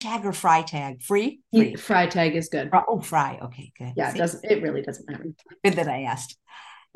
tag 0.00 0.24
or 0.24 0.32
fry 0.32 0.62
tag? 0.62 1.02
Free? 1.02 1.40
Free. 1.52 1.76
Fry 1.76 2.06
tag 2.06 2.34
is 2.34 2.48
good. 2.48 2.70
Oh, 2.72 3.00
fry. 3.00 3.38
Okay, 3.42 3.72
good. 3.78 3.92
Yeah, 3.96 4.12
it 4.12 4.16
doesn't 4.16 4.44
it 4.44 4.62
really 4.62 4.82
doesn't 4.82 5.08
matter. 5.08 5.26
Good 5.64 5.74
that 5.74 5.88
I 5.88 6.02
asked 6.02 6.36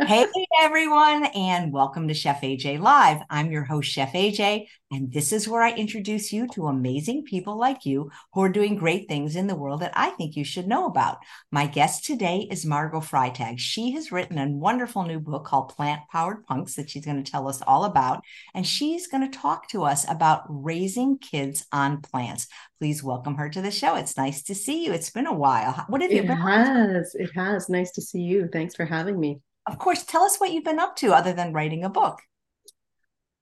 hey, 0.01 0.27
everyone, 0.61 1.25
and 1.37 1.73
welcome 1.73 2.09
to 2.09 2.14
Chef 2.14 2.41
AJ 2.41 2.80
Live. 2.80 3.23
I'm 3.30 3.53
your 3.53 3.62
host, 3.62 3.89
Chef 3.89 4.12
AJ, 4.12 4.67
and 4.91 5.12
this 5.12 5.32
is 5.32 5.46
where 5.46 5.62
I 5.62 5.71
introduce 5.73 6.32
you 6.32 6.48
to 6.48 6.67
amazing 6.67 7.23
people 7.23 7.57
like 7.57 7.87
you 7.87 8.11
who 8.33 8.43
are 8.43 8.49
doing 8.49 8.75
great 8.75 9.07
things 9.07 9.36
in 9.36 9.46
the 9.46 9.54
world 9.54 9.82
that 9.82 9.93
I 9.95 10.11
think 10.11 10.35
you 10.35 10.45
should 10.45 10.67
know 10.67 10.86
about. 10.86 11.18
My 11.53 11.68
guest 11.68 12.04
today 12.04 12.49
is 12.50 12.67
Margot 12.67 13.00
Freitag. 13.00 13.61
She 13.61 13.93
has 13.93 14.11
written 14.11 14.36
a 14.36 14.49
wonderful 14.49 15.04
new 15.04 15.21
book 15.21 15.45
called 15.45 15.68
Plant 15.77 16.03
Powered 16.11 16.45
Punks 16.45 16.75
that 16.75 16.90
she's 16.90 17.04
going 17.04 17.22
to 17.22 17.31
tell 17.31 17.46
us 17.49 17.63
all 17.63 17.85
about, 17.85 18.25
and 18.53 18.67
she's 18.67 19.07
going 19.07 19.31
to 19.31 19.39
talk 19.39 19.68
to 19.68 19.85
us 19.85 20.04
about 20.11 20.43
raising 20.49 21.18
kids 21.18 21.67
on 21.71 22.00
plants. 22.00 22.49
Please 22.81 23.04
welcome 23.04 23.36
her 23.36 23.49
to 23.49 23.63
the 23.63 23.71
show. 23.71 23.95
It's 23.95 24.17
nice 24.17 24.43
to 24.45 24.57
see 24.57 24.85
you. 24.85 24.93
It's 24.93 25.11
been 25.11 25.29
a 25.29 25.32
while. 25.32 25.85
What 25.89 26.03
have 26.03 26.11
you 26.11 26.22
it 26.22 26.26
been? 26.26 26.36
It 26.36 26.40
has. 26.40 27.14
It 27.14 27.31
has. 27.36 27.68
Nice 27.68 27.93
to 27.93 28.03
see 28.03 28.22
you. 28.22 28.49
Thanks 28.53 28.75
for 28.75 28.85
having 28.85 29.21
me 29.21 29.39
of 29.67 29.79
course, 29.79 30.04
tell 30.04 30.23
us 30.23 30.39
what 30.39 30.53
you've 30.53 30.64
been 30.64 30.79
up 30.79 30.96
to 30.96 31.13
other 31.13 31.32
than 31.32 31.53
writing 31.53 31.85
a 31.85 31.89
book. 31.89 32.20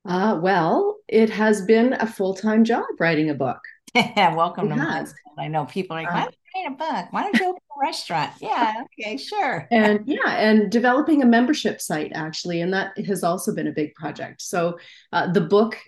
Uh, 0.05 0.39
well, 0.43 0.97
it 1.09 1.31
has 1.31 1.65
been 1.65 1.93
a 1.95 2.07
full 2.07 2.35
time 2.35 2.65
job 2.65 2.85
writing 2.99 3.31
a 3.31 3.35
book. 3.35 3.59
Welcome 3.95 4.73
it 4.73 4.77
to 4.77 4.81
has. 4.81 5.15
I 5.39 5.49
know 5.49 5.65
people 5.65 5.97
are 5.97 6.03
like, 6.03 6.13
why 6.13 6.23
don't 6.23 6.35
you 6.55 6.63
write 6.63 6.73
a 6.73 6.77
book? 6.77 7.13
Why 7.13 7.23
don't 7.23 7.39
you 7.39 7.49
open 7.51 7.63
a 7.77 7.87
restaurant? 7.87 8.33
Yeah, 8.41 8.85
okay, 9.01 9.17
sure. 9.17 9.67
And 9.71 10.01
yeah, 10.07 10.37
and 10.37 10.71
developing 10.71 11.23
a 11.23 11.27
membership 11.27 11.81
site 11.81 12.13
actually, 12.15 12.61
and 12.61 12.73
that 12.73 12.99
has 13.07 13.23
also 13.23 13.55
been 13.55 13.69
a 13.69 13.73
big 13.73 13.95
project. 13.95 14.43
So 14.43 14.79
uh, 15.13 15.33
the 15.33 15.41
book 15.41 15.79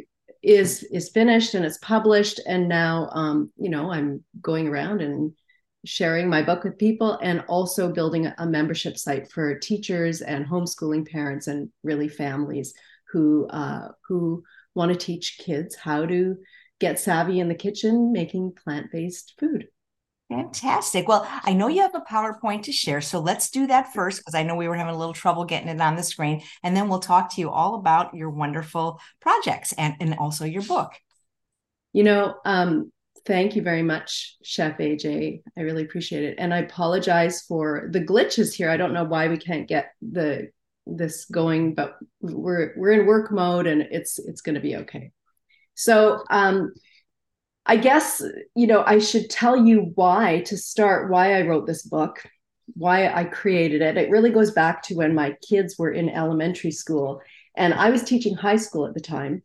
is 0.43 0.83
is 0.85 1.11
finished 1.11 1.55
and 1.55 1.65
it's 1.65 1.79
published, 1.79 2.41
and 2.47 2.69
now 2.69 3.09
um, 3.13 3.51
you 3.57 3.71
know 3.71 3.91
I'm 3.91 4.23
going 4.41 4.69
around 4.69 5.01
and 5.03 5.33
sharing 5.85 6.29
my 6.29 6.43
book 6.43 6.65
with 6.65 6.79
people 6.79 7.19
and 7.23 7.45
also 7.49 7.93
building 7.93 8.33
a 8.39 8.47
membership 8.47 8.97
site 8.97 9.31
for 9.31 9.59
teachers 9.59 10.21
and 10.21 10.47
homeschooling 10.47 11.09
parents 11.09 11.47
and 11.47 11.71
really 11.83 12.09
families 12.09 12.75
who 13.13 13.47
uh, 13.49 13.89
who 14.09 14.43
want 14.75 14.93
to 14.93 14.99
teach 14.99 15.39
kids 15.39 15.77
how 15.77 16.05
to 16.05 16.37
get 16.81 16.99
savvy 16.99 17.41
in 17.41 17.49
the 17.49 17.55
kitchen 17.55 18.13
making 18.13 18.53
plant-based 18.53 19.35
food 19.39 19.69
Fantastic. 20.31 21.07
Well, 21.07 21.29
I 21.45 21.53
know 21.53 21.69
you 21.69 21.83
have 21.83 21.95
a 21.95 22.01
PowerPoint 22.01 22.63
to 22.63 22.73
share, 22.73 23.01
so 23.01 23.21
let's 23.21 23.51
do 23.51 23.67
that 23.67 23.93
first 23.93 24.21
because 24.21 24.35
I 24.35 24.43
know 24.43 24.57
we 24.57 24.67
were 24.67 24.75
having 24.75 24.95
a 24.95 24.99
little 24.99 25.13
trouble 25.13 25.45
getting 25.45 25.69
it 25.69 25.81
on 25.81 25.97
the 25.97 26.03
screen. 26.03 26.43
And 26.63 26.75
then 26.75 26.89
we'll 26.89 27.01
talk 27.01 27.35
to 27.35 27.41
you 27.41 27.51
all 27.51 27.75
about 27.75 28.15
your 28.15 28.31
wonderful 28.31 29.01
projects 29.21 29.75
and, 29.75 29.95
and 30.01 30.15
also 30.15 30.45
your 30.45 30.63
book. 30.63 30.93
You 31.93 32.05
know, 32.05 32.35
um, 32.45 32.91
Thank 33.27 33.57
you 33.57 33.63
very 33.63 33.83
much, 33.83 34.37
Chef 34.43 34.77
AJ. 34.79 35.43
I 35.57 35.61
really 35.63 35.85
appreciate 35.85 36.25
it. 36.25 36.35
And 36.39 36.53
I 36.53 36.59
apologize 36.59 37.43
for 37.43 37.89
the 37.91 38.01
glitches 38.01 38.53
here. 38.55 38.69
I 38.69 38.77
don't 38.77 38.93
know 38.93 39.05
why 39.05 39.29
we 39.29 39.39
can't 39.39 39.67
get 39.67 39.93
the 40.03 40.51
this 40.87 41.25
going, 41.25 41.75
but 41.75 41.97
we're 42.21 42.75
we're 42.77 42.93
in 42.93 43.07
work 43.07 43.33
mode 43.33 43.67
and 43.67 43.83
it's 43.91 44.19
it's 44.19 44.43
going 44.43 44.57
to 44.57 44.61
be 44.61 44.77
okay. 44.77 45.13
So, 45.75 46.23
um 46.31 46.73
I 47.67 47.77
guess, 47.79 48.23
you 48.55 48.67
know, 48.67 48.85
I 48.87 48.99
should 48.99 49.31
tell 49.31 49.57
you 49.57 49.93
why 49.95 50.43
to 50.47 50.57
start 50.57 51.11
why 51.11 51.39
I 51.39 51.47
wrote 51.47 51.67
this 51.67 51.83
book, 51.83 52.23
why 52.75 53.09
I 53.09 53.25
created 53.25 53.81
it. 53.81 53.97
It 53.97 54.11
really 54.11 54.31
goes 54.31 54.51
back 54.51 54.83
to 54.85 54.95
when 54.95 55.15
my 55.15 55.35
kids 55.49 55.79
were 55.79 55.91
in 55.91 56.11
elementary 56.11 56.73
school 56.73 57.23
and 57.57 57.73
I 57.73 57.89
was 57.91 58.03
teaching 58.03 58.35
high 58.35 58.57
school 58.57 58.87
at 58.87 58.93
the 58.93 59.01
time 59.01 59.43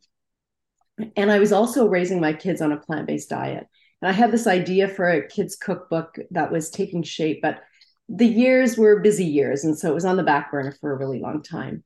and 1.16 1.30
I 1.30 1.38
was 1.38 1.52
also 1.52 1.86
raising 1.86 2.20
my 2.20 2.32
kids 2.32 2.60
on 2.60 2.72
a 2.72 2.76
plant 2.76 3.06
based 3.06 3.30
diet. 3.30 3.66
And 4.02 4.08
I 4.08 4.12
had 4.12 4.32
this 4.32 4.46
idea 4.46 4.88
for 4.88 5.08
a 5.08 5.26
kids' 5.26 5.56
cookbook 5.56 6.16
that 6.30 6.50
was 6.50 6.70
taking 6.70 7.02
shape, 7.02 7.40
but 7.42 7.60
the 8.08 8.26
years 8.26 8.76
were 8.76 9.00
busy 9.00 9.24
years. 9.24 9.64
And 9.64 9.78
so 9.78 9.90
it 9.90 9.94
was 9.94 10.04
on 10.04 10.16
the 10.16 10.22
back 10.22 10.50
burner 10.50 10.74
for 10.80 10.92
a 10.92 10.98
really 10.98 11.20
long 11.20 11.42
time. 11.42 11.84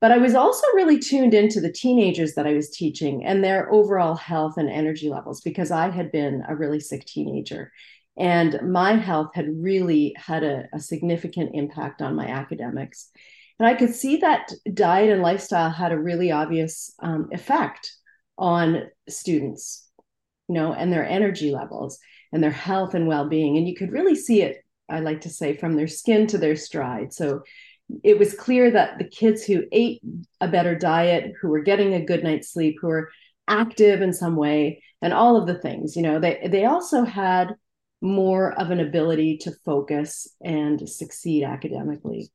But 0.00 0.12
I 0.12 0.18
was 0.18 0.34
also 0.34 0.66
really 0.74 0.98
tuned 0.98 1.32
into 1.32 1.60
the 1.60 1.72
teenagers 1.72 2.34
that 2.34 2.46
I 2.46 2.52
was 2.52 2.68
teaching 2.70 3.24
and 3.24 3.42
their 3.42 3.72
overall 3.72 4.14
health 4.14 4.58
and 4.58 4.68
energy 4.68 5.08
levels 5.08 5.40
because 5.40 5.70
I 5.70 5.88
had 5.88 6.12
been 6.12 6.42
a 6.46 6.54
really 6.54 6.80
sick 6.80 7.06
teenager. 7.06 7.72
And 8.18 8.60
my 8.70 8.96
health 8.96 9.30
had 9.34 9.46
really 9.48 10.14
had 10.18 10.44
a, 10.44 10.68
a 10.74 10.80
significant 10.80 11.52
impact 11.54 12.02
on 12.02 12.14
my 12.14 12.26
academics. 12.26 13.08
And 13.58 13.66
I 13.66 13.74
could 13.74 13.94
see 13.94 14.18
that 14.18 14.52
diet 14.74 15.10
and 15.10 15.22
lifestyle 15.22 15.70
had 15.70 15.92
a 15.92 15.98
really 15.98 16.30
obvious 16.30 16.92
um, 17.00 17.28
effect 17.32 17.90
on 18.36 18.90
students, 19.08 19.88
you 20.48 20.54
know, 20.54 20.72
and 20.72 20.92
their 20.92 21.06
energy 21.06 21.50
levels 21.50 21.98
and 22.32 22.42
their 22.42 22.50
health 22.50 22.94
and 22.94 23.06
well-being. 23.06 23.56
And 23.56 23.68
you 23.68 23.74
could 23.74 23.92
really 23.92 24.14
see 24.14 24.42
it, 24.42 24.64
I 24.88 25.00
like 25.00 25.22
to 25.22 25.30
say, 25.30 25.56
from 25.56 25.76
their 25.76 25.86
skin 25.86 26.26
to 26.28 26.38
their 26.38 26.56
stride. 26.56 27.12
So 27.12 27.42
it 28.02 28.18
was 28.18 28.34
clear 28.34 28.70
that 28.70 28.98
the 28.98 29.04
kids 29.04 29.44
who 29.44 29.64
ate 29.70 30.00
a 30.40 30.48
better 30.48 30.74
diet, 30.74 31.32
who 31.40 31.48
were 31.48 31.62
getting 31.62 31.94
a 31.94 32.04
good 32.04 32.24
night's 32.24 32.52
sleep, 32.52 32.76
who 32.80 32.88
were 32.88 33.10
active 33.46 34.00
in 34.02 34.12
some 34.12 34.36
way, 34.36 34.82
and 35.02 35.12
all 35.12 35.36
of 35.36 35.46
the 35.46 35.58
things, 35.58 35.96
you 35.96 36.02
know, 36.02 36.18
they 36.18 36.48
they 36.50 36.64
also 36.64 37.04
had 37.04 37.54
more 38.00 38.52
of 38.58 38.70
an 38.70 38.80
ability 38.80 39.38
to 39.38 39.52
focus 39.64 40.28
and 40.42 40.88
succeed 40.88 41.44
academically. 41.44 42.30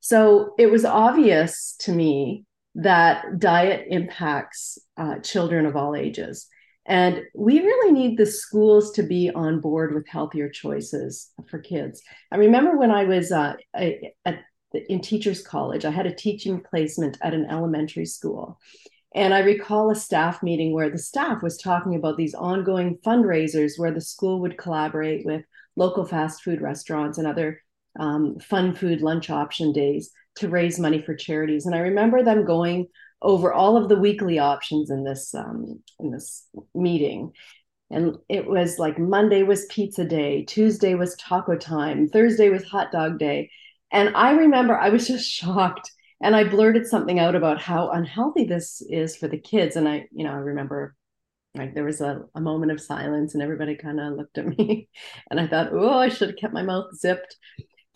So 0.00 0.54
it 0.58 0.70
was 0.70 0.84
obvious 0.84 1.76
to 1.80 1.92
me 1.92 2.44
that 2.76 3.38
diet 3.38 3.86
impacts 3.88 4.78
uh, 4.96 5.18
children 5.20 5.66
of 5.66 5.76
all 5.76 5.96
ages. 5.96 6.46
And 6.84 7.22
we 7.34 7.60
really 7.60 7.92
need 7.92 8.16
the 8.16 8.26
schools 8.26 8.92
to 8.92 9.02
be 9.02 9.30
on 9.30 9.60
board 9.60 9.92
with 9.92 10.06
healthier 10.06 10.48
choices 10.48 11.30
for 11.48 11.58
kids. 11.58 12.02
I 12.30 12.36
remember 12.36 12.76
when 12.76 12.92
I 12.92 13.04
was 13.04 13.32
uh, 13.32 13.54
at, 13.74 14.44
in 14.88 15.00
teachers 15.00 15.42
college, 15.42 15.84
I 15.84 15.90
had 15.90 16.06
a 16.06 16.14
teaching 16.14 16.62
placement 16.62 17.18
at 17.22 17.34
an 17.34 17.46
elementary 17.50 18.06
school. 18.06 18.60
And 19.14 19.32
I 19.32 19.40
recall 19.40 19.90
a 19.90 19.96
staff 19.96 20.42
meeting 20.42 20.74
where 20.74 20.90
the 20.90 20.98
staff 20.98 21.42
was 21.42 21.56
talking 21.56 21.96
about 21.96 22.18
these 22.18 22.34
ongoing 22.34 22.98
fundraisers 23.04 23.78
where 23.78 23.92
the 23.92 24.00
school 24.00 24.40
would 24.42 24.58
collaborate 24.58 25.24
with 25.24 25.42
local 25.74 26.04
fast 26.04 26.42
food 26.42 26.60
restaurants 26.60 27.16
and 27.16 27.26
other 27.26 27.62
um, 27.98 28.38
fun 28.38 28.74
food 28.74 29.00
lunch 29.00 29.30
option 29.30 29.72
days 29.72 30.10
to 30.36 30.48
raise 30.48 30.78
money 30.78 31.02
for 31.02 31.14
charities. 31.14 31.66
And 31.66 31.74
I 31.74 31.78
remember 31.78 32.22
them 32.22 32.44
going 32.44 32.86
over 33.22 33.52
all 33.52 33.76
of 33.76 33.88
the 33.88 33.98
weekly 33.98 34.38
options 34.38 34.90
in 34.90 35.04
this 35.04 35.34
um, 35.34 35.82
in 35.98 36.10
this 36.10 36.46
meeting. 36.74 37.32
And 37.90 38.16
it 38.28 38.46
was 38.46 38.78
like 38.78 38.98
Monday 38.98 39.42
was 39.42 39.66
pizza 39.66 40.04
day, 40.04 40.44
Tuesday 40.44 40.94
was 40.94 41.16
taco 41.16 41.56
time, 41.56 42.08
Thursday 42.08 42.48
was 42.48 42.64
hot 42.64 42.90
dog 42.92 43.18
day. 43.18 43.50
And 43.92 44.14
I 44.16 44.32
remember 44.32 44.76
I 44.76 44.88
was 44.88 45.06
just 45.08 45.30
shocked 45.30 45.90
and 46.20 46.34
I 46.34 46.44
blurted 46.44 46.86
something 46.86 47.18
out 47.18 47.34
about 47.34 47.60
how 47.60 47.90
unhealthy 47.90 48.44
this 48.44 48.82
is 48.88 49.16
for 49.16 49.28
the 49.28 49.38
kids. 49.38 49.76
And 49.76 49.88
I, 49.88 50.08
you 50.12 50.24
know, 50.24 50.32
I 50.32 50.36
remember 50.36 50.96
like 51.54 51.74
there 51.74 51.84
was 51.84 52.00
a, 52.00 52.22
a 52.34 52.40
moment 52.40 52.72
of 52.72 52.80
silence 52.80 53.34
and 53.34 53.42
everybody 53.42 53.76
kind 53.76 53.98
of 54.00 54.14
looked 54.14 54.36
at 54.38 54.46
me 54.46 54.88
and 55.30 55.40
I 55.40 55.46
thought, 55.46 55.72
oh, 55.72 55.98
I 55.98 56.08
should 56.08 56.28
have 56.30 56.38
kept 56.38 56.52
my 56.52 56.62
mouth 56.62 56.94
zipped 56.94 57.36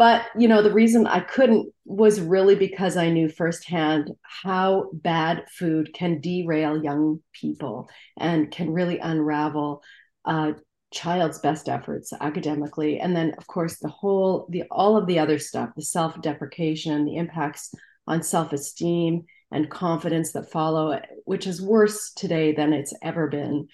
but 0.00 0.26
you 0.36 0.48
know 0.48 0.62
the 0.62 0.72
reason 0.72 1.06
i 1.06 1.20
couldn't 1.20 1.70
was 1.84 2.20
really 2.20 2.56
because 2.56 2.96
i 2.96 3.10
knew 3.10 3.28
firsthand 3.28 4.10
how 4.22 4.88
bad 4.92 5.44
food 5.50 5.92
can 5.92 6.20
derail 6.20 6.82
young 6.82 7.20
people 7.32 7.88
and 8.18 8.50
can 8.50 8.72
really 8.72 8.98
unravel 8.98 9.82
a 10.24 10.54
child's 10.92 11.38
best 11.38 11.68
efforts 11.68 12.12
academically. 12.20 12.98
And 12.98 13.14
then 13.14 13.34
of 13.38 13.46
course 13.46 13.78
the 13.78 13.88
whole 13.88 14.46
the 14.50 14.64
all 14.70 14.96
of 14.96 15.06
the 15.06 15.18
other 15.18 15.38
stuff 15.38 15.70
the 15.76 15.82
self-deprecation 15.82 17.04
the 17.04 17.16
impacts 17.16 17.72
on 18.06 18.22
self-esteem 18.22 19.24
and 19.52 19.70
confidence 19.70 20.32
that 20.32 20.50
follow 20.50 21.00
which 21.24 21.46
is 21.46 21.62
worse 21.62 22.12
today 22.14 22.52
than 22.52 22.72
it's 22.72 22.94
ever 23.02 23.28
been. 23.28 23.68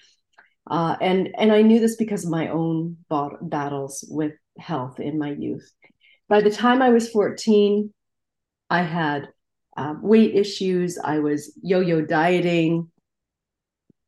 Uh, 0.69 0.95
and 1.01 1.29
and 1.37 1.51
i 1.51 1.61
knew 1.61 1.79
this 1.79 1.95
because 1.95 2.25
of 2.25 2.31
my 2.31 2.49
own 2.49 2.97
battles 3.41 4.05
with 4.09 4.33
health 4.59 4.99
in 4.99 5.17
my 5.17 5.31
youth 5.31 5.71
by 6.29 6.41
the 6.41 6.51
time 6.51 6.81
I 6.81 6.89
was 6.89 7.09
14, 7.09 7.93
I 8.69 8.81
had 8.81 9.29
uh, 9.75 9.95
weight 10.01 10.35
issues. 10.35 10.97
I 11.01 11.19
was 11.19 11.57
yo 11.61 11.79
yo 11.79 12.01
dieting. 12.01 12.91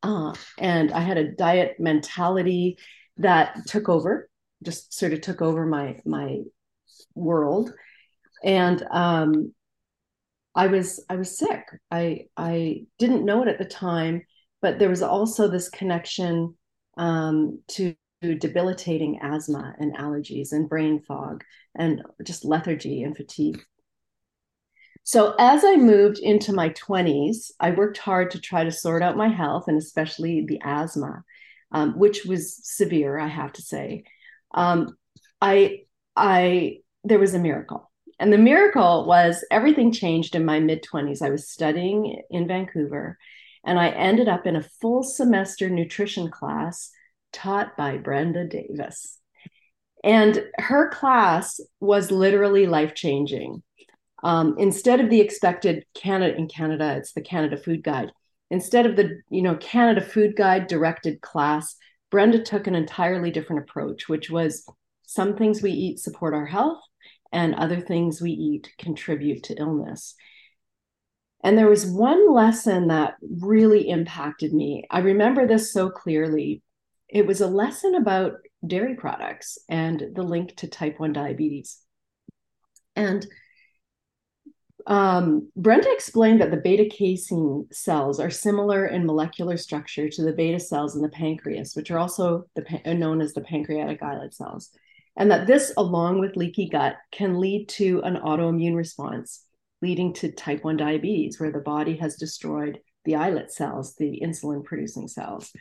Uh, 0.02 0.34
and 0.58 0.92
I 0.92 1.00
had 1.00 1.18
a 1.18 1.32
diet 1.32 1.76
mentality 1.78 2.78
that 3.18 3.66
took 3.66 3.88
over, 3.88 4.28
just 4.62 4.94
sort 4.94 5.12
of 5.12 5.20
took 5.20 5.42
over 5.42 5.66
my 5.66 6.00
my 6.04 6.40
world. 7.14 7.72
And 8.42 8.82
um, 8.90 9.52
I 10.54 10.66
was 10.66 11.04
I 11.08 11.16
was 11.16 11.38
sick. 11.38 11.64
I 11.90 12.26
I 12.36 12.86
didn't 12.98 13.24
know 13.24 13.42
it 13.42 13.48
at 13.48 13.58
the 13.58 13.64
time, 13.64 14.22
but 14.62 14.78
there 14.78 14.88
was 14.88 15.02
also 15.02 15.48
this 15.48 15.68
connection 15.68 16.56
um, 16.96 17.60
to 17.68 17.94
debilitating 18.22 19.18
asthma 19.22 19.74
and 19.78 19.96
allergies 19.96 20.52
and 20.52 20.68
brain 20.68 21.00
fog 21.00 21.44
and 21.74 22.02
just 22.24 22.44
lethargy 22.44 23.02
and 23.02 23.16
fatigue. 23.16 23.62
So, 25.02 25.34
as 25.38 25.64
I 25.64 25.76
moved 25.76 26.18
into 26.18 26.52
my 26.52 26.70
20s, 26.70 27.52
I 27.58 27.70
worked 27.72 27.98
hard 27.98 28.30
to 28.32 28.40
try 28.40 28.64
to 28.64 28.70
sort 28.72 29.02
out 29.02 29.16
my 29.16 29.28
health 29.28 29.64
and 29.68 29.76
especially 29.78 30.44
the 30.46 30.60
asthma. 30.62 31.24
um, 31.72 31.98
which 31.98 32.26
was 32.26 32.60
severe, 32.64 33.18
I 33.18 33.28
have 33.28 33.54
to 33.54 33.62
say. 33.62 34.04
Um, 34.54 34.96
I, 35.42 35.84
I, 36.16 36.78
there 37.04 37.18
was 37.20 37.34
a 37.34 37.40
miracle. 37.40 37.90
And 38.20 38.32
the 38.32 38.38
miracle 38.38 39.06
was 39.06 39.44
everything 39.50 39.92
changed 39.92 40.36
in 40.36 40.44
my 40.44 40.60
mid 40.60 40.84
20s. 40.84 41.22
I 41.22 41.30
was 41.30 41.50
studying 41.50 42.22
in 42.30 42.48
Vancouver 42.48 43.18
and 43.64 43.78
I 43.80 43.90
ended 43.90 44.28
up 44.28 44.46
in 44.46 44.56
a 44.56 44.62
full 44.62 45.02
semester 45.04 45.70
nutrition 45.70 46.30
class 46.30 46.90
taught 47.32 47.76
by 47.76 47.98
Brenda 47.98 48.46
Davis. 48.46 49.18
And 50.02 50.44
her 50.56 50.88
class 50.88 51.60
was 51.80 52.10
literally 52.10 52.66
life 52.66 52.94
changing. 52.94 53.62
Um, 54.22 54.56
instead 54.58 55.00
of 55.00 55.10
the 55.10 55.20
expected 55.20 55.84
Canada 55.94 56.36
in 56.36 56.48
Canada, 56.48 56.96
it's 56.96 57.12
the 57.12 57.20
Canada 57.20 57.56
Food 57.56 57.82
Guide. 57.82 58.12
Instead 58.50 58.86
of 58.86 58.96
the 58.96 59.20
you 59.30 59.42
know 59.42 59.56
Canada 59.56 60.00
Food 60.00 60.36
Guide 60.36 60.66
directed 60.66 61.20
class, 61.20 61.76
Brenda 62.10 62.42
took 62.42 62.66
an 62.66 62.74
entirely 62.74 63.30
different 63.30 63.62
approach, 63.62 64.08
which 64.08 64.30
was 64.30 64.66
some 65.06 65.36
things 65.36 65.62
we 65.62 65.70
eat 65.70 65.98
support 66.00 66.34
our 66.34 66.46
health, 66.46 66.80
and 67.32 67.54
other 67.54 67.80
things 67.80 68.20
we 68.20 68.32
eat 68.32 68.72
contribute 68.78 69.44
to 69.44 69.54
illness. 69.54 70.14
And 71.42 71.56
there 71.56 71.68
was 71.68 71.86
one 71.86 72.32
lesson 72.32 72.88
that 72.88 73.14
really 73.22 73.88
impacted 73.88 74.52
me. 74.52 74.84
I 74.90 74.98
remember 75.00 75.46
this 75.46 75.72
so 75.72 75.88
clearly. 75.88 76.62
It 77.10 77.26
was 77.26 77.40
a 77.40 77.46
lesson 77.46 77.96
about 77.96 78.34
dairy 78.66 78.94
products 78.94 79.58
and 79.68 80.02
the 80.14 80.22
link 80.22 80.56
to 80.56 80.68
type 80.68 81.00
1 81.00 81.12
diabetes. 81.12 81.78
And 82.94 83.26
um, 84.86 85.50
Brenda 85.56 85.92
explained 85.92 86.40
that 86.40 86.50
the 86.50 86.56
beta 86.56 86.88
casein 86.88 87.66
cells 87.72 88.20
are 88.20 88.30
similar 88.30 88.86
in 88.86 89.06
molecular 89.06 89.56
structure 89.56 90.08
to 90.08 90.22
the 90.22 90.32
beta 90.32 90.60
cells 90.60 90.96
in 90.96 91.02
the 91.02 91.08
pancreas, 91.08 91.74
which 91.74 91.90
are 91.90 91.98
also 91.98 92.44
the, 92.54 92.94
known 92.94 93.20
as 93.20 93.34
the 93.34 93.42
pancreatic 93.42 94.02
islet 94.02 94.34
cells, 94.34 94.70
and 95.16 95.30
that 95.30 95.46
this, 95.46 95.72
along 95.76 96.20
with 96.20 96.36
leaky 96.36 96.68
gut, 96.68 96.96
can 97.12 97.40
lead 97.40 97.68
to 97.68 98.00
an 98.02 98.16
autoimmune 98.16 98.76
response, 98.76 99.44
leading 99.82 100.12
to 100.14 100.32
type 100.32 100.64
1 100.64 100.76
diabetes, 100.76 101.38
where 101.38 101.52
the 101.52 101.58
body 101.58 101.96
has 101.96 102.16
destroyed 102.16 102.80
the 103.04 103.16
islet 103.16 103.52
cells, 103.52 103.94
the 103.96 104.20
insulin 104.24 104.64
producing 104.64 105.08
cells. 105.08 105.52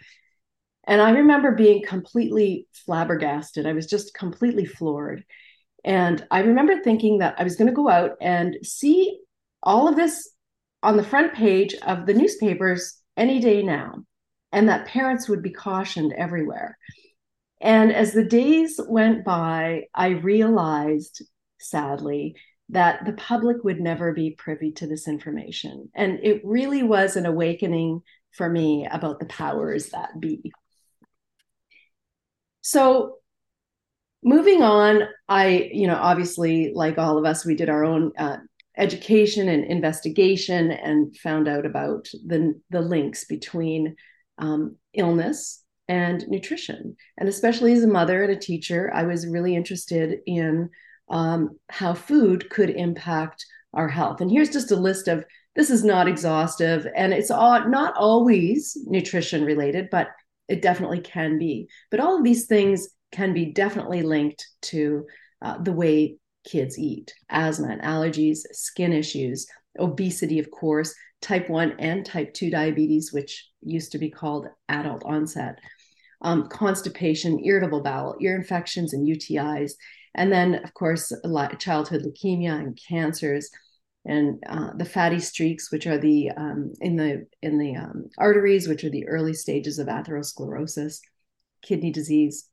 And 0.89 1.03
I 1.03 1.11
remember 1.11 1.51
being 1.51 1.83
completely 1.85 2.67
flabbergasted. 2.73 3.67
I 3.67 3.73
was 3.73 3.85
just 3.85 4.15
completely 4.15 4.65
floored. 4.65 5.23
And 5.85 6.25
I 6.31 6.39
remember 6.39 6.81
thinking 6.81 7.19
that 7.19 7.35
I 7.37 7.43
was 7.43 7.55
going 7.55 7.67
to 7.67 7.73
go 7.75 7.87
out 7.87 8.13
and 8.19 8.57
see 8.63 9.19
all 9.61 9.87
of 9.87 9.95
this 9.95 10.31
on 10.81 10.97
the 10.97 11.03
front 11.03 11.35
page 11.35 11.75
of 11.85 12.07
the 12.07 12.15
newspapers 12.15 12.99
any 13.15 13.39
day 13.39 13.61
now, 13.61 14.03
and 14.51 14.67
that 14.67 14.87
parents 14.87 15.29
would 15.29 15.43
be 15.43 15.51
cautioned 15.51 16.11
everywhere. 16.17 16.75
And 17.61 17.93
as 17.93 18.13
the 18.13 18.23
days 18.23 18.79
went 18.89 19.23
by, 19.23 19.83
I 19.93 20.07
realized, 20.07 21.21
sadly, 21.59 22.35
that 22.69 23.05
the 23.05 23.13
public 23.13 23.63
would 23.63 23.79
never 23.79 24.11
be 24.11 24.31
privy 24.31 24.71
to 24.71 24.87
this 24.87 25.07
information. 25.07 25.91
And 25.93 26.19
it 26.23 26.41
really 26.43 26.81
was 26.81 27.15
an 27.15 27.27
awakening 27.27 28.01
for 28.31 28.49
me 28.49 28.87
about 28.89 29.19
the 29.19 29.27
powers 29.27 29.89
that 29.89 30.19
be. 30.19 30.51
So 32.61 33.17
moving 34.23 34.61
on, 34.61 35.03
I, 35.27 35.69
you 35.71 35.87
know, 35.87 35.95
obviously, 35.95 36.71
like 36.73 36.97
all 36.97 37.17
of 37.17 37.25
us, 37.25 37.45
we 37.45 37.55
did 37.55 37.69
our 37.69 37.85
own 37.85 38.11
uh, 38.17 38.37
education 38.77 39.49
and 39.49 39.65
investigation 39.65 40.71
and 40.71 41.15
found 41.17 41.47
out 41.47 41.65
about 41.65 42.07
the, 42.25 42.59
the 42.69 42.81
links 42.81 43.25
between 43.25 43.95
um, 44.37 44.75
illness 44.93 45.63
and 45.87 46.25
nutrition. 46.27 46.95
And 47.17 47.27
especially 47.27 47.73
as 47.73 47.83
a 47.83 47.87
mother 47.87 48.23
and 48.23 48.31
a 48.31 48.39
teacher, 48.39 48.91
I 48.93 49.03
was 49.03 49.27
really 49.27 49.55
interested 49.55 50.19
in 50.25 50.69
um, 51.09 51.57
how 51.69 51.93
food 51.93 52.49
could 52.49 52.69
impact 52.69 53.45
our 53.73 53.87
health. 53.87 54.21
And 54.21 54.31
here's 54.31 54.51
just 54.51 54.71
a 54.71 54.75
list 54.75 55.07
of 55.07 55.25
this 55.55 55.69
is 55.69 55.83
not 55.83 56.07
exhaustive 56.07 56.87
and 56.95 57.11
it's 57.11 57.31
all, 57.31 57.67
not 57.67 57.95
always 57.97 58.77
nutrition 58.85 59.43
related, 59.43 59.89
but 59.89 60.09
it 60.49 60.61
definitely 60.61 60.99
can 60.99 61.37
be. 61.37 61.69
But 61.91 61.99
all 61.99 62.17
of 62.17 62.23
these 62.23 62.47
things 62.47 62.89
can 63.11 63.33
be 63.33 63.53
definitely 63.53 64.01
linked 64.01 64.45
to 64.63 65.05
uh, 65.41 65.59
the 65.59 65.71
way 65.71 66.17
kids 66.45 66.77
eat 66.77 67.13
asthma 67.29 67.69
and 67.69 67.81
allergies, 67.81 68.39
skin 68.51 68.91
issues, 68.91 69.47
obesity, 69.77 70.39
of 70.39 70.49
course, 70.51 70.93
type 71.21 71.49
1 71.49 71.75
and 71.79 72.05
type 72.05 72.33
2 72.33 72.49
diabetes, 72.49 73.13
which 73.13 73.47
used 73.61 73.91
to 73.91 73.97
be 73.97 74.09
called 74.09 74.47
adult 74.67 75.03
onset, 75.05 75.59
um, 76.21 76.47
constipation, 76.47 77.43
irritable 77.45 77.81
bowel, 77.81 78.15
ear 78.19 78.35
infections, 78.35 78.93
and 78.93 79.07
UTIs. 79.07 79.73
And 80.15 80.31
then, 80.31 80.55
of 80.55 80.73
course, 80.73 81.13
childhood 81.59 82.03
leukemia 82.03 82.59
and 82.59 82.79
cancers 82.87 83.49
and 84.05 84.41
uh, 84.47 84.71
the 84.75 84.85
fatty 84.85 85.19
streaks, 85.19 85.71
which 85.71 85.85
are 85.85 85.97
the 85.97 86.31
um, 86.31 86.73
in 86.79 86.95
the 86.95 87.27
in 87.41 87.57
the 87.57 87.75
um, 87.75 88.05
arteries, 88.17 88.67
which 88.67 88.83
are 88.83 88.89
the 88.89 89.07
early 89.07 89.33
stages 89.33 89.79
of 89.79 89.87
atherosclerosis, 89.87 90.99
kidney 91.61 91.91
disease, 91.91 92.47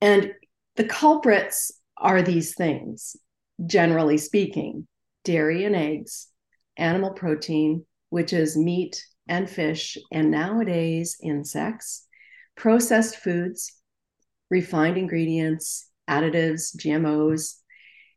and 0.00 0.32
the 0.76 0.84
culprits 0.84 1.72
are 1.96 2.22
these 2.22 2.54
things, 2.54 3.16
generally 3.64 4.18
speaking: 4.18 4.86
dairy 5.24 5.64
and 5.64 5.76
eggs, 5.76 6.28
animal 6.76 7.12
protein, 7.12 7.84
which 8.10 8.32
is 8.32 8.56
meat 8.56 9.02
and 9.28 9.48
fish, 9.48 9.96
and 10.12 10.30
nowadays 10.30 11.16
insects, 11.22 12.06
processed 12.56 13.16
foods, 13.16 13.72
refined 14.50 14.96
ingredients, 14.96 15.88
additives, 16.08 16.76
GMOs, 16.76 17.56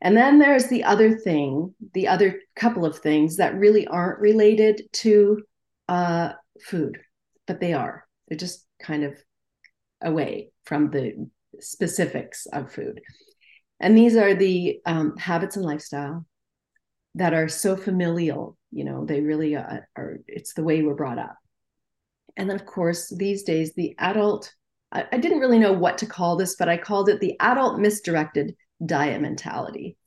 and 0.01 0.15
then 0.15 0.39
there's 0.39 0.67
the 0.67 0.83
other 0.83 1.17
thing, 1.17 1.73
the 1.93 2.07
other 2.07 2.39
couple 2.55 2.85
of 2.85 2.99
things 2.99 3.37
that 3.37 3.55
really 3.55 3.85
aren't 3.87 4.19
related 4.19 4.83
to 4.93 5.43
uh, 5.89 6.33
food, 6.61 6.99
but 7.47 7.59
they 7.59 7.73
are. 7.73 8.05
They're 8.27 8.37
just 8.37 8.65
kind 8.81 9.03
of 9.03 9.17
away 10.01 10.51
from 10.63 10.89
the 10.89 11.29
specifics 11.59 12.45
of 12.45 12.71
food. 12.71 13.01
And 13.81 13.97
these 13.97 14.15
are 14.15 14.33
the 14.33 14.79
um, 14.85 15.17
habits 15.17 15.57
and 15.57 15.65
lifestyle 15.65 16.25
that 17.15 17.33
are 17.33 17.49
so 17.49 17.75
familial. 17.75 18.57
You 18.71 18.85
know, 18.85 19.05
they 19.05 19.19
really 19.19 19.55
are, 19.55 19.89
are, 19.97 20.19
it's 20.27 20.53
the 20.53 20.63
way 20.63 20.81
we're 20.81 20.95
brought 20.95 21.19
up. 21.19 21.35
And 22.37 22.49
then, 22.49 22.55
of 22.55 22.65
course, 22.65 23.09
these 23.09 23.43
days, 23.43 23.73
the 23.73 23.95
adult, 23.97 24.53
I, 24.93 25.05
I 25.11 25.17
didn't 25.17 25.39
really 25.39 25.59
know 25.59 25.73
what 25.73 25.97
to 25.97 26.05
call 26.05 26.37
this, 26.37 26.55
but 26.55 26.69
I 26.69 26.77
called 26.77 27.09
it 27.09 27.19
the 27.19 27.35
adult 27.41 27.79
misdirected 27.79 28.55
diet 28.85 29.21
mentality. 29.21 29.97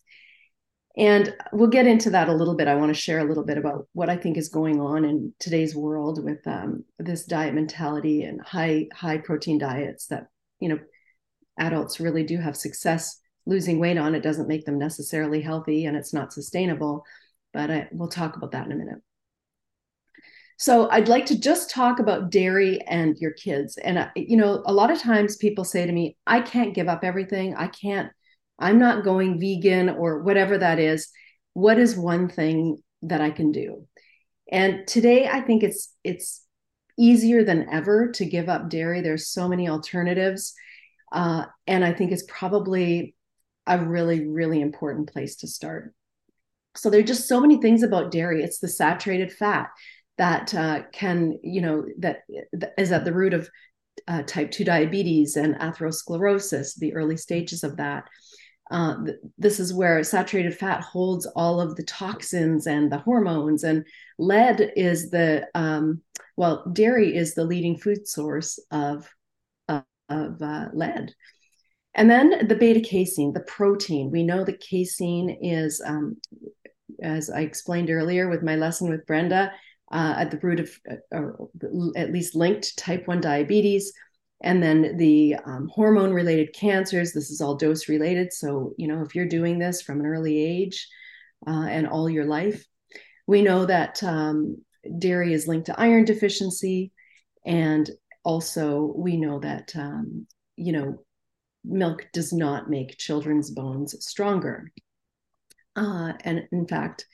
And 0.97 1.35
we'll 1.53 1.69
get 1.69 1.87
into 1.87 2.11
that 2.11 2.29
a 2.29 2.35
little 2.35 2.55
bit. 2.55 2.69
I 2.69 2.75
want 2.75 2.95
to 2.95 3.01
share 3.01 3.21
a 3.21 3.25
little 3.25 3.45
bit 3.45 3.57
about 3.57 3.89
what 3.95 4.11
I 4.11 4.17
think 4.17 4.37
is 4.37 4.51
going 4.51 4.79
on 4.81 5.05
in 5.07 5.33
today's 5.39 5.75
world 5.75 6.23
with 6.23 6.47
um, 6.47 6.85
this 6.99 7.25
diet 7.25 7.55
mentality 7.55 8.25
and 8.25 8.43
high 8.43 8.89
high 8.93 9.19
protein 9.19 9.57
diets 9.59 10.07
that 10.09 10.27
you 10.61 10.69
know 10.69 10.79
adults 11.59 11.99
really 11.99 12.25
do 12.25 12.37
have 12.37 12.57
success 12.57 13.19
losing 13.47 13.79
weight 13.79 13.97
on. 13.97 14.15
It 14.15 14.23
doesn't 14.23 14.49
make 14.49 14.67
them 14.67 14.79
necessarily 14.79 15.41
healthy, 15.41 15.87
and 15.87 15.97
it's 15.97 16.13
not 16.13 16.33
sustainable. 16.33 17.05
But 17.55 17.71
I, 17.71 17.89
we'll 17.93 18.09
talk 18.09 18.37
about 18.37 18.53
that 18.53 18.67
in 18.67 18.73
a 18.73 18.77
minute. 18.77 18.99
So 20.59 20.91
I'd 20.91 21.09
like 21.09 21.27
to 21.27 21.41
just 21.41 21.71
talk 21.71 22.01
about 22.01 22.31
dairy 22.31 22.81
and 22.83 23.17
your 23.17 23.33
kids. 23.33 23.79
And 23.79 24.11
you 24.15 24.37
know, 24.37 24.63
a 24.67 24.73
lot 24.73 24.91
of 24.91 25.01
times 25.01 25.37
people 25.37 25.65
say 25.65 25.87
to 25.87 25.93
me, 25.93 26.19
"I 26.27 26.43
can't 26.43 26.75
give 26.75 26.89
up 26.89 27.03
everything. 27.03 27.55
I 27.55 27.69
can't." 27.69 28.13
I'm 28.63 28.79
not 28.79 29.05
going 29.05 29.41
vegan 29.41 29.91
or 29.91 30.23
whatever 30.23 30.57
that 30.57 30.79
is. 30.79 31.09
What 31.55 31.79
is 31.79 31.97
one 31.97 32.29
thing 32.29 32.79
that 33.03 33.21
I 33.21 33.31
can 33.31 33.53
do? 33.53 33.87
And 34.51 34.87
today 34.87 35.27
I 35.29 35.41
think 35.41 35.63
it's 35.63 35.95
it's 36.05 36.45
easier 36.99 37.43
than 37.43 37.69
ever 37.71 38.13
to 38.13 38.25
give 38.25 38.49
up 38.49 38.69
dairy. 38.69 39.01
There's 39.01 39.29
so 39.29 39.49
many 39.49 39.69
alternatives. 39.69 40.55
Uh, 41.11 41.47
and 41.67 41.85
I 41.85 41.93
think 41.93 42.13
it's 42.13 42.25
probably 42.29 43.15
a 43.67 43.79
really, 43.79 44.27
really 44.27 44.61
important 44.61 45.13
place 45.13 45.37
to 45.37 45.49
start. 45.49 45.95
So 46.77 46.91
there 46.91 47.01
are 47.01 47.05
just 47.05 47.29
so 47.29 47.41
many 47.41 47.61
things 47.61 47.83
about 47.83 48.11
dairy. 48.11 48.43
It's 48.43 48.59
the 48.59 48.69
saturated 48.69 49.33
fat 49.33 49.69
that 50.19 50.55
uh, 50.55 50.83
can, 50.93 51.39
you 51.43 51.61
know, 51.61 51.85
that 51.99 52.21
is 52.79 52.93
at 52.93 53.05
the 53.05 53.13
root 53.13 53.35
of 53.35 53.49
uh, 54.09 54.23
type 54.23 54.51
2 54.51 54.65
diabetes 54.65 55.37
and 55.37 55.55
atherosclerosis, 55.57 56.77
the 56.77 56.95
early 56.95 57.17
stages 57.17 57.63
of 57.63 57.77
that. 57.77 58.05
Uh, 58.71 58.97
this 59.39 59.61
is 59.61 59.75
where 59.75 60.03
saturated 60.03 60.57
fat 60.57 60.81
holds 60.81 61.27
all 61.37 61.61
of 61.61 61.77
the 61.77 61.83
toxins 61.83 62.67
and 62.67 62.91
the 62.91 62.99
hormones 62.99 63.65
and 63.65 63.85
lead 64.19 64.73
is 64.77 65.11
the 65.11 65.47
um, 65.55 66.01
well 66.37 66.65
dairy 66.73 67.15
is 67.15 67.35
the 67.35 67.45
leading 67.45 67.77
food 67.77 68.07
source 68.07 68.59
of 68.71 69.09
of 69.69 70.41
uh, 70.41 70.67
lead 70.73 71.13
and 71.95 72.11
then 72.11 72.47
the 72.47 72.55
beta 72.55 72.81
casein 72.81 73.33
the 73.33 73.41
protein 73.41 74.11
we 74.11 74.23
know 74.23 74.45
that 74.45 74.61
casein 74.61 75.39
is 75.43 75.83
um, 75.85 76.17
as 77.03 77.29
i 77.31 77.41
explained 77.41 77.91
earlier 77.91 78.29
with 78.29 78.43
my 78.43 78.57
lesson 78.57 78.89
with 78.89 79.07
brenda 79.07 79.53
uh, 79.93 80.15
at 80.17 80.31
the 80.31 80.39
root 80.39 80.61
of, 80.61 80.71
uh, 80.91 80.97
or 81.13 81.49
at 81.97 82.13
least 82.13 82.35
linked 82.35 82.77
type 82.79 83.07
1 83.07 83.21
diabetes. 83.21 83.93
And 84.43 84.63
then 84.63 84.97
the 84.97 85.37
um, 85.47 85.71
hormone 85.73 86.13
related 86.13 86.53
cancers, 86.53 87.13
this 87.13 87.31
is 87.31 87.41
all 87.41 87.57
dose 87.57 87.89
related. 87.89 88.33
So, 88.33 88.75
you 88.77 88.89
know, 88.89 89.03
if 89.03 89.15
you're 89.15 89.27
doing 89.29 89.59
this 89.59 89.83
from 89.83 90.01
an 90.01 90.07
early 90.07 90.39
age 90.39 90.89
uh, 91.47 91.67
and 91.69 91.87
all 91.87 92.11
your 92.11 92.25
life, 92.25 92.65
we 93.27 93.43
know 93.43 93.67
that 93.67 94.03
um, 94.03 94.59
dairy 94.99 95.33
is 95.33 95.47
linked 95.47 95.67
to 95.67 95.81
iron 95.81 96.05
deficiency. 96.05 96.93
And 97.47 97.89
also, 98.25 98.93
we 98.97 99.17
know 99.17 99.39
that, 99.41 99.75
um, 99.77 100.27
you 100.57 100.73
know, 100.73 101.05
milk 101.65 102.07
does 102.13 102.33
not 102.33 102.69
make 102.69 102.99
children's 102.99 103.51
bones 103.51 103.95
stronger. 104.05 104.73
Uh, 105.77 106.13
and 106.25 106.43
in 106.51 106.67
fact, 106.67 107.07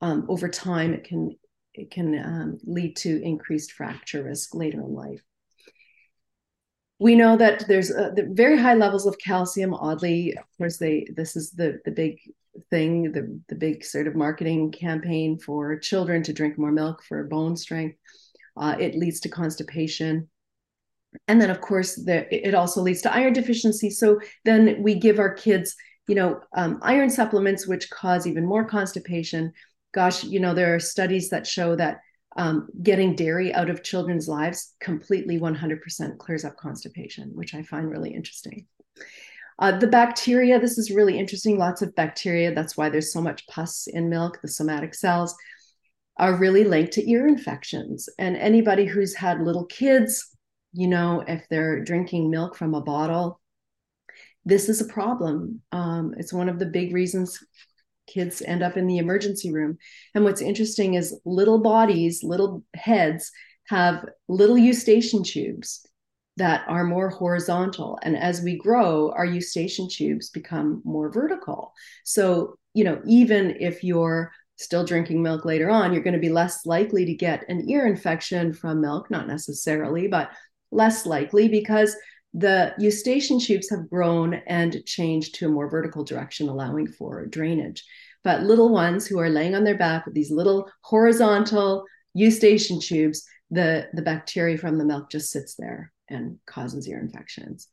um, 0.00 0.26
over 0.28 0.48
time, 0.48 0.94
it 0.94 1.04
can 1.04 1.36
it 1.74 1.90
can 1.90 2.18
um, 2.18 2.58
lead 2.64 2.96
to 2.96 3.22
increased 3.22 3.72
fracture 3.72 4.24
risk 4.24 4.54
later 4.54 4.80
in 4.80 4.94
life. 4.94 5.22
We 6.98 7.14
know 7.14 7.36
that 7.36 7.66
there's 7.68 7.90
uh, 7.90 8.10
the 8.14 8.28
very 8.30 8.58
high 8.58 8.74
levels 8.74 9.06
of 9.06 9.18
calcium. 9.18 9.74
Oddly, 9.74 10.36
of 10.36 10.44
course, 10.56 10.78
they 10.78 11.06
this 11.14 11.36
is 11.36 11.50
the 11.50 11.80
the 11.84 11.90
big 11.90 12.18
thing, 12.70 13.12
the 13.12 13.40
the 13.48 13.54
big 13.54 13.84
sort 13.84 14.06
of 14.06 14.14
marketing 14.14 14.72
campaign 14.72 15.38
for 15.38 15.78
children 15.78 16.22
to 16.22 16.32
drink 16.32 16.58
more 16.58 16.72
milk 16.72 17.02
for 17.02 17.24
bone 17.24 17.56
strength. 17.56 17.98
Uh, 18.56 18.76
it 18.80 18.94
leads 18.94 19.20
to 19.20 19.28
constipation, 19.28 20.28
and 21.28 21.40
then 21.40 21.50
of 21.50 21.60
course 21.60 21.96
the, 21.96 22.26
it 22.34 22.54
also 22.54 22.80
leads 22.80 23.02
to 23.02 23.14
iron 23.14 23.34
deficiency. 23.34 23.90
So 23.90 24.18
then 24.46 24.82
we 24.82 24.94
give 24.94 25.18
our 25.18 25.34
kids, 25.34 25.76
you 26.08 26.14
know, 26.14 26.40
um, 26.56 26.78
iron 26.82 27.10
supplements 27.10 27.66
which 27.66 27.90
cause 27.90 28.26
even 28.26 28.46
more 28.46 28.64
constipation 28.64 29.52
gosh, 29.96 30.22
you 30.22 30.38
know, 30.38 30.52
there 30.52 30.74
are 30.74 30.78
studies 30.78 31.30
that 31.30 31.46
show 31.46 31.74
that 31.74 32.00
um, 32.36 32.68
getting 32.82 33.16
dairy 33.16 33.52
out 33.54 33.70
of 33.70 33.82
children's 33.82 34.28
lives 34.28 34.74
completely 34.80 35.38
100% 35.38 36.18
clears 36.18 36.44
up 36.44 36.56
constipation, 36.56 37.30
which 37.34 37.54
I 37.54 37.62
find 37.62 37.90
really 37.90 38.14
interesting. 38.14 38.66
Uh, 39.58 39.78
the 39.78 39.86
bacteria, 39.86 40.60
this 40.60 40.76
is 40.76 40.90
really 40.90 41.18
interesting. 41.18 41.56
Lots 41.56 41.80
of 41.80 41.94
bacteria. 41.94 42.54
That's 42.54 42.76
why 42.76 42.90
there's 42.90 43.12
so 43.12 43.22
much 43.22 43.46
pus 43.46 43.86
in 43.86 44.10
milk. 44.10 44.40
The 44.42 44.48
somatic 44.48 44.94
cells 44.94 45.34
are 46.18 46.36
really 46.36 46.64
linked 46.64 46.92
to 46.94 47.10
ear 47.10 47.26
infections. 47.26 48.08
And 48.18 48.36
anybody 48.36 48.84
who's 48.84 49.14
had 49.14 49.40
little 49.40 49.64
kids, 49.64 50.30
you 50.72 50.88
know, 50.88 51.24
if 51.26 51.46
they're 51.48 51.82
drinking 51.82 52.30
milk 52.30 52.54
from 52.54 52.74
a 52.74 52.82
bottle, 52.82 53.40
this 54.44 54.68
is 54.68 54.80
a 54.80 54.86
problem. 54.86 55.62
Um, 55.72 56.14
it's 56.18 56.32
one 56.32 56.48
of 56.50 56.58
the 56.58 56.66
big 56.66 56.92
reasons 56.92 57.38
kids 58.06 58.42
end 58.42 58.62
up 58.62 58.76
in 58.76 58.86
the 58.86 58.98
emergency 58.98 59.52
room. 59.52 59.78
And 60.14 60.24
what's 60.24 60.42
interesting 60.42 60.94
is 60.94 61.18
little 61.24 61.58
bodies, 61.58 62.22
little 62.22 62.64
heads 62.74 63.30
have 63.68 64.04
little 64.28 64.58
eustachian 64.58 65.22
tubes 65.22 65.86
that 66.36 66.64
are 66.68 66.84
more 66.84 67.08
horizontal. 67.08 67.98
And 68.02 68.16
as 68.16 68.42
we 68.42 68.56
grow, 68.58 69.10
our 69.12 69.24
eustachian 69.24 69.88
tubes 69.88 70.30
become 70.30 70.82
more 70.84 71.10
vertical. 71.10 71.72
So, 72.04 72.58
you 72.74 72.84
know, 72.84 73.00
even 73.06 73.56
if 73.58 73.82
you're 73.82 74.30
still 74.56 74.84
drinking 74.84 75.22
milk 75.22 75.44
later 75.44 75.70
on, 75.70 75.92
you're 75.92 76.02
going 76.02 76.14
to 76.14 76.20
be 76.20 76.28
less 76.28 76.66
likely 76.66 77.06
to 77.06 77.14
get 77.14 77.44
an 77.48 77.68
ear 77.68 77.86
infection 77.86 78.52
from 78.52 78.80
milk, 78.80 79.10
not 79.10 79.26
necessarily, 79.26 80.08
but 80.08 80.30
less 80.70 81.06
likely 81.06 81.48
because 81.48 81.96
the 82.34 82.74
eustachian 82.78 83.40
tubes 83.40 83.70
have 83.70 83.88
grown 83.88 84.34
and 84.46 84.84
changed 84.84 85.36
to 85.36 85.46
a 85.46 85.50
more 85.50 85.70
vertical 85.70 86.04
direction, 86.04 86.48
allowing 86.48 86.86
for 86.86 87.24
drainage. 87.26 87.82
But 88.24 88.42
little 88.42 88.70
ones 88.72 89.06
who 89.06 89.18
are 89.20 89.30
laying 89.30 89.54
on 89.54 89.64
their 89.64 89.78
back 89.78 90.04
with 90.04 90.14
these 90.14 90.30
little 90.30 90.70
horizontal 90.82 91.84
eustachian 92.12 92.80
tubes, 92.80 93.24
the, 93.50 93.88
the 93.94 94.02
bacteria 94.02 94.58
from 94.58 94.78
the 94.78 94.84
milk 94.84 95.10
just 95.10 95.30
sits 95.30 95.54
there 95.54 95.92
and 96.08 96.38
causes 96.46 96.88
ear 96.88 96.98
infections. 96.98 97.68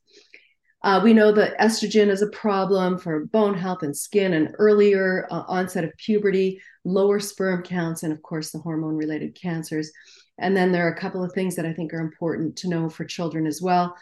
Uh, 0.82 1.00
we 1.02 1.14
know 1.14 1.32
that 1.32 1.58
estrogen 1.58 2.08
is 2.08 2.20
a 2.20 2.28
problem 2.28 2.98
for 2.98 3.24
bone 3.26 3.54
health 3.54 3.82
and 3.82 3.96
skin 3.96 4.34
and 4.34 4.54
earlier 4.58 5.26
uh, 5.30 5.42
onset 5.48 5.82
of 5.82 5.96
puberty, 5.96 6.60
lower 6.84 7.18
sperm 7.18 7.62
counts, 7.62 8.02
and 8.02 8.12
of 8.12 8.20
course, 8.22 8.50
the 8.50 8.58
hormone 8.58 8.94
related 8.94 9.34
cancers. 9.34 9.90
And 10.38 10.54
then 10.54 10.72
there 10.72 10.86
are 10.86 10.92
a 10.92 11.00
couple 11.00 11.24
of 11.24 11.32
things 11.32 11.56
that 11.56 11.64
I 11.64 11.72
think 11.72 11.94
are 11.94 12.00
important 12.00 12.56
to 12.58 12.68
know 12.68 12.90
for 12.90 13.04
children 13.04 13.46
as 13.46 13.62
well 13.62 13.96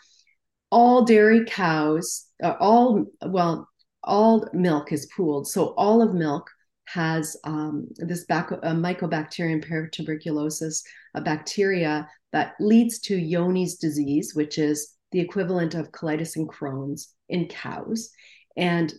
all 0.73 1.05
dairy 1.05 1.45
cows, 1.45 2.27
uh, 2.43 2.55
all, 2.59 3.05
well, 3.27 3.69
all 4.03 4.49
milk 4.55 4.91
is 4.91 5.07
pooled. 5.15 5.47
So 5.47 5.75
all 5.77 6.01
of 6.03 6.15
milk 6.15 6.51
has 6.87 7.37
um, 7.45 7.87
this 7.97 8.25
bac- 8.25 8.49
mycobacterium 8.51 9.63
paratuberculosis, 9.65 10.83
a 11.15 11.21
bacteria 11.21 12.09
that 12.33 12.55
leads 12.59 12.99
to 13.01 13.21
Johne's 13.21 13.77
disease, 13.77 14.33
which 14.35 14.59
is 14.59 14.95
the 15.13 15.21
equivalent 15.21 15.75
of 15.75 15.93
colitis 15.93 16.37
and 16.37 16.49
Crohn's 16.49 17.15
in 17.29 17.49
cows. 17.49 18.09
And 18.57 18.93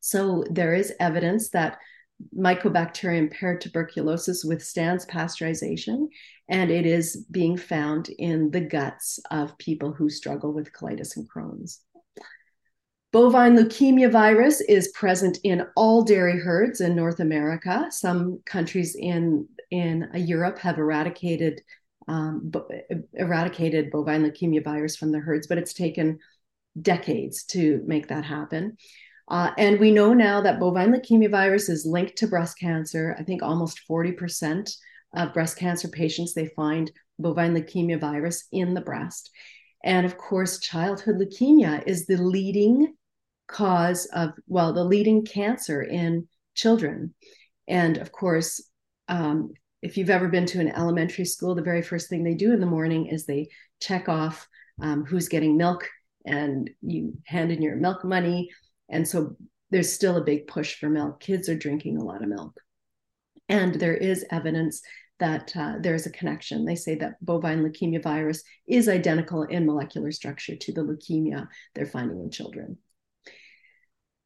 so 0.00 0.44
there 0.50 0.74
is 0.74 0.92
evidence 0.98 1.50
that 1.50 1.78
Mycobacterium 2.36 3.32
paratuberculosis 3.34 4.46
withstands 4.46 5.06
pasteurization, 5.06 6.08
and 6.48 6.70
it 6.70 6.86
is 6.86 7.24
being 7.30 7.56
found 7.56 8.08
in 8.08 8.50
the 8.50 8.60
guts 8.60 9.18
of 9.30 9.56
people 9.58 9.92
who 9.92 10.08
struggle 10.10 10.52
with 10.52 10.72
colitis 10.72 11.16
and 11.16 11.28
Crohn's. 11.28 11.80
Bovine 13.12 13.58
leukemia 13.58 14.10
virus 14.10 14.62
is 14.62 14.88
present 14.94 15.38
in 15.44 15.66
all 15.76 16.02
dairy 16.02 16.40
herds 16.40 16.80
in 16.80 16.96
North 16.96 17.20
America. 17.20 17.86
Some 17.90 18.40
countries 18.46 18.96
in, 18.98 19.46
in 19.70 20.08
Europe 20.14 20.58
have 20.60 20.78
eradicated 20.78 21.60
um, 22.08 22.50
eradicated 23.14 23.90
bovine 23.90 24.24
leukemia 24.24 24.64
virus 24.64 24.96
from 24.96 25.12
the 25.12 25.20
herds, 25.20 25.46
but 25.46 25.58
it's 25.58 25.74
taken 25.74 26.18
decades 26.80 27.44
to 27.44 27.82
make 27.86 28.08
that 28.08 28.24
happen. 28.24 28.76
Uh, 29.28 29.50
and 29.56 29.78
we 29.78 29.90
know 29.90 30.12
now 30.12 30.40
that 30.40 30.60
bovine 30.60 30.92
leukemia 30.92 31.30
virus 31.30 31.68
is 31.68 31.86
linked 31.86 32.16
to 32.16 32.26
breast 32.26 32.58
cancer. 32.58 33.16
I 33.18 33.22
think 33.22 33.42
almost 33.42 33.80
40% 33.88 34.70
of 35.14 35.32
breast 35.32 35.56
cancer 35.56 35.88
patients, 35.88 36.34
they 36.34 36.48
find 36.48 36.90
bovine 37.18 37.54
leukemia 37.54 38.00
virus 38.00 38.46
in 38.52 38.74
the 38.74 38.80
breast. 38.80 39.30
And 39.84 40.06
of 40.06 40.16
course, 40.16 40.60
childhood 40.60 41.16
leukemia 41.16 41.82
is 41.86 42.06
the 42.06 42.16
leading 42.16 42.94
cause 43.46 44.06
of, 44.06 44.30
well, 44.46 44.72
the 44.72 44.84
leading 44.84 45.24
cancer 45.24 45.82
in 45.82 46.28
children. 46.54 47.14
And 47.68 47.98
of 47.98 48.12
course, 48.12 48.62
um, 49.08 49.52
if 49.82 49.96
you've 49.96 50.10
ever 50.10 50.28
been 50.28 50.46
to 50.46 50.60
an 50.60 50.68
elementary 50.68 51.24
school, 51.24 51.54
the 51.54 51.62
very 51.62 51.82
first 51.82 52.08
thing 52.08 52.22
they 52.22 52.34
do 52.34 52.52
in 52.52 52.60
the 52.60 52.66
morning 52.66 53.06
is 53.06 53.26
they 53.26 53.48
check 53.80 54.08
off 54.08 54.46
um, 54.80 55.04
who's 55.04 55.28
getting 55.28 55.56
milk 55.56 55.88
and 56.24 56.70
you 56.82 57.14
hand 57.26 57.50
in 57.50 57.60
your 57.60 57.76
milk 57.76 58.04
money 58.04 58.50
and 58.92 59.08
so 59.08 59.36
there's 59.70 59.92
still 59.92 60.18
a 60.18 60.24
big 60.24 60.46
push 60.46 60.78
for 60.78 60.88
milk. 60.88 61.18
Kids 61.20 61.48
are 61.48 61.56
drinking 61.56 61.96
a 61.96 62.04
lot 62.04 62.22
of 62.22 62.28
milk. 62.28 62.60
And 63.48 63.74
there 63.74 63.96
is 63.96 64.24
evidence 64.30 64.82
that 65.18 65.52
uh, 65.56 65.74
there's 65.80 66.06
a 66.06 66.10
connection. 66.10 66.64
They 66.64 66.74
say 66.74 66.94
that 66.96 67.24
bovine 67.24 67.62
leukemia 67.62 68.02
virus 68.02 68.42
is 68.66 68.88
identical 68.88 69.44
in 69.44 69.66
molecular 69.66 70.12
structure 70.12 70.56
to 70.56 70.72
the 70.72 70.82
leukemia 70.82 71.48
they're 71.74 71.86
finding 71.86 72.20
in 72.20 72.30
children. 72.30 72.76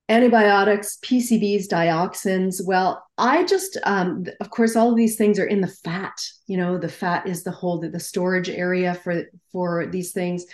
Antibiotics, 0.09 0.99
PCBs, 1.05 1.67
dioxins. 1.67 2.61
Well, 2.65 3.05
I 3.19 3.45
just, 3.45 3.77
um, 3.83 4.25
of 4.41 4.51
course, 4.51 4.77
all 4.77 4.91
of 4.91 4.97
these 4.97 5.17
things 5.17 5.39
are 5.39 5.47
in 5.47 5.61
the 5.61 5.67
fat. 5.67 6.15
You 6.47 6.57
know, 6.57 6.79
the 6.79 6.89
fat 6.89 7.27
is 7.27 7.43
the 7.43 7.51
whole, 7.51 7.81
the 7.81 8.01
storage 8.01 8.49
area 8.49 8.95
for 8.95 9.25
for 9.51 9.87
these 9.87 10.13
things 10.13 10.45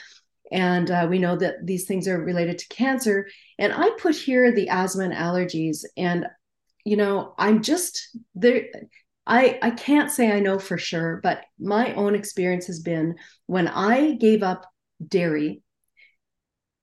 and 0.52 0.90
uh, 0.90 1.06
we 1.08 1.18
know 1.18 1.36
that 1.36 1.66
these 1.66 1.86
things 1.86 2.06
are 2.06 2.22
related 2.22 2.58
to 2.58 2.68
cancer. 2.68 3.26
And 3.58 3.72
i 3.72 3.90
put 3.98 4.14
here 4.14 4.52
the 4.52 4.68
asthma 4.68 5.04
and 5.04 5.14
allergies. 5.14 5.84
And 5.96 6.26
you 6.84 6.96
know 6.96 7.32
i'm 7.38 7.62
just 7.62 8.16
there 8.34 8.64
i 9.24 9.56
i 9.62 9.70
can't 9.70 10.10
say 10.10 10.32
i 10.32 10.40
know 10.40 10.58
for 10.58 10.76
sure 10.76 11.20
but 11.22 11.44
my 11.60 11.94
own 11.94 12.16
experience 12.16 12.66
has 12.66 12.80
been 12.80 13.14
when 13.46 13.68
i 13.68 14.14
gave 14.14 14.42
up 14.42 14.66
dairy 15.06 15.62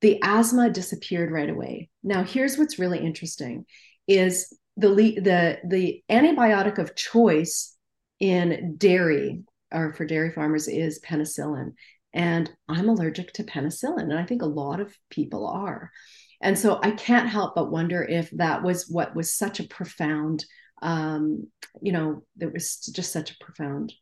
the 0.02 0.20
asthma 0.24 0.70
disappeared 0.70 1.32
right 1.32 1.50
away. 1.50 1.90
Now 2.04 2.24
here's 2.24 2.58
what's 2.58 2.80
really 2.80 3.00
interesting 3.00 3.66
is 4.08 4.56
the 4.78 4.90
the 4.90 5.60
the 5.66 6.04
antibiotic 6.10 6.78
of 6.78 6.96
choice 6.96 7.76
in 8.20 8.76
dairy 8.78 9.44
or 9.72 9.94
for 9.94 10.06
dairy 10.06 10.32
farmers 10.32 10.68
is 10.68 11.00
penicillin 11.00 11.74
and 12.14 12.52
I'm 12.68 12.90
allergic 12.90 13.34
to 13.34 13.44
penicillin. 13.44 14.04
And 14.04 14.18
I 14.18 14.26
think 14.26 14.42
a 14.42 14.48
lot 14.48 14.80
of 14.80 14.96
people 15.10 15.48
are. 15.48 15.92
And 16.42 16.58
so 16.58 16.80
I 16.82 16.92
can't 16.92 17.30
help 17.30 17.56
but 17.56 17.72
wonder 17.72 18.04
if 18.04 18.30
that 18.32 18.64
was 18.64 18.88
what 18.88 19.16
was 19.16 19.34
such 19.34 19.60
a 19.60 19.68
profound, 19.68 20.46
um, 20.82 21.48
you 21.82 21.92
know, 21.92 22.24
there 22.38 22.50
was 22.50 22.78
just 22.78 23.12
such 23.12 23.32
a 23.32 23.44
profound 23.44 23.94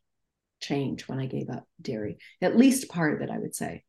change 0.60 1.08
when 1.08 1.18
I 1.18 1.26
gave 1.26 1.50
up 1.50 1.66
dairy, 1.80 2.18
at 2.40 2.56
least 2.56 2.88
part 2.88 3.14
of 3.14 3.20
it, 3.20 3.30
I 3.30 3.38
would 3.38 3.54
say. 3.54 3.84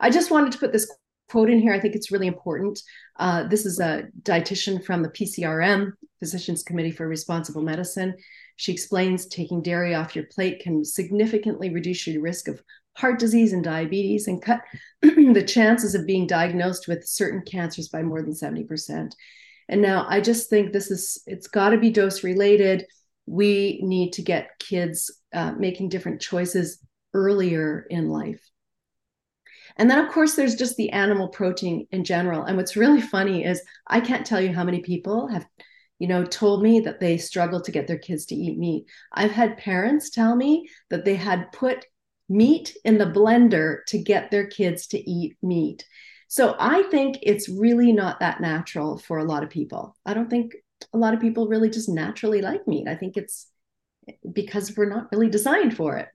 I 0.00 0.10
just 0.10 0.30
wanted 0.30 0.52
to 0.52 0.58
put 0.58 0.72
this 0.72 0.90
quote 1.28 1.50
in 1.50 1.60
here. 1.60 1.72
I 1.72 1.80
think 1.80 1.94
it's 1.94 2.10
really 2.10 2.26
important. 2.26 2.80
Uh, 3.18 3.44
this 3.44 3.66
is 3.66 3.78
a 3.78 4.04
dietitian 4.22 4.84
from 4.84 5.02
the 5.02 5.10
PCRM, 5.10 5.92
Physicians 6.18 6.62
Committee 6.62 6.90
for 6.90 7.06
Responsible 7.06 7.62
Medicine. 7.62 8.14
She 8.56 8.72
explains 8.72 9.26
taking 9.26 9.62
dairy 9.62 9.94
off 9.94 10.16
your 10.16 10.26
plate 10.26 10.60
can 10.60 10.84
significantly 10.84 11.70
reduce 11.70 12.06
your 12.06 12.22
risk 12.22 12.48
of 12.48 12.62
heart 13.00 13.18
disease 13.18 13.52
and 13.52 13.64
diabetes 13.64 14.28
and 14.28 14.42
cut 14.42 14.60
the 15.02 15.44
chances 15.46 15.94
of 15.94 16.06
being 16.06 16.26
diagnosed 16.26 16.86
with 16.86 17.06
certain 17.06 17.42
cancers 17.42 17.88
by 17.88 18.02
more 18.02 18.20
than 18.22 18.32
70%. 18.32 19.12
And 19.68 19.80
now 19.80 20.06
I 20.08 20.20
just 20.20 20.50
think 20.50 20.72
this 20.72 20.90
is, 20.90 21.22
it's 21.26 21.46
got 21.46 21.70
to 21.70 21.78
be 21.78 21.90
dose 21.90 22.22
related. 22.22 22.86
We 23.26 23.80
need 23.82 24.12
to 24.14 24.22
get 24.22 24.58
kids 24.58 25.10
uh, 25.32 25.52
making 25.52 25.88
different 25.88 26.20
choices 26.20 26.78
earlier 27.14 27.86
in 27.88 28.08
life. 28.08 28.42
And 29.76 29.90
then, 29.90 30.04
of 30.04 30.12
course, 30.12 30.34
there's 30.34 30.56
just 30.56 30.76
the 30.76 30.90
animal 30.90 31.28
protein 31.28 31.86
in 31.92 32.04
general. 32.04 32.42
And 32.44 32.56
what's 32.56 32.76
really 32.76 33.00
funny 33.00 33.44
is 33.44 33.62
I 33.86 34.00
can't 34.00 34.26
tell 34.26 34.40
you 34.40 34.52
how 34.52 34.64
many 34.64 34.80
people 34.80 35.28
have, 35.28 35.46
you 35.98 36.08
know, 36.08 36.24
told 36.24 36.62
me 36.62 36.80
that 36.80 37.00
they 37.00 37.16
struggle 37.16 37.60
to 37.62 37.70
get 37.70 37.86
their 37.86 37.98
kids 37.98 38.26
to 38.26 38.34
eat 38.34 38.58
meat. 38.58 38.86
I've 39.12 39.30
had 39.30 39.56
parents 39.56 40.10
tell 40.10 40.34
me 40.34 40.68
that 40.90 41.04
they 41.04 41.14
had 41.14 41.52
put 41.52 41.86
meat 42.30 42.76
in 42.84 42.96
the 42.96 43.06
blender 43.06 43.84
to 43.88 43.98
get 43.98 44.30
their 44.30 44.46
kids 44.46 44.86
to 44.86 45.10
eat 45.10 45.36
meat. 45.42 45.84
So 46.28 46.54
I 46.60 46.84
think 46.84 47.18
it's 47.22 47.48
really 47.48 47.92
not 47.92 48.20
that 48.20 48.40
natural 48.40 48.96
for 48.96 49.18
a 49.18 49.24
lot 49.24 49.42
of 49.42 49.50
people. 49.50 49.96
I 50.06 50.14
don't 50.14 50.30
think 50.30 50.54
a 50.94 50.96
lot 50.96 51.12
of 51.12 51.20
people 51.20 51.48
really 51.48 51.68
just 51.68 51.88
naturally 51.88 52.40
like 52.40 52.68
meat. 52.68 52.86
I 52.86 52.94
think 52.94 53.16
it's 53.16 53.48
because 54.32 54.76
we're 54.76 54.88
not 54.88 55.08
really 55.10 55.28
designed 55.28 55.76
for 55.76 55.96
it. 55.96 56.08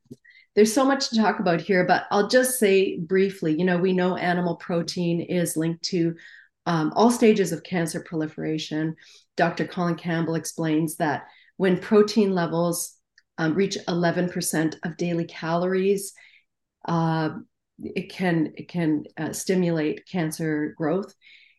There's 0.55 0.73
so 0.73 0.85
much 0.85 1.09
to 1.09 1.17
talk 1.17 1.39
about 1.39 1.59
here, 1.59 1.85
but 1.85 2.05
I'll 2.11 2.29
just 2.29 2.59
say 2.59 2.97
briefly 2.97 3.53
you 3.59 3.65
know, 3.65 3.77
we 3.77 3.91
know 3.91 4.15
animal 4.15 4.55
protein 4.55 5.19
is 5.19 5.57
linked 5.57 5.83
to 5.85 6.15
um, 6.65 6.93
all 6.95 7.11
stages 7.11 7.51
of 7.51 7.63
cancer 7.63 7.99
proliferation. 7.99 8.95
Dr. 9.35 9.67
Colin 9.67 9.95
Campbell 9.95 10.35
explains 10.35 10.95
that 10.95 11.27
when 11.57 11.77
protein 11.77 12.33
levels 12.33 12.95
um, 13.37 13.53
reach 13.53 13.77
11% 13.87 14.75
of 14.83 14.97
daily 14.97 15.25
calories, 15.25 16.13
uh, 16.87 17.29
it 17.79 18.09
can 18.09 18.53
it 18.55 18.69
can 18.69 19.03
uh, 19.17 19.33
stimulate 19.33 20.07
cancer 20.07 20.73
growth. 20.77 21.13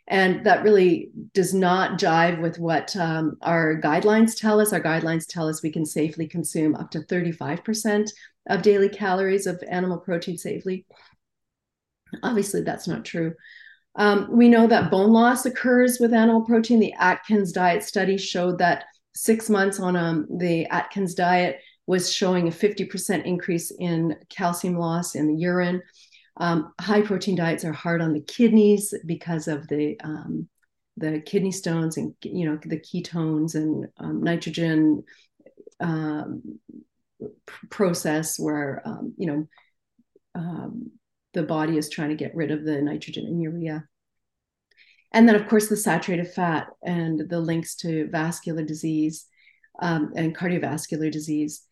And 0.09 0.47
that 0.47 0.63
really 0.63 1.11
does 1.35 1.53
not 1.53 1.99
jive 1.99 2.41
with 2.41 2.59
what 2.59 2.95
um, 2.97 3.37
our 3.43 3.81
guidelines 3.81 4.39
tell 4.39 4.61
us. 4.61 4.73
Our 4.73 4.81
guidelines 4.81 5.27
tell 5.27 5.49
us 5.49 5.63
we 5.63 5.73
can 5.73 5.85
safely 5.85 6.29
consume 6.29 6.77
up 6.77 6.93
to 6.93 7.01
35% 7.01 8.11
of 8.49 8.63
daily 8.63 8.89
calories 8.89 9.49
of 9.49 9.63
animal 9.69 9.99
protein 9.99 10.39
safely. 10.39 10.87
Obviously 12.23 12.63
that's 12.63 12.87
not 12.87 13.05
true. 13.05 13.35
Um, 13.97 14.29
we 14.31 14.49
know 14.49 14.67
that 14.67 14.91
bone 14.91 15.13
loss 15.13 15.45
occurs 15.45 15.99
with 15.99 16.13
animal 16.13 16.43
protein. 16.43 16.79
The 16.79 16.93
atkins 16.93 17.51
diet 17.51 17.83
study 17.83 18.17
showed 18.17 18.59
that 18.59 18.85
six 19.17 19.51
months 19.51 19.81
on 19.81 19.97
um, 19.97 20.27
the 20.39 20.67
atkins 20.67 21.15
diet 21.15 21.61
was 21.87 22.13
showing 22.13 22.49
a 22.49 22.51
50% 22.51 23.25
increase 23.25 23.73
in 23.79 24.17
calcium 24.29 24.77
loss 24.77 25.15
in 25.15 25.27
the 25.27 25.35
urine 25.35 25.83
um, 26.39 26.73
high 26.81 27.03
protein 27.03 27.35
diets 27.35 27.65
are 27.65 27.73
hard 27.73 28.03
on 28.03 28.13
the 28.13 28.21
kidneys 28.21 28.95
because 29.07 29.49
of 29.49 29.67
the 29.69 29.99
um, 30.03 30.49
the 30.99 31.21
kidney 31.21 31.53
stones 31.53 31.97
and 31.97 32.15
you 32.23 32.47
know 32.47 32.59
the 32.65 32.79
ketones 32.79 33.55
and 33.55 33.87
um, 33.99 34.23
nitrogen 34.23 35.03
um, 35.81 36.59
process 37.71 38.39
where 38.39 38.83
um, 38.85 39.15
you 39.17 39.27
know 39.27 39.49
um, 40.35 40.91
the 41.33 41.43
body 41.43 41.79
is 41.79 41.89
trying 41.89 42.11
to 42.11 42.17
get 42.17 42.35
rid 42.35 42.51
of 42.51 42.65
the 42.65 42.81
nitrogen 42.83 43.27
and 43.27 43.41
urea. 43.41 43.87
And 45.17 45.27
then, 45.27 45.35
of 45.35 45.49
course, 45.49 45.69
the 45.69 45.79
saturated 45.79 46.29
fat 46.29 46.69
and 46.83 47.27
the 47.31 47.41
links 47.41 47.75
to 47.77 48.07
vascular 48.11 48.63
disease 48.63 49.25
and 49.81 50.37
cardiovascular 50.37 51.11
disease. 51.11 51.63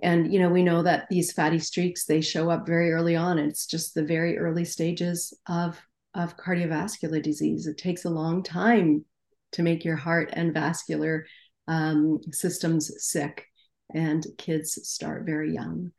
And 0.00 0.32
you 0.32 0.38
know 0.38 0.48
we 0.48 0.62
know 0.62 0.80
that 0.84 1.08
these 1.10 1.32
fatty 1.32 1.58
streaks 1.58 2.04
they 2.04 2.20
show 2.20 2.50
up 2.50 2.68
very 2.68 2.92
early 2.92 3.16
on. 3.16 3.40
It's 3.40 3.66
just 3.66 3.94
the 3.94 4.04
very 4.04 4.38
early 4.38 4.64
stages 4.64 5.36
of 5.48 5.80
of 6.14 6.36
cardiovascular 6.36 7.20
disease. 7.20 7.66
It 7.66 7.78
takes 7.78 8.04
a 8.04 8.10
long 8.10 8.44
time 8.44 9.04
to 9.52 9.64
make 9.64 9.84
your 9.84 9.96
heart 9.96 10.30
and 10.32 10.54
vascular 10.54 11.26
um, 11.66 12.20
systems 12.30 12.92
sick 13.04 13.46
and 13.92 14.24
kids 14.38 14.78
start 14.88 15.26
very 15.26 15.52
young 15.52 15.90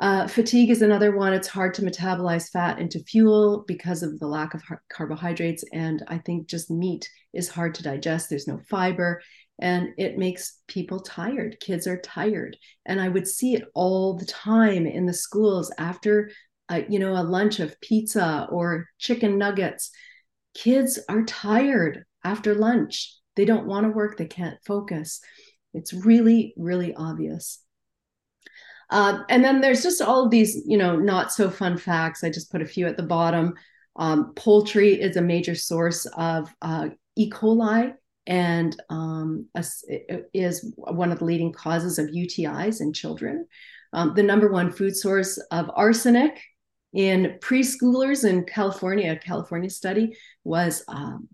uh, 0.00 0.26
fatigue 0.26 0.70
is 0.70 0.80
another 0.80 1.14
one. 1.14 1.34
It's 1.34 1.46
hard 1.46 1.74
to 1.74 1.82
metabolize 1.82 2.48
fat 2.48 2.78
into 2.78 3.00
fuel 3.00 3.64
because 3.68 4.02
of 4.02 4.18
the 4.18 4.26
lack 4.26 4.54
of 4.54 4.62
carbohydrates 4.90 5.62
and 5.74 6.02
i 6.08 6.16
think 6.16 6.48
just 6.48 6.70
meat 6.70 7.08
is 7.34 7.50
hard 7.50 7.74
to 7.74 7.82
digest. 7.82 8.30
There's 8.30 8.48
no 8.48 8.58
fiber 8.68 9.20
and 9.60 9.90
it 9.98 10.16
makes 10.16 10.62
people 10.68 11.00
tired. 11.00 11.60
Kids 11.60 11.86
are 11.86 12.00
tired. 12.00 12.56
And 12.86 12.98
i 12.98 13.08
would 13.08 13.28
see 13.28 13.54
it 13.54 13.64
all 13.74 14.16
the 14.16 14.24
time 14.24 14.86
in 14.86 15.04
the 15.04 15.12
schools 15.12 15.70
after 15.76 16.30
uh, 16.70 16.80
you 16.88 16.98
know 16.98 17.12
a 17.12 17.22
lunch 17.22 17.60
of 17.60 17.78
pizza 17.82 18.48
or 18.50 18.86
chicken 18.98 19.36
nuggets. 19.36 19.90
Kids 20.54 20.98
are 21.10 21.24
tired 21.24 22.04
after 22.24 22.54
lunch. 22.54 23.14
They 23.36 23.44
don't 23.44 23.66
want 23.66 23.84
to 23.84 23.90
work. 23.92 24.16
They 24.16 24.26
can't 24.26 24.58
focus. 24.64 25.20
It's 25.74 25.92
really 25.92 26.54
really 26.56 26.94
obvious 26.94 27.62
uh, 28.90 29.22
and 29.28 29.44
then 29.44 29.60
there's 29.60 29.82
just 29.82 30.02
all 30.02 30.24
of 30.24 30.30
these 30.30 30.62
you 30.66 30.78
know 30.78 30.96
not 30.96 31.32
so 31.32 31.50
fun 31.50 31.76
facts 31.76 32.24
i 32.24 32.30
just 32.30 32.50
put 32.50 32.62
a 32.62 32.66
few 32.66 32.86
at 32.86 32.96
the 32.96 33.02
bottom 33.02 33.54
um, 33.96 34.32
poultry 34.34 35.00
is 35.00 35.16
a 35.16 35.22
major 35.22 35.54
source 35.54 36.06
of 36.16 36.52
uh, 36.62 36.88
e 37.16 37.30
coli 37.30 37.92
and 38.26 38.80
um, 38.90 39.46
is 40.32 40.72
one 40.76 41.10
of 41.10 41.18
the 41.18 41.24
leading 41.24 41.52
causes 41.52 41.98
of 41.98 42.06
UTIs 42.06 42.80
in 42.80 42.92
children. 42.92 43.46
Um, 43.92 44.14
the 44.14 44.22
number 44.22 44.52
one 44.52 44.70
food 44.70 44.96
source 44.96 45.36
of 45.50 45.70
arsenic 45.74 46.40
in 46.92 47.38
preschoolers 47.40 48.28
in 48.28 48.44
California, 48.44 49.12
a 49.12 49.16
California 49.16 49.68
study, 49.68 50.16
was 50.44 50.84
um, 50.86 51.28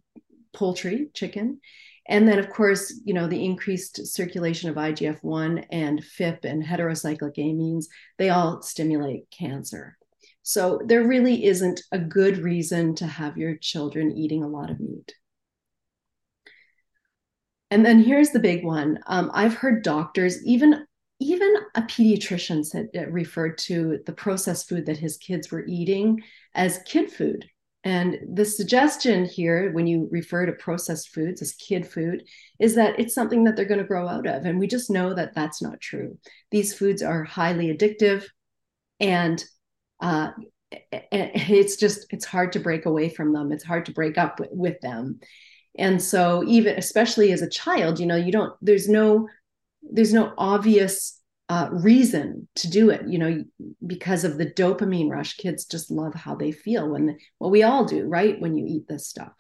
poultry, 0.55 1.11
chicken. 1.13 1.61
And 2.09 2.29
then, 2.29 2.39
of 2.39 2.51
course, 2.51 3.01
you 3.05 3.15
know, 3.15 3.27
the 3.27 3.45
increased 3.45 4.07
circulation 4.07 4.71
of 4.71 4.77
IGF 4.77 5.23
1 5.23 5.59
and 5.71 6.05
PhIP 6.05 6.45
and 6.45 6.65
heterocyclic 6.65 7.37
amines, 7.37 7.87
they 8.17 8.31
all 8.31 8.63
stimulate 8.63 9.31
cancer. 9.31 9.99
So 10.43 10.81
there 10.85 11.07
really 11.07 11.45
isn't 11.45 11.83
a 11.91 11.99
good 11.99 12.39
reason 12.39 12.95
to 12.97 13.07
have 13.07 13.37
your 13.37 13.57
children 13.57 14.13
eating 14.13 14.45
a 14.45 14.49
lot 14.49 14.71
of 14.71 14.79
meat. 14.79 15.13
And 17.73 17.85
then 17.85 18.01
here's 18.03 18.31
the 18.31 18.39
big 18.39 18.65
one. 18.65 19.01
Um, 19.09 19.31
I've 19.35 19.55
heard 19.55 19.83
doctors, 19.83 20.45
even 20.47 20.87
even 21.19 21.55
a 21.75 21.83
pediatrician 21.83 22.65
said 22.65 22.89
uh, 22.97 23.07
referred 23.07 23.57
to 23.57 23.99
the 24.05 24.13
processed 24.13 24.69
food 24.69 24.85
that 24.87 24.99
his 24.99 25.17
kids 25.17 25.51
were 25.51 25.65
eating 25.67 26.23
as 26.55 26.83
kid 26.85 27.11
food. 27.11 27.49
And 27.87 28.19
the 28.35 28.45
suggestion 28.45 29.27
here, 29.27 29.71
when 29.71 29.87
you 29.87 30.09
refer 30.11 30.45
to 30.45 30.53
processed 30.53 31.11
foods 31.11 31.41
as 31.41 31.53
kid 31.53 31.87
food, 31.87 32.25
is 32.59 32.75
that 32.75 32.99
it's 32.99 33.15
something 33.15 33.45
that 33.45 33.55
they're 33.55 33.65
going 33.65 33.79
to 33.79 33.87
grow 33.87 34.09
out 34.09 34.27
of. 34.27 34.45
And 34.45 34.59
we 34.59 34.67
just 34.67 34.91
know 34.91 35.15
that 35.15 35.37
that's 35.37 35.63
not 35.63 35.81
true. 35.81 36.19
These 36.51 36.75
foods 36.75 37.01
are 37.01 37.23
highly 37.23 37.73
addictive, 37.73 38.25
and 38.99 39.43
uh, 40.01 40.31
it's 40.91 41.77
just 41.77 42.07
it's 42.11 42.25
hard 42.25 42.55
to 42.55 42.59
break 42.59 42.87
away 42.87 43.09
from 43.09 43.33
them. 43.33 43.53
It's 43.53 43.63
hard 43.63 43.87
to 43.87 43.93
break 43.93 44.19
up 44.19 44.41
with, 44.41 44.51
with 44.51 44.81
them 44.81 45.21
and 45.79 46.03
so 46.03 46.43
even 46.47 46.79
especially 46.79 47.33
as 47.33 47.43
a 47.43 47.51
child 47.51 48.01
you 48.01 48.07
know 48.07 48.17
you 48.17 48.33
don't 48.33 48.55
there's 48.63 48.89
no 48.89 49.29
there's 49.83 50.15
no 50.15 50.33
obvious 50.39 51.16
uh, 51.49 51.69
reason 51.71 52.49
to 52.57 52.69
do 52.69 52.91
it 52.91 53.07
you 53.07 53.19
know 53.19 53.45
because 53.87 54.25
of 54.25 54.39
the 54.39 54.47
dopamine 54.47 55.11
rush. 55.11 55.37
Kids 55.37 55.65
just 55.65 55.91
love 55.91 56.15
how 56.15 56.35
they 56.35 56.53
feel 56.53 56.89
when 56.91 57.19
well 57.39 57.51
we 57.51 57.63
all 57.63 57.85
do 57.85 58.05
right 58.07 58.41
when 58.41 58.57
you 58.57 58.67
eat 58.67 58.89
this 58.89 59.07
stuff. 59.07 59.33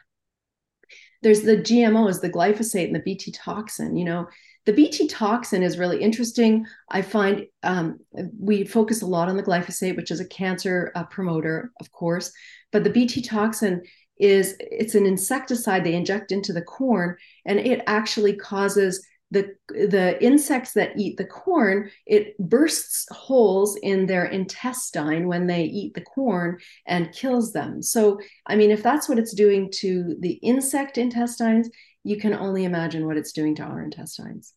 There's 1.23 1.43
the 1.43 1.57
gmos 1.57 2.21
the 2.21 2.31
glyphosate 2.31 2.87
and 2.87 2.95
the 2.95 3.01
bt 3.01 3.33
toxin 3.33 3.97
you 3.97 4.05
know. 4.05 4.29
The 4.67 4.73
bt 4.73 5.07
toxin 5.09 5.63
is 5.63 5.79
really 5.79 6.03
interesting. 6.03 6.67
I 6.91 7.03
find 7.03 7.47
um, 7.63 8.01
we 8.39 8.65
focus 8.65 9.03
a 9.03 9.07
lot 9.07 9.29
on 9.29 9.37
the 9.37 9.43
glyphosate 9.43 9.97
which 9.97 10.11
is 10.11 10.21
a 10.21 10.29
cancer 10.29 10.93
uh, 10.95 11.05
promoter 11.05 11.73
of 11.81 11.91
course 11.93 12.33
but 12.73 12.85
the 12.85 12.91
bt 12.91 13.23
toxin 13.23 13.83
is 14.19 14.57
it's 14.61 14.95
an 14.95 15.07
insecticide 15.07 15.85
they 15.85 15.95
inject 15.95 16.33
into 16.33 16.53
the 16.53 16.63
corn 16.63 17.17
and 17.45 17.59
it 17.59 17.83
actually 17.87 18.35
causes 18.35 19.05
the 19.31 19.55
the 19.69 20.23
insects 20.23 20.73
that 20.73 20.93
eat 20.97 21.17
the 21.17 21.25
corn 21.25 21.91
it 22.07 22.39
bursts 22.39 23.07
holes 23.11 23.77
in 23.83 24.07
their 24.07 24.27
intestine 24.27 25.27
when 25.27 25.47
they 25.47 25.65
eat 25.65 25.95
the 25.95 26.01
corn 26.01 26.57
and 26.87 27.13
kills 27.13 27.53
them 27.53 27.83
so 27.83 28.21
i 28.47 28.55
mean 28.55 28.71
if 28.71 28.83
that's 28.83 29.09
what 29.09 29.19
it's 29.19 29.35
doing 29.35 29.69
to 29.71 30.17
the 30.21 30.35
insect 30.35 30.97
intestines 30.97 31.69
you 32.05 32.17
can 32.17 32.35
only 32.35 32.65
imagine 32.65 33.05
what 33.05 33.17
it's 33.17 33.33
doing 33.33 33.55
to 33.55 33.63
our 33.63 33.83
intestines 33.83 34.55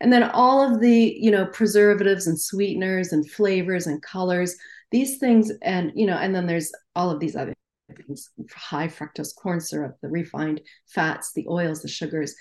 and 0.00 0.12
then 0.12 0.24
all 0.24 0.60
of 0.60 0.80
the 0.80 1.16
you 1.18 1.30
know 1.30 1.46
preservatives 1.46 2.26
and 2.26 2.38
sweeteners 2.38 3.12
and 3.12 3.30
flavors 3.30 3.86
and 3.86 4.02
colors 4.02 4.56
these 4.90 5.16
things 5.16 5.50
and 5.62 5.90
you 5.94 6.06
know 6.06 6.16
and 6.16 6.34
then 6.34 6.46
there's 6.46 6.70
all 6.94 7.10
of 7.10 7.18
these 7.18 7.34
other 7.34 7.54
things, 7.92 8.30
high 8.54 8.88
fructose 8.88 9.34
corn 9.34 9.60
syrup, 9.60 9.96
the 10.02 10.08
refined 10.08 10.60
fats, 10.86 11.32
the 11.34 11.46
oils, 11.48 11.82
the 11.82 11.88
sugars. 11.88 12.34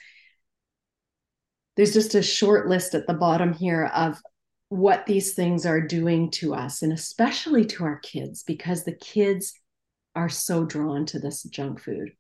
There's 1.82 1.94
just 1.94 2.14
a 2.14 2.22
short 2.22 2.68
list 2.68 2.94
at 2.94 3.08
the 3.08 3.14
bottom 3.16 3.54
here 3.54 3.86
of 3.96 4.22
what 4.70 5.08
these 5.08 5.34
things 5.34 5.66
are 5.66 5.82
doing 5.82 6.30
to 6.30 6.54
us, 6.54 6.84
and 6.84 6.94
especially 6.94 7.66
to 7.66 7.84
our 7.84 7.98
kids, 8.02 8.44
because 8.44 8.84
the 8.84 8.94
kids 8.94 9.56
are 10.16 10.30
so 10.30 10.64
drawn 10.64 11.08
to 11.08 11.18
this 11.18 11.42
junk 11.42 11.82
food. 11.82 12.12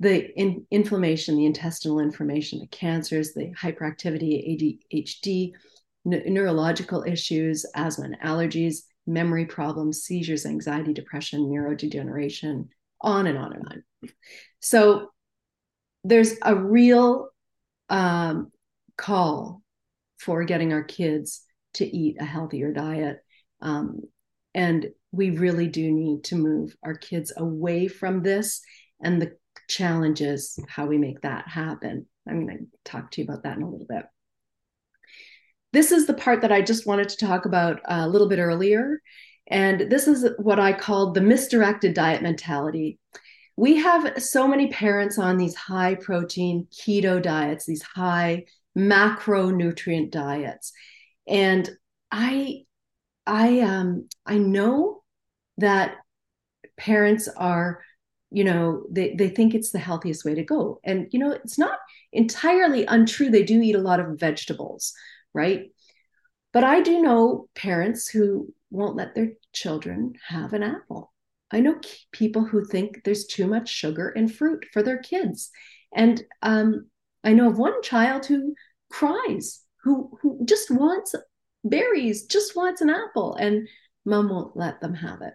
The 0.00 0.30
in, 0.38 0.66
inflammation, 0.70 1.38
the 1.38 1.46
intestinal 1.46 2.00
inflammation, 2.00 2.58
the 2.58 2.66
cancers, 2.66 3.32
the 3.32 3.54
hyperactivity, 3.58 4.84
ADHD, 4.92 5.52
neurological 6.04 7.02
issues, 7.04 7.64
asthma 7.74 8.04
and 8.04 8.20
allergies, 8.20 8.80
memory 9.06 9.46
problems, 9.46 10.02
seizures, 10.02 10.44
anxiety, 10.44 10.92
depression, 10.92 11.44
neurodegeneration, 11.44 12.68
on 13.00 13.26
and 13.26 13.38
on 13.38 13.54
and 13.54 13.64
on. 13.70 14.10
So 14.60 15.12
there's 16.04 16.34
a 16.42 16.54
real 16.54 17.30
um, 17.88 18.51
call 18.96 19.62
for 20.18 20.44
getting 20.44 20.72
our 20.72 20.84
kids 20.84 21.42
to 21.74 21.84
eat 21.84 22.16
a 22.20 22.24
healthier 22.24 22.72
diet. 22.72 23.18
Um, 23.60 24.02
and 24.54 24.90
we 25.10 25.30
really 25.30 25.68
do 25.68 25.90
need 25.90 26.24
to 26.24 26.36
move 26.36 26.74
our 26.82 26.94
kids 26.94 27.32
away 27.36 27.88
from 27.88 28.22
this. 28.22 28.60
And 29.02 29.20
the 29.20 29.36
challenge 29.68 30.20
is 30.20 30.58
how 30.68 30.86
we 30.86 30.98
make 30.98 31.20
that 31.22 31.48
happen. 31.48 32.06
I'm 32.28 32.46
going 32.46 32.58
to 32.58 32.90
talk 32.90 33.10
to 33.12 33.20
you 33.20 33.26
about 33.26 33.42
that 33.44 33.56
in 33.56 33.62
a 33.62 33.68
little 33.68 33.86
bit. 33.88 34.04
This 35.72 35.90
is 35.90 36.06
the 36.06 36.14
part 36.14 36.42
that 36.42 36.52
I 36.52 36.60
just 36.60 36.86
wanted 36.86 37.08
to 37.08 37.16
talk 37.16 37.46
about 37.46 37.80
a 37.86 38.08
little 38.08 38.28
bit 38.28 38.38
earlier. 38.38 39.00
And 39.48 39.90
this 39.90 40.06
is 40.06 40.28
what 40.38 40.60
I 40.60 40.72
called 40.72 41.14
the 41.14 41.20
misdirected 41.20 41.94
diet 41.94 42.22
mentality. 42.22 42.98
We 43.56 43.76
have 43.76 44.22
so 44.22 44.46
many 44.46 44.68
parents 44.68 45.18
on 45.18 45.36
these 45.36 45.54
high 45.54 45.94
protein 45.94 46.68
keto 46.72 47.20
diets, 47.20 47.66
these 47.66 47.82
high 47.82 48.44
macronutrient 48.76 50.10
diets. 50.10 50.72
And 51.26 51.68
I 52.10 52.64
I 53.26 53.60
um 53.60 54.08
I 54.26 54.38
know 54.38 55.02
that 55.58 55.96
parents 56.76 57.28
are 57.28 57.82
you 58.30 58.44
know 58.44 58.84
they 58.90 59.14
they 59.14 59.28
think 59.28 59.54
it's 59.54 59.70
the 59.70 59.78
healthiest 59.78 60.24
way 60.24 60.34
to 60.34 60.44
go. 60.44 60.80
And 60.84 61.08
you 61.12 61.18
know 61.18 61.32
it's 61.32 61.58
not 61.58 61.78
entirely 62.12 62.84
untrue. 62.86 63.30
They 63.30 63.44
do 63.44 63.60
eat 63.60 63.74
a 63.76 63.80
lot 63.80 64.00
of 64.00 64.18
vegetables 64.18 64.92
right? 65.34 65.70
But 66.52 66.64
i 66.64 66.80
do 66.82 67.00
know 67.00 67.48
parents 67.54 68.08
who 68.08 68.52
won't 68.70 68.96
let 68.96 69.14
their 69.14 69.32
children 69.52 70.14
have 70.28 70.52
an 70.52 70.62
apple. 70.62 71.12
I 71.50 71.60
know 71.60 71.78
people 72.12 72.44
who 72.44 72.64
think 72.64 73.04
there's 73.04 73.26
too 73.26 73.46
much 73.46 73.68
sugar 73.68 74.08
in 74.10 74.28
fruit 74.28 74.66
for 74.72 74.82
their 74.82 74.98
kids. 74.98 75.50
And 75.94 76.22
um, 76.40 76.86
i 77.24 77.32
know 77.32 77.48
of 77.48 77.58
one 77.58 77.80
child 77.82 78.26
who 78.26 78.54
cries 78.90 79.62
who 79.84 80.18
who 80.20 80.40
just 80.44 80.70
wants 80.70 81.14
berries 81.64 82.26
just 82.26 82.56
wants 82.56 82.80
an 82.80 82.90
apple 82.90 83.34
and 83.36 83.68
mom 84.04 84.28
won't 84.28 84.56
let 84.56 84.80
them 84.80 84.94
have 84.94 85.22
it 85.22 85.34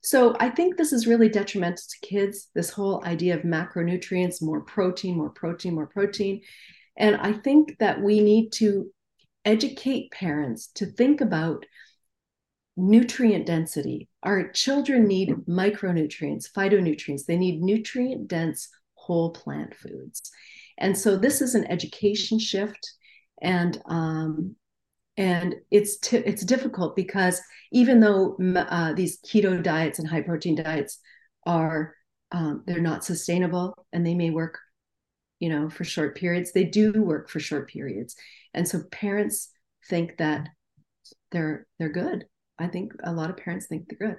so 0.00 0.36
I 0.38 0.48
think 0.50 0.76
this 0.76 0.92
is 0.92 1.06
really 1.06 1.28
detrimental 1.28 1.82
to 1.88 2.06
kids, 2.06 2.48
this 2.54 2.70
whole 2.70 3.04
idea 3.04 3.36
of 3.36 3.42
macronutrients, 3.42 4.40
more 4.40 4.60
protein, 4.60 5.16
more 5.16 5.30
protein, 5.30 5.74
more 5.74 5.86
protein. 5.86 6.40
And 6.96 7.16
I 7.16 7.32
think 7.32 7.78
that 7.78 8.00
we 8.00 8.20
need 8.20 8.50
to 8.54 8.90
educate 9.44 10.12
parents 10.12 10.68
to 10.76 10.86
think 10.86 11.20
about 11.20 11.66
nutrient 12.76 13.46
density. 13.46 14.08
Our 14.22 14.50
children 14.50 15.06
need 15.06 15.30
micronutrients, 15.48 16.50
phytonutrients, 16.50 17.24
they 17.26 17.36
need 17.36 17.60
nutrient 17.60 18.28
dense 18.28 18.68
whole 18.94 19.30
plant 19.30 19.74
foods. 19.74 20.30
And 20.78 20.96
so 20.96 21.16
this 21.16 21.40
is 21.40 21.54
an 21.54 21.70
education 21.70 22.38
shift. 22.38 22.92
And 23.42 23.80
um, 23.86 24.56
and 25.16 25.56
it's 25.70 25.98
t- 25.98 26.16
it's 26.18 26.44
difficult 26.44 26.96
because 26.96 27.40
even 27.72 28.00
though 28.00 28.36
uh, 28.56 28.92
these 28.94 29.20
keto 29.20 29.62
diets 29.62 29.98
and 29.98 30.08
high 30.08 30.22
protein 30.22 30.54
diets 30.54 31.00
are 31.44 31.94
um, 32.30 32.62
they're 32.66 32.80
not 32.80 33.04
sustainable 33.04 33.86
and 33.92 34.06
they 34.06 34.14
may 34.14 34.30
work 34.30 34.58
you 35.40 35.48
know 35.48 35.68
for 35.68 35.84
short 35.84 36.16
periods 36.16 36.52
they 36.52 36.64
do 36.64 36.92
work 37.02 37.28
for 37.28 37.40
short 37.40 37.68
periods. 37.68 38.14
And 38.54 38.66
so 38.66 38.82
parents 38.90 39.50
think 39.88 40.16
that 40.18 40.48
they're 41.32 41.66
they're 41.78 41.90
good. 41.90 42.26
I 42.58 42.68
think 42.68 42.92
a 43.02 43.12
lot 43.12 43.30
of 43.30 43.36
parents 43.36 43.66
think 43.66 43.86
they're 43.88 44.08
good. 44.08 44.18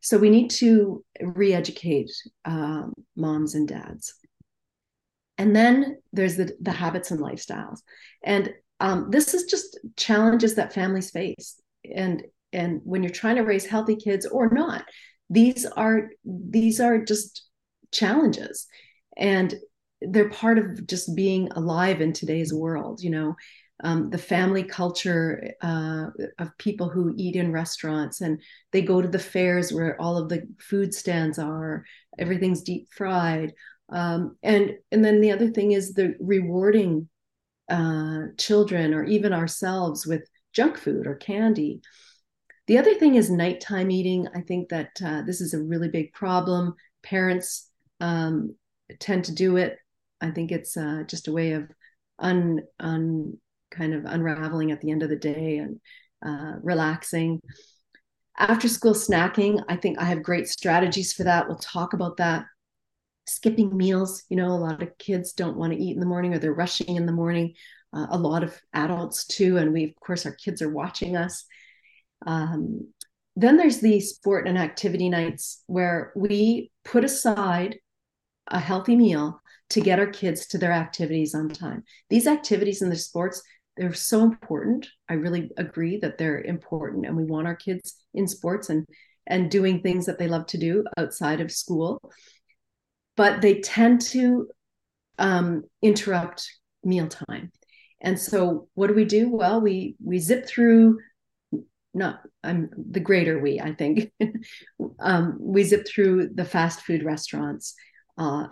So 0.00 0.18
we 0.18 0.30
need 0.30 0.50
to 0.50 1.04
re-educate 1.20 2.10
um, 2.44 2.92
moms 3.14 3.54
and 3.54 3.68
dads 3.68 4.14
and 5.42 5.56
then 5.56 5.98
there's 6.12 6.36
the, 6.36 6.56
the 6.60 6.70
habits 6.70 7.10
and 7.10 7.18
lifestyles. 7.18 7.80
And 8.22 8.52
um, 8.78 9.10
this 9.10 9.34
is 9.34 9.50
just 9.50 9.76
challenges 9.96 10.54
that 10.54 10.72
families 10.72 11.10
face. 11.10 11.60
And 11.92 12.22
and 12.52 12.80
when 12.84 13.02
you're 13.02 13.10
trying 13.10 13.36
to 13.36 13.42
raise 13.42 13.66
healthy 13.66 13.96
kids 13.96 14.24
or 14.24 14.50
not 14.50 14.84
these 15.30 15.64
are 15.66 16.10
these 16.24 16.78
are 16.80 17.04
just 17.04 17.42
challenges. 17.90 18.66
And 19.16 19.52
they're 20.00 20.30
part 20.30 20.58
of 20.58 20.86
just 20.86 21.16
being 21.16 21.50
alive 21.52 22.00
in 22.00 22.12
today's 22.12 22.54
world 22.54 23.02
you 23.02 23.10
know? 23.10 23.34
Um, 23.84 24.10
the 24.10 24.18
family 24.18 24.62
culture 24.62 25.54
uh, 25.60 26.06
of 26.38 26.56
people 26.56 26.88
who 26.88 27.14
eat 27.16 27.34
in 27.34 27.50
restaurants 27.50 28.20
and 28.20 28.40
they 28.70 28.82
go 28.82 29.02
to 29.02 29.08
the 29.08 29.18
fairs 29.18 29.72
where 29.72 30.00
all 30.00 30.16
of 30.16 30.28
the 30.28 30.46
food 30.60 30.94
stands 30.94 31.36
are 31.36 31.84
everything's 32.16 32.62
deep 32.62 32.86
fried 32.92 33.52
um, 33.92 34.36
and 34.42 34.72
and 34.90 35.04
then 35.04 35.20
the 35.20 35.30
other 35.32 35.50
thing 35.50 35.72
is 35.72 35.92
the 35.92 36.16
rewarding 36.18 37.08
uh, 37.68 38.24
children 38.38 38.94
or 38.94 39.04
even 39.04 39.32
ourselves 39.32 40.06
with 40.06 40.28
junk 40.52 40.78
food 40.78 41.06
or 41.06 41.14
candy. 41.14 41.80
The 42.66 42.78
other 42.78 42.94
thing 42.94 43.16
is 43.16 43.30
nighttime 43.30 43.90
eating. 43.90 44.28
I 44.34 44.40
think 44.40 44.70
that 44.70 44.90
uh, 45.04 45.22
this 45.22 45.40
is 45.40 45.52
a 45.52 45.62
really 45.62 45.88
big 45.88 46.12
problem. 46.12 46.74
Parents 47.02 47.70
um, 48.00 48.54
tend 48.98 49.24
to 49.26 49.34
do 49.34 49.56
it. 49.56 49.78
I 50.20 50.30
think 50.30 50.52
it's 50.52 50.76
uh, 50.76 51.02
just 51.06 51.28
a 51.28 51.32
way 51.32 51.52
of 51.52 51.68
un, 52.18 52.62
un 52.80 53.38
kind 53.70 53.94
of 53.94 54.04
unraveling 54.04 54.70
at 54.70 54.80
the 54.80 54.90
end 54.90 55.02
of 55.02 55.08
the 55.08 55.16
day 55.16 55.58
and 55.58 55.80
uh, 56.24 56.58
relaxing. 56.62 57.40
After 58.38 58.68
school 58.68 58.94
snacking, 58.94 59.62
I 59.68 59.76
think 59.76 59.98
I 59.98 60.04
have 60.04 60.22
great 60.22 60.48
strategies 60.48 61.12
for 61.12 61.24
that. 61.24 61.48
We'll 61.48 61.58
talk 61.58 61.92
about 61.92 62.16
that 62.18 62.46
skipping 63.26 63.76
meals. 63.76 64.24
You 64.28 64.36
know, 64.36 64.48
a 64.48 64.58
lot 64.58 64.82
of 64.82 64.98
kids 64.98 65.32
don't 65.32 65.56
want 65.56 65.72
to 65.72 65.78
eat 65.78 65.94
in 65.94 66.00
the 66.00 66.06
morning 66.06 66.34
or 66.34 66.38
they're 66.38 66.52
rushing 66.52 66.96
in 66.96 67.06
the 67.06 67.12
morning. 67.12 67.54
Uh, 67.92 68.06
a 68.10 68.18
lot 68.18 68.42
of 68.42 68.58
adults 68.72 69.26
too. 69.26 69.58
And 69.58 69.72
we, 69.72 69.84
of 69.84 69.96
course, 69.96 70.24
our 70.26 70.34
kids 70.34 70.62
are 70.62 70.72
watching 70.72 71.16
us. 71.16 71.44
Um, 72.26 72.88
then 73.36 73.56
there's 73.56 73.80
the 73.80 74.00
sport 74.00 74.46
and 74.46 74.58
activity 74.58 75.08
nights 75.08 75.62
where 75.66 76.12
we 76.14 76.70
put 76.84 77.04
aside 77.04 77.78
a 78.48 78.58
healthy 78.58 78.96
meal 78.96 79.40
to 79.70 79.80
get 79.80 79.98
our 79.98 80.06
kids 80.06 80.46
to 80.48 80.58
their 80.58 80.72
activities 80.72 81.34
on 81.34 81.48
time. 81.48 81.82
These 82.10 82.26
activities 82.26 82.82
and 82.82 82.92
the 82.92 82.96
sports, 82.96 83.42
they're 83.76 83.94
so 83.94 84.22
important. 84.22 84.86
I 85.08 85.14
really 85.14 85.50
agree 85.56 85.98
that 85.98 86.18
they're 86.18 86.42
important 86.42 87.06
and 87.06 87.16
we 87.16 87.24
want 87.24 87.46
our 87.46 87.56
kids 87.56 87.96
in 88.14 88.28
sports 88.28 88.68
and 88.68 88.86
and 89.28 89.50
doing 89.50 89.80
things 89.80 90.06
that 90.06 90.18
they 90.18 90.26
love 90.26 90.46
to 90.46 90.58
do 90.58 90.84
outside 90.98 91.40
of 91.40 91.52
school 91.52 92.00
but 93.16 93.40
they 93.40 93.60
tend 93.60 94.00
to 94.00 94.48
um, 95.18 95.64
interrupt 95.80 96.50
mealtime. 96.84 97.52
And 98.00 98.18
so, 98.18 98.68
what 98.74 98.88
do 98.88 98.94
we 98.94 99.04
do? 99.04 99.30
Well, 99.30 99.60
we 99.60 99.96
we 100.04 100.18
zip 100.18 100.46
through. 100.46 100.98
Not 101.94 102.20
I'm 102.42 102.70
the 102.76 103.00
greater 103.00 103.38
we, 103.38 103.60
I 103.60 103.74
think. 103.74 104.12
um, 104.98 105.36
we 105.40 105.62
zip 105.62 105.86
through 105.86 106.30
the 106.34 106.44
fast 106.44 106.80
food 106.80 107.04
restaurants, 107.04 107.74
uh, 108.18 108.48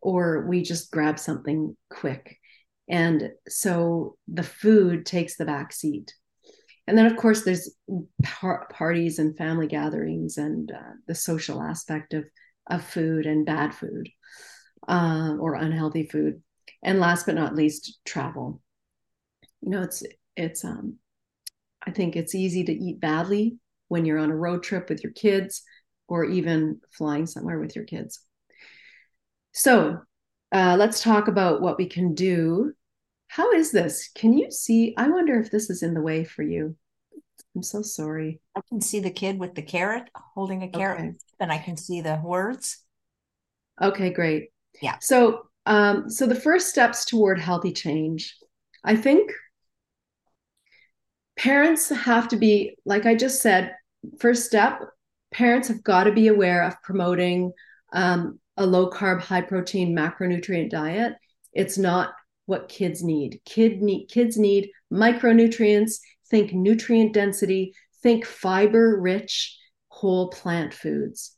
or 0.00 0.46
we 0.48 0.62
just 0.62 0.90
grab 0.90 1.18
something 1.18 1.76
quick, 1.90 2.38
and 2.88 3.30
so 3.48 4.16
the 4.28 4.44
food 4.44 5.04
takes 5.04 5.36
the 5.36 5.44
back 5.44 5.72
seat. 5.72 6.14
And 6.86 6.96
then, 6.96 7.06
of 7.06 7.16
course, 7.16 7.42
there's 7.42 7.74
par- 8.22 8.68
parties 8.70 9.18
and 9.18 9.36
family 9.36 9.66
gatherings 9.66 10.38
and 10.38 10.70
uh, 10.70 10.92
the 11.08 11.16
social 11.16 11.60
aspect 11.60 12.14
of 12.14 12.24
of 12.68 12.84
food 12.84 13.26
and 13.26 13.46
bad 13.46 13.74
food 13.74 14.08
uh, 14.88 15.36
or 15.40 15.54
unhealthy 15.54 16.04
food. 16.04 16.42
And 16.82 17.00
last 17.00 17.26
but 17.26 17.34
not 17.34 17.54
least, 17.54 17.98
travel. 18.04 18.60
You 19.60 19.70
know, 19.70 19.82
it's 19.82 20.02
it's 20.36 20.64
um, 20.64 20.96
I 21.86 21.90
think 21.90 22.16
it's 22.16 22.34
easy 22.34 22.64
to 22.64 22.72
eat 22.72 23.00
badly 23.00 23.56
when 23.88 24.04
you're 24.04 24.18
on 24.18 24.30
a 24.30 24.36
road 24.36 24.62
trip 24.62 24.88
with 24.88 25.02
your 25.02 25.12
kids 25.12 25.62
or 26.08 26.24
even 26.24 26.80
flying 26.92 27.26
somewhere 27.26 27.58
with 27.58 27.74
your 27.74 27.84
kids. 27.84 28.20
So 29.52 30.00
uh, 30.52 30.76
let's 30.78 31.02
talk 31.02 31.28
about 31.28 31.62
what 31.62 31.78
we 31.78 31.86
can 31.86 32.14
do. 32.14 32.72
How 33.28 33.52
is 33.52 33.72
this? 33.72 34.10
Can 34.14 34.36
you 34.36 34.50
see? 34.50 34.94
I 34.96 35.08
wonder 35.08 35.40
if 35.40 35.50
this 35.50 35.70
is 35.70 35.82
in 35.82 35.94
the 35.94 36.02
way 36.02 36.24
for 36.24 36.42
you. 36.42 36.76
I'm 37.56 37.62
so 37.62 37.82
sorry. 37.82 38.40
I 38.54 38.60
can 38.68 38.80
see 38.80 39.00
the 39.00 39.10
kid 39.10 39.38
with 39.38 39.54
the 39.54 39.62
carrot 39.62 40.04
holding 40.14 40.62
a 40.62 40.68
carrot, 40.68 41.00
okay. 41.00 41.16
and 41.40 41.50
I 41.50 41.58
can 41.58 41.76
see 41.76 42.02
the 42.02 42.20
words. 42.22 42.84
Okay, 43.80 44.10
great. 44.10 44.50
Yeah. 44.82 44.98
So, 45.00 45.48
um, 45.64 46.10
so 46.10 46.26
the 46.26 46.34
first 46.34 46.68
steps 46.68 47.04
toward 47.06 47.40
healthy 47.40 47.72
change 47.72 48.36
I 48.86 48.94
think 48.94 49.32
parents 51.36 51.88
have 51.88 52.28
to 52.28 52.36
be, 52.36 52.76
like 52.84 53.04
I 53.04 53.16
just 53.16 53.42
said, 53.42 53.74
first 54.20 54.46
step, 54.46 54.80
parents 55.32 55.66
have 55.68 55.82
got 55.82 56.04
to 56.04 56.12
be 56.12 56.28
aware 56.28 56.62
of 56.62 56.80
promoting 56.82 57.52
um, 57.92 58.38
a 58.56 58.64
low 58.64 58.88
carb, 58.88 59.20
high 59.20 59.40
protein, 59.40 59.94
macronutrient 59.94 60.70
diet. 60.70 61.14
It's 61.52 61.76
not 61.76 62.14
what 62.46 62.68
kids 62.68 63.02
need. 63.02 63.40
Kid 63.44 63.82
need 63.82 64.06
kids 64.06 64.38
need 64.38 64.70
micronutrients. 64.92 65.98
Think 66.30 66.52
nutrient 66.52 67.12
density. 67.12 67.74
Think 68.02 68.24
fiber 68.24 69.00
rich 69.00 69.56
whole 69.88 70.28
plant 70.28 70.74
foods. 70.74 71.36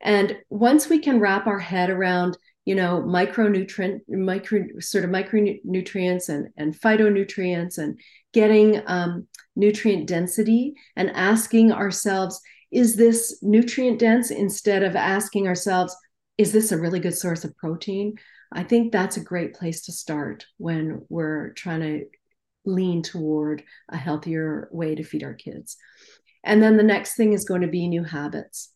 And 0.00 0.36
once 0.48 0.88
we 0.88 1.00
can 1.00 1.20
wrap 1.20 1.46
our 1.46 1.58
head 1.58 1.90
around, 1.90 2.36
you 2.64 2.74
know, 2.74 3.02
micronutrient, 3.02 4.00
micro 4.08 4.64
sort 4.78 5.04
of 5.04 5.10
micronutrients 5.10 6.28
and, 6.28 6.48
and 6.56 6.78
phytonutrients 6.78 7.78
and 7.78 7.98
getting 8.32 8.82
um, 8.86 9.26
nutrient 9.56 10.06
density 10.06 10.74
and 10.94 11.10
asking 11.10 11.72
ourselves, 11.72 12.40
is 12.70 12.96
this 12.96 13.38
nutrient 13.42 13.98
dense 13.98 14.30
instead 14.30 14.82
of 14.82 14.94
asking 14.94 15.48
ourselves, 15.48 15.96
is 16.36 16.52
this 16.52 16.70
a 16.70 16.78
really 16.78 17.00
good 17.00 17.16
source 17.16 17.44
of 17.44 17.56
protein? 17.56 18.14
I 18.52 18.62
think 18.62 18.92
that's 18.92 19.16
a 19.16 19.24
great 19.24 19.54
place 19.54 19.82
to 19.86 19.92
start 19.92 20.46
when 20.58 21.04
we're 21.08 21.52
trying 21.54 21.80
to 21.80 22.04
lean 22.68 23.02
toward 23.02 23.62
a 23.88 23.96
healthier 23.96 24.68
way 24.70 24.94
to 24.94 25.02
feed 25.02 25.24
our 25.24 25.34
kids. 25.34 25.76
And 26.44 26.62
then 26.62 26.76
the 26.76 26.82
next 26.82 27.16
thing 27.16 27.32
is 27.32 27.44
going 27.44 27.62
to 27.62 27.68
be 27.68 27.88
new 27.88 28.04
habits. 28.04 28.72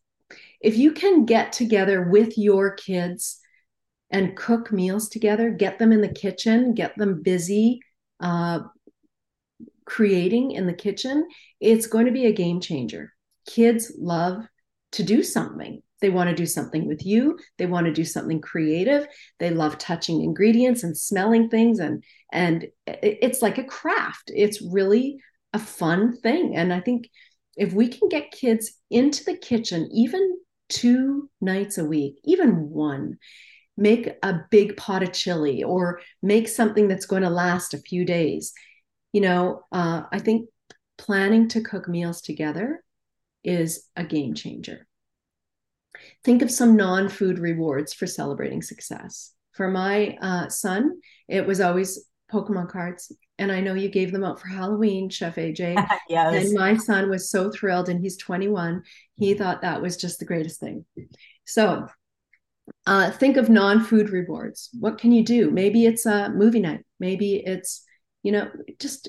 If 0.61 0.77
you 0.77 0.93
can 0.93 1.27
get 1.27 1.53
together 1.53 2.03
with 2.03 2.37
your 2.39 2.75
kids 2.75 3.39
and 4.11 4.37
cook 4.37 4.73
meals 4.73 5.09
together, 5.09 5.51
get 5.51 5.79
them 5.79 5.93
in 5.93 6.01
the 6.01 6.13
kitchen, 6.13 6.75
get 6.75 6.97
them 6.97 7.23
busy 7.23 7.81
uh, 8.21 8.61
creating 9.85 10.53
in 10.53 10.67
the 10.67 10.73
kitchen, 10.73 11.29
it's 11.61 11.87
going 11.87 12.07
to 12.07 12.13
be 12.13 12.27
a 12.27 12.33
game 12.33 12.61
changer. 12.61 13.13
Kids 13.47 13.93
love 13.99 14.47
to 14.93 15.03
do 15.03 15.23
something. 15.23 15.83
They 16.03 16.11
want 16.11 16.29
to 16.29 16.37
do 16.37 16.45
something 16.45 16.87
with 16.87 17.07
you. 17.07 17.39
They 17.57 17.65
want 17.65 17.87
to 17.87 17.93
do 17.93 18.05
something 18.05 18.43
creative. 18.43 19.07
They 19.39 19.49
love 19.49 19.79
touching 19.79 20.23
ingredients 20.23 20.83
and 20.83 20.97
smelling 20.97 21.49
things 21.49 21.79
and 21.79 22.05
and 22.31 22.67
it's 22.87 23.41
like 23.41 23.57
a 23.57 23.65
craft. 23.65 24.31
It's 24.35 24.61
really 24.61 25.19
a 25.55 25.59
fun 25.59 26.17
thing. 26.19 26.57
And 26.57 26.73
I 26.73 26.81
think 26.81 27.09
if 27.57 27.73
we 27.73 27.89
can 27.89 28.09
get 28.09 28.31
kids 28.31 28.73
into 28.91 29.25
the 29.25 29.37
kitchen 29.37 29.89
even 29.93 30.39
two 30.69 31.31
nights 31.41 31.79
a 31.79 31.85
week, 31.85 32.17
even 32.25 32.71
one, 32.71 33.19
make 33.77 34.09
a 34.23 34.41
big 34.51 34.77
pot 34.77 35.03
of 35.03 35.13
chili 35.13 35.63
or 35.63 36.01
make 36.23 36.49
something 36.49 36.89
that's 36.89 37.07
going 37.07 37.23
to 37.23 37.31
last 37.31 37.75
a 37.75 37.79
few 37.79 38.05
days. 38.05 38.53
You 39.13 39.21
know, 39.21 39.65
uh, 39.73 40.03
I 40.11 40.19
think 40.19 40.49
planning 40.99 41.49
to 41.49 41.63
cook 41.63 41.89
meals 41.89 42.23
together 42.23 42.83
is 43.45 43.89
a 43.97 44.05
game 44.05 44.35
changer. 44.35 44.87
Think 46.25 46.43
of 46.43 46.51
some 46.51 46.77
non 46.77 47.09
food 47.09 47.39
rewards 47.39 47.93
for 47.93 48.07
celebrating 48.07 48.63
success. 48.63 49.33
For 49.53 49.69
my 49.69 50.17
uh, 50.21 50.49
son, 50.49 51.01
it 51.29 51.47
was 51.47 51.61
always 51.61 52.07
Pokemon 52.33 52.71
cards. 52.71 53.13
And 53.39 53.53
I 53.53 53.61
know 53.61 53.75
you 53.75 53.89
gave 53.89 54.13
them 54.13 54.25
out 54.25 54.41
for 54.41 54.49
Halloween, 54.49 55.11
Chef 55.11 55.37
AJ. 55.37 55.87
yes. 56.09 56.47
And 56.47 56.55
my 56.55 56.77
son 56.77 57.11
was 57.11 57.31
so 57.31 57.51
thrilled, 57.51 57.89
and 57.89 58.01
he's 58.01 58.17
21. 58.17 58.83
He 59.17 59.35
thought 59.35 59.63
that 59.63 59.83
was 59.83 59.97
just 59.97 60.19
the 60.19 60.25
greatest 60.25 60.61
thing. 60.61 60.85
So 61.45 61.87
uh, 62.87 63.11
think 63.11 63.37
of 63.37 63.51
non 63.51 63.83
food 63.85 64.11
rewards. 64.11 64.71
What 64.79 64.99
can 64.99 65.13
you 65.13 65.25
do? 65.25 65.51
Maybe 65.51 65.85
it's 65.85 66.07
a 66.07 66.31
movie 66.31 66.61
night. 66.61 66.85
Maybe 66.99 67.37
it's, 67.37 67.85
you 68.23 68.33
know, 68.33 68.51
just 68.79 69.09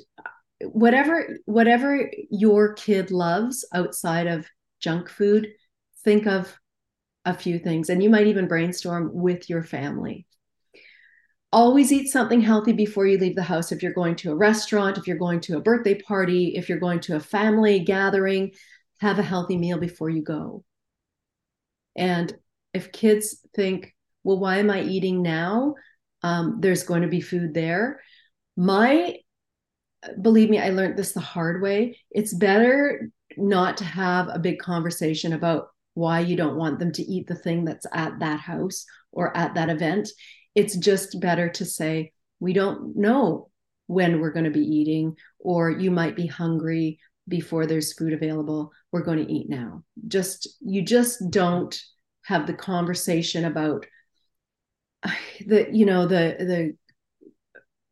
whatever 0.71 1.37
whatever 1.45 2.09
your 2.29 2.73
kid 2.73 3.11
loves 3.11 3.67
outside 3.73 4.27
of 4.27 4.47
junk 4.79 5.09
food 5.09 5.49
think 6.03 6.25
of 6.27 6.57
a 7.25 7.33
few 7.33 7.59
things 7.59 7.89
and 7.89 8.03
you 8.03 8.09
might 8.09 8.27
even 8.27 8.47
brainstorm 8.47 9.11
with 9.13 9.49
your 9.49 9.63
family. 9.63 10.25
Always 11.51 11.91
eat 11.91 12.11
something 12.11 12.41
healthy 12.41 12.73
before 12.73 13.05
you 13.05 13.17
leave 13.17 13.35
the 13.35 13.43
house. 13.43 13.71
If 13.71 13.83
you're 13.83 13.93
going 13.93 14.15
to 14.17 14.31
a 14.31 14.35
restaurant 14.35 14.97
if 14.97 15.07
you're 15.07 15.17
going 15.17 15.39
to 15.41 15.57
a 15.57 15.61
birthday 15.61 15.99
party 15.99 16.55
if 16.55 16.67
you're 16.67 16.79
going 16.79 16.99
to 17.01 17.15
a 17.15 17.19
family 17.19 17.79
gathering 17.79 18.51
have 18.99 19.19
a 19.19 19.23
healthy 19.23 19.57
meal 19.57 19.77
before 19.77 20.09
you 20.09 20.21
go. 20.21 20.63
And 21.95 22.33
if 22.73 22.91
kids 22.91 23.45
think 23.55 23.93
well 24.23 24.39
why 24.39 24.57
am 24.57 24.69
i 24.69 24.81
eating 24.81 25.21
now? 25.21 25.75
Um, 26.23 26.59
there's 26.61 26.83
going 26.83 27.01
to 27.01 27.09
be 27.09 27.21
food 27.21 27.53
there. 27.53 28.01
My 28.55 29.17
believe 30.21 30.49
me 30.49 30.59
i 30.59 30.69
learned 30.69 30.97
this 30.97 31.13
the 31.13 31.21
hard 31.21 31.61
way. 31.61 31.97
It's 32.11 32.33
better 32.33 33.09
not 33.37 33.77
to 33.77 33.83
have 33.83 34.29
a 34.29 34.39
big 34.39 34.59
conversation 34.59 35.33
about 35.33 35.72
why 35.93 36.19
you 36.19 36.35
don't 36.35 36.57
want 36.57 36.79
them 36.79 36.91
to 36.93 37.03
eat 37.03 37.27
the 37.27 37.35
thing 37.35 37.65
that's 37.65 37.85
at 37.93 38.19
that 38.19 38.39
house 38.39 38.85
or 39.11 39.35
at 39.37 39.55
that 39.55 39.69
event. 39.69 40.09
It's 40.55 40.75
just 40.75 41.19
better 41.19 41.49
to 41.49 41.65
say, 41.65 42.13
we 42.39 42.53
don't 42.53 42.95
know 42.95 43.49
when 43.87 44.19
we're 44.19 44.31
going 44.31 44.45
to 44.45 44.51
be 44.51 44.65
eating, 44.65 45.15
or 45.39 45.69
you 45.69 45.91
might 45.91 46.15
be 46.15 46.27
hungry 46.27 46.99
before 47.27 47.65
there's 47.65 47.93
food 47.93 48.13
available. 48.13 48.71
We're 48.91 49.03
going 49.03 49.25
to 49.25 49.31
eat 49.31 49.49
now. 49.49 49.83
Just, 50.07 50.47
you 50.61 50.81
just 50.81 51.29
don't 51.29 51.77
have 52.25 52.47
the 52.47 52.53
conversation 52.53 53.45
about 53.45 53.85
the, 55.45 55.67
you 55.71 55.85
know, 55.85 56.07
the, 56.07 56.35
the, 56.39 56.77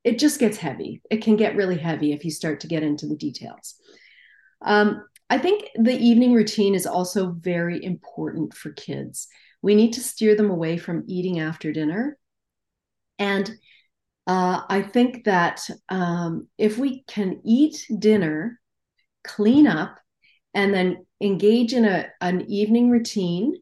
it 0.03 0.17
just 0.17 0.39
gets 0.39 0.57
heavy. 0.57 1.01
It 1.11 1.21
can 1.21 1.35
get 1.35 1.55
really 1.55 1.77
heavy 1.77 2.13
if 2.13 2.25
you 2.25 2.31
start 2.31 2.61
to 2.61 2.67
get 2.67 2.83
into 2.83 3.07
the 3.07 3.15
details. 3.15 3.75
Um, 4.63 5.03
I 5.31 5.37
think 5.37 5.69
the 5.75 5.97
evening 5.97 6.33
routine 6.33 6.75
is 6.75 6.85
also 6.85 7.31
very 7.31 7.81
important 7.81 8.53
for 8.53 8.73
kids. 8.73 9.29
We 9.61 9.75
need 9.75 9.93
to 9.93 10.01
steer 10.01 10.35
them 10.35 10.49
away 10.49 10.75
from 10.77 11.05
eating 11.07 11.39
after 11.39 11.71
dinner. 11.71 12.17
And 13.17 13.49
uh, 14.27 14.63
I 14.67 14.81
think 14.81 15.23
that 15.23 15.65
um, 15.87 16.49
if 16.57 16.77
we 16.77 17.05
can 17.07 17.39
eat 17.45 17.87
dinner, 17.97 18.59
clean 19.23 19.67
up, 19.67 19.97
and 20.53 20.73
then 20.73 21.05
engage 21.21 21.71
in 21.71 21.85
a, 21.85 22.07
an 22.19 22.41
evening 22.49 22.89
routine 22.89 23.53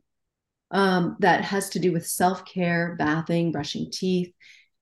um, 0.71 1.17
that 1.19 1.43
has 1.43 1.69
to 1.69 1.79
do 1.79 1.91
with 1.91 2.07
self 2.07 2.45
care, 2.45 2.95
bathing, 2.97 3.51
brushing 3.51 3.91
teeth, 3.93 4.33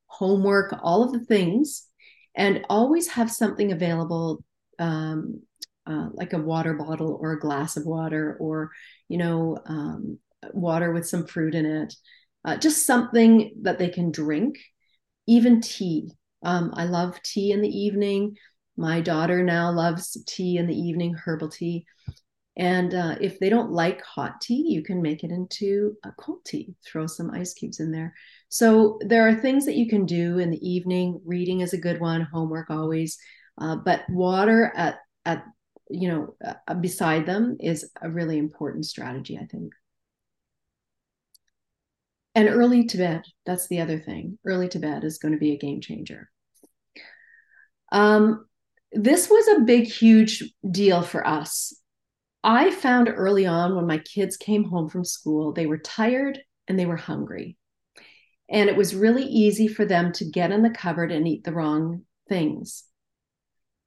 homework, 0.05 0.73
all 0.81 1.03
of 1.03 1.11
the 1.11 1.25
things, 1.25 1.85
and 2.33 2.65
always 2.69 3.09
have 3.09 3.29
something 3.29 3.73
available 3.73 4.41
um, 4.79 5.41
uh, 5.87 6.09
like 6.13 6.33
a 6.33 6.37
water 6.41 6.73
bottle 6.73 7.17
or 7.21 7.33
a 7.33 7.39
glass 7.39 7.77
of 7.77 7.85
water 7.85 8.37
or 8.39 8.71
you 9.07 9.17
know 9.17 9.57
um, 9.65 10.19
water 10.53 10.91
with 10.91 11.07
some 11.07 11.25
fruit 11.25 11.55
in 11.55 11.65
it 11.65 11.93
uh, 12.45 12.55
just 12.57 12.85
something 12.85 13.53
that 13.61 13.77
they 13.77 13.89
can 13.89 14.11
drink 14.11 14.57
even 15.27 15.59
tea. 15.61 16.11
Um, 16.43 16.71
i 16.75 16.85
love 16.85 17.21
tea 17.23 17.51
in 17.51 17.61
the 17.61 17.69
evening. 17.69 18.37
My 18.77 19.01
daughter 19.01 19.43
now 19.43 19.71
loves 19.71 20.17
tea 20.27 20.57
in 20.57 20.67
the 20.67 20.79
evening 20.79 21.15
herbal 21.15 21.49
tea. 21.49 21.85
And 22.55 22.93
uh, 22.93 23.15
if 23.19 23.39
they 23.39 23.49
don't 23.49 23.71
like 23.71 24.01
hot 24.01 24.39
tea 24.41 24.65
you 24.69 24.81
can 24.81 25.01
make 25.01 25.23
it 25.23 25.31
into 25.31 25.95
a 26.05 26.11
cold 26.13 26.45
tea. 26.45 26.73
Throw 26.85 27.05
some 27.05 27.31
ice 27.31 27.53
cubes 27.53 27.79
in 27.79 27.91
there. 27.91 28.13
So 28.49 28.97
there 29.01 29.27
are 29.27 29.35
things 29.35 29.65
that 29.65 29.75
you 29.75 29.89
can 29.89 30.05
do 30.05 30.39
in 30.39 30.49
the 30.49 30.67
evening. 30.67 31.21
Reading 31.25 31.61
is 31.61 31.73
a 31.73 31.77
good 31.77 31.99
one 31.99 32.21
homework 32.21 32.69
always. 32.69 33.17
Uh, 33.59 33.75
but 33.75 34.09
water 34.09 34.71
at 34.75 34.99
at 35.25 35.43
you 35.89 36.07
know 36.07 36.35
uh, 36.67 36.73
beside 36.75 37.25
them 37.25 37.57
is 37.59 37.89
a 38.01 38.09
really 38.09 38.37
important 38.37 38.85
strategy 38.85 39.37
i 39.41 39.45
think. 39.45 39.73
And 42.35 42.49
early 42.49 42.85
to 42.85 42.97
bed 42.97 43.23
that's 43.45 43.67
the 43.67 43.81
other 43.81 43.99
thing. 43.99 44.37
Early 44.45 44.67
to 44.69 44.79
bed 44.79 45.03
is 45.03 45.17
going 45.17 45.33
to 45.33 45.39
be 45.39 45.53
a 45.53 45.57
game 45.57 45.81
changer. 45.81 46.29
Um, 47.91 48.45
this 48.91 49.29
was 49.29 49.47
a 49.47 49.61
big 49.61 49.85
huge 49.85 50.43
deal 50.69 51.01
for 51.01 51.25
us. 51.25 51.73
I 52.43 52.71
found 52.71 53.09
early 53.09 53.45
on 53.45 53.75
when 53.75 53.87
my 53.87 53.97
kids 53.97 54.37
came 54.37 54.65
home 54.65 54.87
from 54.87 55.03
school 55.03 55.51
they 55.51 55.65
were 55.65 55.79
tired 55.79 56.39
and 56.67 56.77
they 56.77 56.85
were 56.85 56.95
hungry. 56.97 57.57
And 58.49 58.69
it 58.69 58.77
was 58.77 58.95
really 58.95 59.23
easy 59.23 59.67
for 59.67 59.85
them 59.85 60.11
to 60.13 60.29
get 60.29 60.51
in 60.51 60.61
the 60.61 60.69
cupboard 60.69 61.11
and 61.11 61.27
eat 61.27 61.43
the 61.43 61.53
wrong 61.53 62.03
things 62.29 62.83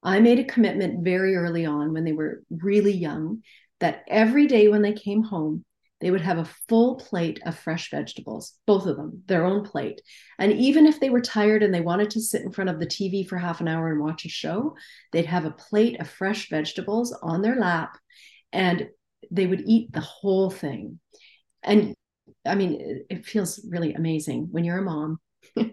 I 0.02 0.20
made 0.20 0.38
a 0.38 0.44
commitment 0.44 1.04
very 1.04 1.36
early 1.36 1.66
on 1.66 1.92
when 1.92 2.04
they 2.04 2.12
were 2.12 2.42
really 2.50 2.92
young 2.92 3.42
that 3.80 4.04
every 4.08 4.46
day 4.46 4.68
when 4.68 4.82
they 4.82 4.92
came 4.92 5.22
home, 5.22 5.64
they 6.00 6.10
would 6.10 6.22
have 6.22 6.38
a 6.38 6.48
full 6.68 6.96
plate 6.96 7.40
of 7.44 7.58
fresh 7.58 7.90
vegetables, 7.90 8.54
both 8.66 8.86
of 8.86 8.96
them, 8.96 9.22
their 9.26 9.44
own 9.44 9.64
plate. 9.64 10.00
And 10.38 10.52
even 10.52 10.86
if 10.86 10.98
they 10.98 11.10
were 11.10 11.20
tired 11.20 11.62
and 11.62 11.74
they 11.74 11.82
wanted 11.82 12.10
to 12.10 12.22
sit 12.22 12.42
in 12.42 12.52
front 12.52 12.70
of 12.70 12.80
the 12.80 12.86
TV 12.86 13.28
for 13.28 13.36
half 13.36 13.60
an 13.60 13.68
hour 13.68 13.90
and 13.90 14.00
watch 14.00 14.24
a 14.24 14.30
show, 14.30 14.74
they'd 15.12 15.26
have 15.26 15.44
a 15.44 15.50
plate 15.50 16.00
of 16.00 16.08
fresh 16.08 16.48
vegetables 16.48 17.16
on 17.22 17.42
their 17.42 17.56
lap 17.56 17.98
and 18.52 18.88
they 19.30 19.46
would 19.46 19.62
eat 19.66 19.92
the 19.92 20.00
whole 20.00 20.50
thing. 20.50 20.98
And 21.62 21.94
I 22.46 22.54
mean, 22.54 23.04
it 23.10 23.26
feels 23.26 23.60
really 23.68 23.92
amazing 23.92 24.48
when 24.50 24.64
you're 24.64 24.78
a 24.78 24.82
mom 24.82 25.18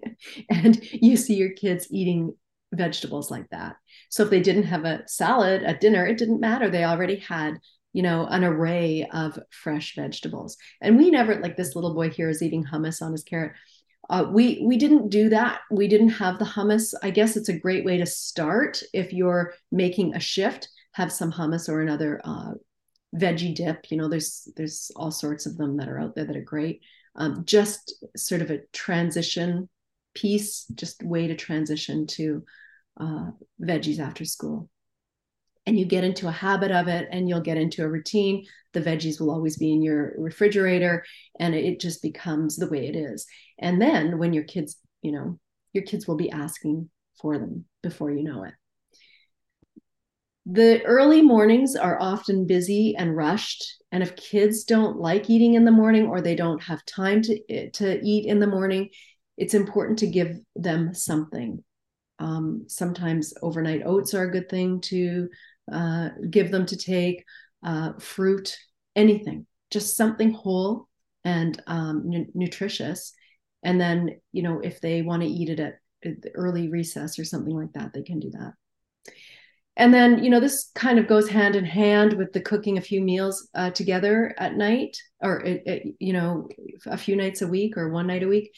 and 0.49 0.83
you 0.91 1.15
see 1.15 1.35
your 1.35 1.53
kids 1.53 1.87
eating 1.89 2.35
vegetables 2.73 3.31
like 3.31 3.49
that. 3.49 3.75
So 4.09 4.23
if 4.23 4.29
they 4.29 4.41
didn't 4.41 4.63
have 4.63 4.85
a 4.85 5.03
salad 5.07 5.63
at 5.63 5.81
dinner, 5.81 6.05
it 6.05 6.17
didn't 6.17 6.39
matter. 6.39 6.69
They 6.69 6.83
already 6.83 7.17
had, 7.17 7.59
you 7.93 8.03
know, 8.03 8.25
an 8.25 8.43
array 8.43 9.07
of 9.11 9.39
fresh 9.51 9.95
vegetables. 9.95 10.57
And 10.81 10.97
we 10.97 11.09
never 11.09 11.39
like 11.39 11.57
this 11.57 11.75
little 11.75 11.93
boy 11.93 12.09
here 12.09 12.29
is 12.29 12.41
eating 12.41 12.65
hummus 12.65 13.01
on 13.01 13.11
his 13.11 13.23
carrot. 13.23 13.53
Uh, 14.09 14.25
we 14.31 14.63
we 14.65 14.77
didn't 14.77 15.09
do 15.09 15.29
that. 15.29 15.59
We 15.69 15.87
didn't 15.87 16.09
have 16.09 16.39
the 16.39 16.45
hummus. 16.45 16.93
I 17.03 17.09
guess 17.09 17.35
it's 17.35 17.49
a 17.49 17.59
great 17.59 17.83
way 17.83 17.97
to 17.97 18.05
start 18.05 18.81
if 18.93 19.11
you're 19.11 19.53
making 19.71 20.15
a 20.15 20.19
shift. 20.19 20.69
Have 20.93 21.11
some 21.11 21.31
hummus 21.31 21.69
or 21.69 21.81
another 21.81 22.21
uh, 22.23 22.53
veggie 23.15 23.53
dip. 23.53 23.91
You 23.91 23.97
know, 23.97 24.07
there's 24.07 24.47
there's 24.55 24.91
all 24.95 25.11
sorts 25.11 25.45
of 25.45 25.57
them 25.57 25.77
that 25.77 25.89
are 25.89 25.99
out 25.99 26.15
there 26.15 26.25
that 26.25 26.37
are 26.37 26.41
great. 26.41 26.81
Um, 27.15 27.43
just 27.45 28.05
sort 28.15 28.41
of 28.41 28.51
a 28.51 28.61
transition 28.73 29.67
piece, 30.17 30.65
just 30.75 31.03
way 31.03 31.27
to 31.27 31.35
transition 31.35 32.07
to 32.07 32.43
uh, 32.99 33.31
veggies 33.61 33.99
after 33.99 34.25
school. 34.25 34.69
And 35.65 35.77
you 35.77 35.85
get 35.85 36.05
into 36.05 36.27
a 36.27 36.31
habit 36.31 36.71
of 36.71 36.87
it 36.87 37.09
and 37.11 37.27
you'll 37.27 37.41
get 37.41 37.57
into 37.57 37.83
a 37.83 37.89
routine. 37.89 38.45
The 38.73 38.81
veggies 38.81 39.19
will 39.19 39.31
always 39.31 39.57
be 39.57 39.73
in 39.73 39.81
your 39.81 40.13
refrigerator 40.17 41.03
and 41.39 41.53
it 41.53 41.81
just 41.81 42.01
becomes 42.01 42.55
the 42.55 42.69
way 42.69 42.87
it 42.87 42.95
is. 42.95 43.25
And 43.59 43.81
then 43.81 44.17
when 44.17 44.33
your 44.33 44.45
kids, 44.45 44.77
you 45.01 45.11
know, 45.11 45.39
your 45.73 45.83
kids 45.83 46.07
will 46.07 46.15
be 46.15 46.31
asking 46.31 46.89
for 47.21 47.37
them 47.37 47.65
before 47.83 48.11
you 48.11 48.23
know 48.23 48.43
it. 48.43 48.53
The 50.49 50.81
early 50.85 51.21
mornings 51.21 51.75
are 51.75 52.01
often 52.01 52.47
busy 52.47 52.95
and 52.97 53.17
rushed. 53.17 53.65
And 53.91 54.01
if 54.01 54.15
kids 54.15 54.63
don't 54.63 54.97
like 54.97 55.29
eating 55.29 55.55
in 55.55 55.65
the 55.65 55.71
morning 55.71 56.07
or 56.07 56.21
they 56.21 56.35
don't 56.35 56.63
have 56.63 56.85
time 56.85 57.21
to, 57.23 57.69
to 57.71 57.99
eat 58.01 58.25
in 58.25 58.39
the 58.39 58.47
morning, 58.47 58.89
it's 59.37 59.53
important 59.53 59.99
to 59.99 60.07
give 60.07 60.37
them 60.55 60.93
something. 60.93 61.63
Um, 62.19 62.65
sometimes 62.67 63.33
overnight 63.41 63.83
oats 63.85 64.13
are 64.13 64.23
a 64.23 64.31
good 64.31 64.49
thing 64.49 64.81
to 64.81 65.29
uh, 65.71 66.09
give 66.29 66.51
them 66.51 66.65
to 66.65 66.75
take, 66.75 67.23
uh, 67.63 67.93
fruit, 67.99 68.57
anything, 68.95 69.45
just 69.69 69.95
something 69.95 70.31
whole 70.31 70.87
and 71.23 71.61
um, 71.67 72.09
n- 72.13 72.31
nutritious. 72.33 73.13
And 73.63 73.79
then, 73.79 74.19
you 74.31 74.43
know, 74.43 74.59
if 74.59 74.81
they 74.81 75.01
want 75.01 75.21
to 75.21 75.27
eat 75.27 75.49
it 75.49 75.59
at, 75.59 75.75
early 76.35 76.69
recess 76.69 77.19
or 77.19 77.25
something 77.25 77.53
like 77.53 77.73
that, 77.73 77.91
they 77.91 78.03
can 78.03 78.19
do 78.19 78.29
that. 78.31 78.53
And 79.75 79.93
then, 79.93 80.23
you 80.23 80.29
know, 80.29 80.39
this 80.39 80.71
kind 80.73 80.97
of 80.99 81.07
goes 81.07 81.27
hand 81.27 81.55
in 81.55 81.65
hand 81.65 82.13
with 82.13 82.31
the 82.33 82.39
cooking 82.39 82.77
a 82.77 82.81
few 82.81 83.01
meals 83.01 83.49
uh, 83.53 83.71
together 83.71 84.33
at 84.37 84.55
night, 84.55 84.97
or 85.21 85.41
it, 85.41 85.63
it, 85.65 85.95
you 85.99 86.13
know, 86.13 86.47
a 86.85 86.97
few 86.97 87.15
nights 87.15 87.41
a 87.41 87.47
week 87.47 87.77
or 87.77 87.89
one 87.89 88.07
night 88.07 88.23
a 88.23 88.27
week 88.27 88.51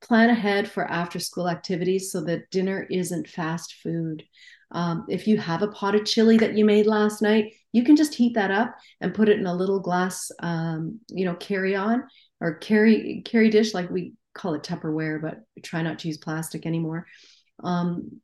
plan 0.00 0.30
ahead 0.30 0.70
for 0.70 0.84
after 0.84 1.18
school 1.18 1.48
activities 1.48 2.10
so 2.10 2.22
that 2.24 2.50
dinner 2.50 2.86
isn't 2.90 3.28
fast 3.28 3.74
food. 3.82 4.24
Um, 4.72 5.04
if 5.08 5.26
you 5.26 5.36
have 5.38 5.62
a 5.62 5.68
pot 5.68 5.94
of 5.94 6.04
chili 6.04 6.38
that 6.38 6.56
you 6.56 6.64
made 6.64 6.86
last 6.86 7.22
night, 7.22 7.54
you 7.72 7.84
can 7.84 7.96
just 7.96 8.14
heat 8.14 8.34
that 8.34 8.50
up 8.50 8.74
and 9.00 9.14
put 9.14 9.28
it 9.28 9.38
in 9.38 9.46
a 9.46 9.54
little 9.54 9.80
glass, 9.80 10.30
um, 10.40 11.00
you 11.08 11.24
know, 11.24 11.34
carry 11.34 11.74
on 11.74 12.04
or 12.40 12.54
carry 12.54 13.22
carry 13.24 13.50
dish, 13.50 13.74
like 13.74 13.90
we 13.90 14.14
call 14.34 14.54
it 14.54 14.62
Tupperware, 14.62 15.20
but 15.20 15.40
try 15.62 15.82
not 15.82 15.98
to 16.00 16.08
use 16.08 16.18
plastic 16.18 16.66
anymore. 16.66 17.06
Um, 17.62 18.20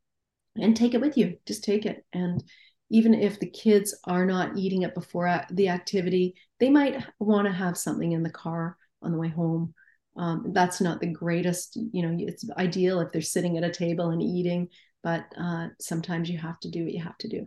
and 0.55 0.75
take 0.75 0.93
it 0.93 1.01
with 1.01 1.17
you. 1.17 1.37
Just 1.45 1.63
take 1.63 1.85
it. 1.85 2.03
And 2.13 2.43
even 2.89 3.13
if 3.13 3.39
the 3.39 3.49
kids 3.49 3.95
are 4.05 4.25
not 4.25 4.57
eating 4.57 4.83
it 4.83 4.95
before 4.95 5.43
the 5.51 5.69
activity, 5.69 6.35
they 6.59 6.69
might 6.69 7.03
want 7.19 7.45
to 7.45 7.53
have 7.53 7.77
something 7.77 8.13
in 8.13 8.23
the 8.23 8.29
car 8.29 8.77
on 9.01 9.11
the 9.11 9.17
way 9.17 9.27
home 9.27 9.73
um, 10.17 10.51
that's 10.51 10.81
not 10.81 10.99
the 10.99 11.07
greatest 11.07 11.77
you 11.91 12.01
know 12.01 12.15
it's 12.19 12.49
ideal 12.57 12.99
if 12.99 13.11
they're 13.11 13.21
sitting 13.21 13.57
at 13.57 13.63
a 13.63 13.71
table 13.71 14.09
and 14.09 14.21
eating 14.21 14.67
but 15.03 15.25
uh, 15.39 15.67
sometimes 15.79 16.29
you 16.29 16.37
have 16.37 16.59
to 16.59 16.69
do 16.69 16.83
what 16.83 16.91
you 16.91 17.01
have 17.01 17.17
to 17.19 17.29
do. 17.29 17.45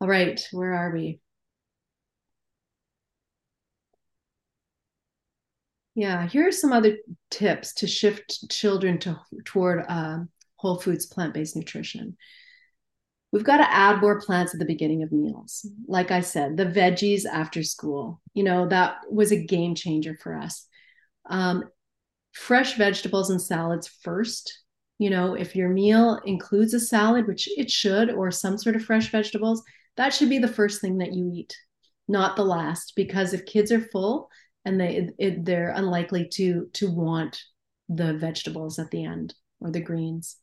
All 0.00 0.08
right 0.08 0.40
where 0.52 0.74
are 0.74 0.92
we? 0.92 1.20
Yeah 5.94 6.26
here 6.28 6.46
are 6.48 6.52
some 6.52 6.72
other 6.72 6.98
tips 7.30 7.74
to 7.74 7.86
shift 7.86 8.48
children 8.50 8.98
to 9.00 9.18
toward 9.44 9.84
uh, 9.88 10.18
whole 10.56 10.78
foods 10.78 11.06
plant-based 11.06 11.56
nutrition. 11.56 12.16
We've 13.32 13.44
got 13.44 13.58
to 13.58 13.70
add 13.70 14.00
more 14.00 14.20
plants 14.20 14.54
at 14.54 14.60
the 14.60 14.66
beginning 14.66 15.02
of 15.02 15.10
meals. 15.10 15.66
Like 15.88 16.10
i 16.12 16.20
said 16.20 16.56
the 16.56 16.66
veggies 16.66 17.24
after 17.26 17.62
school 17.64 18.20
you 18.34 18.44
know 18.44 18.68
that 18.68 18.98
was 19.10 19.32
a 19.32 19.44
game 19.44 19.74
changer 19.74 20.16
for 20.22 20.36
us 20.36 20.68
um, 21.28 21.64
fresh 22.32 22.76
vegetables 22.76 23.30
and 23.30 23.40
salads 23.40 23.88
first. 24.02 24.62
You 24.98 25.10
know, 25.10 25.34
if 25.34 25.54
your 25.54 25.68
meal 25.68 26.20
includes 26.24 26.72
a 26.72 26.80
salad, 26.80 27.26
which 27.26 27.48
it 27.58 27.70
should, 27.70 28.10
or 28.10 28.30
some 28.30 28.56
sort 28.56 28.76
of 28.76 28.84
fresh 28.84 29.10
vegetables, 29.10 29.62
that 29.96 30.14
should 30.14 30.30
be 30.30 30.38
the 30.38 30.48
first 30.48 30.80
thing 30.80 30.98
that 30.98 31.12
you 31.12 31.30
eat, 31.34 31.54
not 32.08 32.36
the 32.36 32.44
last. 32.44 32.94
Because 32.96 33.34
if 33.34 33.44
kids 33.46 33.70
are 33.72 33.80
full 33.80 34.30
and 34.64 34.80
they 34.80 35.10
it, 35.18 35.44
they're 35.44 35.70
unlikely 35.70 36.28
to 36.34 36.68
to 36.74 36.90
want 36.90 37.40
the 37.88 38.14
vegetables 38.14 38.78
at 38.78 38.90
the 38.90 39.04
end 39.04 39.34
or 39.60 39.70
the 39.70 39.80
greens. 39.80 40.36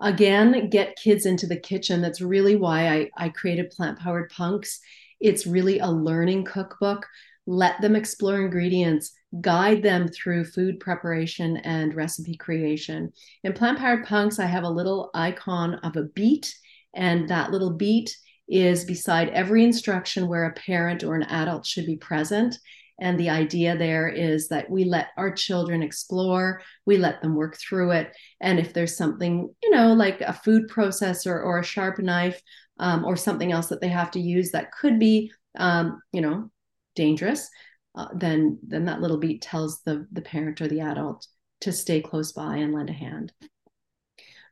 Again, 0.00 0.68
get 0.68 0.96
kids 0.96 1.26
into 1.26 1.46
the 1.46 1.60
kitchen. 1.60 2.00
That's 2.00 2.20
really 2.20 2.56
why 2.56 2.88
I, 2.88 3.10
I 3.16 3.28
created 3.28 3.70
Plant 3.70 3.98
Powered 3.98 4.30
Punks. 4.30 4.80
It's 5.20 5.46
really 5.46 5.78
a 5.78 5.86
learning 5.86 6.44
cookbook. 6.44 7.06
Let 7.46 7.80
them 7.80 7.96
explore 7.96 8.40
ingredients 8.40 9.12
guide 9.40 9.82
them 9.82 10.08
through 10.08 10.44
food 10.44 10.78
preparation 10.78 11.56
and 11.58 11.94
recipe 11.94 12.36
creation. 12.36 13.12
In 13.44 13.52
Plant 13.52 13.78
Powered 13.78 14.04
Punks, 14.04 14.38
I 14.38 14.46
have 14.46 14.64
a 14.64 14.70
little 14.70 15.10
icon 15.14 15.76
of 15.76 15.96
a 15.96 16.04
beet, 16.04 16.54
and 16.94 17.28
that 17.28 17.50
little 17.50 17.72
beet 17.72 18.14
is 18.48 18.84
beside 18.84 19.30
every 19.30 19.64
instruction 19.64 20.28
where 20.28 20.44
a 20.44 20.52
parent 20.52 21.02
or 21.02 21.14
an 21.14 21.22
adult 21.24 21.64
should 21.64 21.86
be 21.86 21.96
present. 21.96 22.58
And 23.00 23.18
the 23.18 23.30
idea 23.30 23.76
there 23.76 24.08
is 24.08 24.48
that 24.48 24.70
we 24.70 24.84
let 24.84 25.08
our 25.16 25.32
children 25.32 25.82
explore, 25.82 26.60
we 26.84 26.98
let 26.98 27.22
them 27.22 27.34
work 27.34 27.56
through 27.56 27.92
it. 27.92 28.12
And 28.40 28.60
if 28.60 28.74
there's 28.74 28.96
something, 28.96 29.52
you 29.62 29.70
know, 29.70 29.94
like 29.94 30.20
a 30.20 30.34
food 30.34 30.68
processor 30.68 31.42
or 31.42 31.58
a 31.58 31.64
sharp 31.64 31.98
knife 31.98 32.40
um, 32.78 33.04
or 33.04 33.16
something 33.16 33.50
else 33.50 33.68
that 33.68 33.80
they 33.80 33.88
have 33.88 34.10
to 34.12 34.20
use 34.20 34.50
that 34.50 34.72
could 34.72 34.98
be, 34.98 35.32
um, 35.58 36.00
you 36.12 36.20
know, 36.20 36.50
dangerous, 36.94 37.48
uh, 37.94 38.08
then 38.14 38.58
then 38.66 38.84
that 38.86 39.00
little 39.00 39.18
beet 39.18 39.42
tells 39.42 39.82
the 39.82 40.06
the 40.12 40.22
parent 40.22 40.60
or 40.60 40.68
the 40.68 40.80
adult 40.80 41.26
to 41.60 41.72
stay 41.72 42.00
close 42.00 42.32
by 42.32 42.56
and 42.56 42.72
lend 42.74 42.90
a 42.90 42.94
hand. 42.94 43.32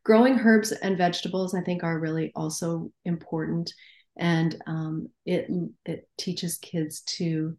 Growing 0.05 0.39
herbs 0.39 0.73
and 0.73 0.97
vegetables, 0.97 1.55
I 1.55 1.63
think, 1.63 1.83
are 1.83 1.99
really 1.99 2.33
also 2.35 2.91
important, 3.05 3.73
and 4.17 4.57
um, 4.67 5.09
it 5.27 5.51
it 5.85 6.09
teaches 6.19 6.59
kids 6.59 7.03
to 7.03 7.57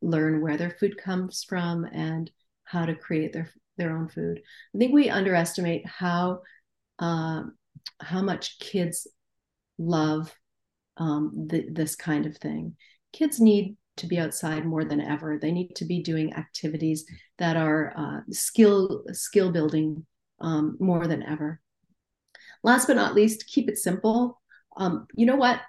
learn 0.00 0.40
where 0.40 0.56
their 0.56 0.70
food 0.70 0.96
comes 0.96 1.44
from 1.44 1.84
and 1.84 2.30
how 2.64 2.86
to 2.86 2.94
create 2.94 3.32
their 3.32 3.50
their 3.76 3.96
own 3.96 4.08
food. 4.08 4.40
I 4.74 4.78
think 4.78 4.92
we 4.92 5.10
underestimate 5.10 5.86
how 5.86 6.40
uh, 6.98 7.42
how 8.00 8.22
much 8.22 8.58
kids 8.58 9.06
love 9.78 10.34
um, 10.96 11.48
this 11.48 11.96
kind 11.96 12.26
of 12.26 12.36
thing. 12.38 12.76
Kids 13.12 13.40
need 13.40 13.76
to 13.96 14.06
be 14.06 14.18
outside 14.18 14.64
more 14.64 14.84
than 14.84 15.00
ever. 15.00 15.38
They 15.38 15.52
need 15.52 15.74
to 15.76 15.84
be 15.84 16.02
doing 16.02 16.34
activities 16.34 17.04
that 17.38 17.56
are 17.56 17.94
uh, 17.96 18.20
skill 18.30 19.04
skill 19.12 19.50
building 19.50 20.04
um, 20.40 20.76
more 20.80 21.06
than 21.06 21.22
ever. 21.22 21.60
Last 22.62 22.86
but 22.86 22.96
not 22.96 23.14
least, 23.14 23.46
keep 23.46 23.68
it 23.68 23.78
simple. 23.78 24.40
Um, 24.76 25.06
you 25.14 25.26
know 25.26 25.36
what? 25.36 25.60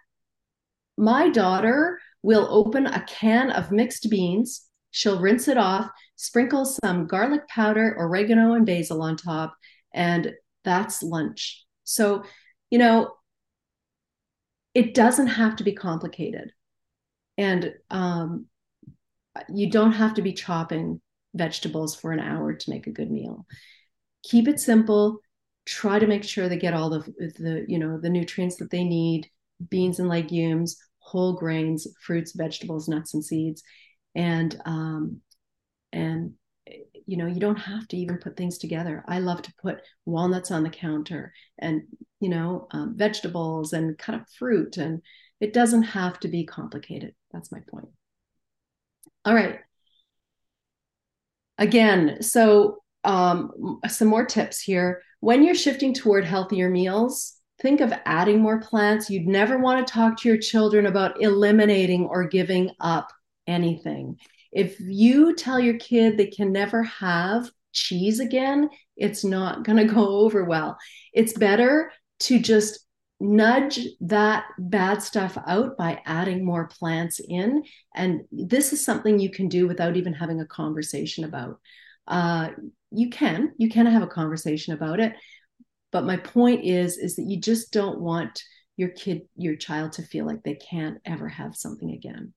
My 0.98 1.30
daughter 1.30 2.00
will 2.24 2.48
open 2.50 2.88
a 2.88 3.06
can 3.06 3.52
of 3.52 3.72
mixed 3.72 4.10
beans. 4.10 4.66
She'll 4.92 5.20
rinse 5.20 5.48
it 5.48 5.58
off, 5.58 5.90
sprinkle 6.16 6.66
some 6.66 7.08
garlic 7.08 7.48
powder, 7.48 7.96
oregano, 8.00 8.54
and 8.54 8.66
basil 8.66 9.02
on 9.02 9.16
top, 9.16 9.56
and 9.94 10.34
that's 10.64 11.04
lunch. 11.04 11.64
So, 11.84 12.24
you 12.72 12.80
know, 12.80 13.14
it 14.74 14.94
doesn't 14.94 15.28
have 15.28 15.56
to 15.58 15.64
be 15.64 15.74
complicated 15.74 16.52
and 17.38 17.74
um, 17.90 18.48
you 19.54 19.70
don't 19.70 19.94
have 19.94 20.16
to 20.16 20.22
be 20.22 20.34
chopping 20.34 21.02
vegetables 21.34 21.96
for 21.96 22.12
an 22.12 22.20
hour 22.20 22.54
to 22.54 22.70
make 22.70 22.88
a 22.88 22.92
good 22.92 23.12
meal. 23.12 23.46
Keep 24.24 24.48
it 24.48 24.60
simple. 24.60 25.20
Try 25.66 26.00
to 26.00 26.08
make 26.08 26.24
sure 26.24 26.50
they 26.50 26.58
get 26.58 26.74
all 26.74 26.90
the 26.90 27.00
the 27.18 27.66
you 27.68 27.78
know 27.78 28.00
the 28.00 28.10
nutrients 28.10 28.58
that 28.58 28.72
they 28.72 28.84
need 28.84 29.30
beans 29.70 30.00
and 30.00 30.10
legumes 30.10 30.78
whole 31.00 31.34
grains 31.34 31.88
fruits 32.06 32.34
vegetables 32.36 32.88
nuts 32.88 33.14
and 33.14 33.24
seeds. 33.24 33.64
And 34.16 34.60
um 34.66 35.22
and 35.94 36.34
you 37.06 37.18
know 37.18 37.28
you 37.28 37.40
don't 37.40 37.58
have 37.58 37.88
to 37.90 37.98
even 37.98 38.18
put 38.18 38.36
things 38.36 38.58
together. 38.58 39.04
I 39.08 39.20
love 39.20 39.42
to 39.44 39.54
put 39.62 39.82
walnuts 40.06 40.52
on 40.52 40.64
the 40.64 40.70
counter 40.70 41.34
and 41.60 41.84
you 42.20 42.30
know 42.30 42.68
um, 42.72 42.96
vegetables 42.98 43.74
and 43.74 43.98
cut 43.98 44.16
up 44.16 44.26
fruit 44.38 44.78
and 44.78 45.02
it 45.40 45.54
doesn't 45.54 45.84
have 45.84 46.20
to 46.22 46.28
be 46.28 46.46
complicated. 46.46 47.14
That's 47.32 47.52
my 47.52 47.60
point. 47.70 47.90
All 49.26 49.34
right. 49.34 49.60
Again, 51.58 52.22
so 52.22 52.84
um, 53.04 53.80
some 53.88 54.08
more 54.08 54.26
tips 54.26 54.62
here. 54.62 55.02
when 55.20 55.44
you're 55.44 55.56
shifting 55.56 55.94
toward 55.94 56.26
healthier 56.26 56.70
meals, 56.70 57.38
think 57.62 57.82
of 57.82 57.94
adding 58.06 58.40
more 58.40 58.60
plants. 58.60 59.10
You'd 59.10 59.28
never 59.28 59.58
want 59.58 59.86
to 59.86 59.92
talk 59.92 60.20
to 60.20 60.30
your 60.30 60.38
children 60.38 60.86
about 60.86 61.22
eliminating 61.22 62.06
or 62.06 62.28
giving 62.28 62.72
up 62.80 63.12
anything. 63.48 64.18
If 64.52 64.80
you 64.80 65.36
tell 65.36 65.60
your 65.60 65.78
kid 65.78 66.18
they 66.18 66.28
can 66.28 66.52
never 66.52 66.84
have 66.84 67.50
cheese 67.74 68.20
again, 68.20 68.70
it's 68.96 69.24
not 69.24 69.64
going 69.64 69.78
to 69.78 69.94
go 69.94 70.20
over 70.20 70.44
well. 70.44 70.78
It's 71.14 71.34
better 71.34 71.92
to 72.22 72.40
just 72.40 72.87
nudge 73.20 73.80
that 74.02 74.46
bad 74.60 75.02
stuff 75.02 75.38
out 75.48 75.78
by 75.78 76.02
adding 76.06 76.46
more 76.46 76.68
plants 76.68 77.20
in. 77.20 77.64
And 77.96 78.22
this 78.32 78.74
is 78.74 78.86
something 78.86 79.20
you 79.20 79.32
can 79.32 79.50
do 79.50 79.68
without 79.68 79.98
even 79.98 80.14
having 80.14 80.40
a 80.40 80.46
conversation 80.46 81.24
about. 81.24 81.60
Uh, 82.08 82.50
you 82.92 83.10
can, 83.10 83.54
you 83.58 83.70
can 83.70 83.86
have 83.86 84.04
a 84.04 84.08
conversation 84.08 84.74
about 84.74 85.00
it. 85.00 85.14
But 85.92 86.06
my 86.06 86.18
point 86.18 86.64
is, 86.66 86.98
is 86.98 87.16
that 87.16 87.26
you 87.26 87.40
just 87.40 87.72
don't 87.72 88.00
want 88.00 88.44
your 88.76 88.90
kid, 88.90 89.24
your 89.36 89.56
child 89.56 89.94
to 89.94 90.04
feel 90.04 90.26
like 90.26 90.44
they 90.44 90.56
can't 90.56 91.00
ever 91.06 91.28
have 91.28 91.56
something 91.56 91.92
again. 91.92 92.34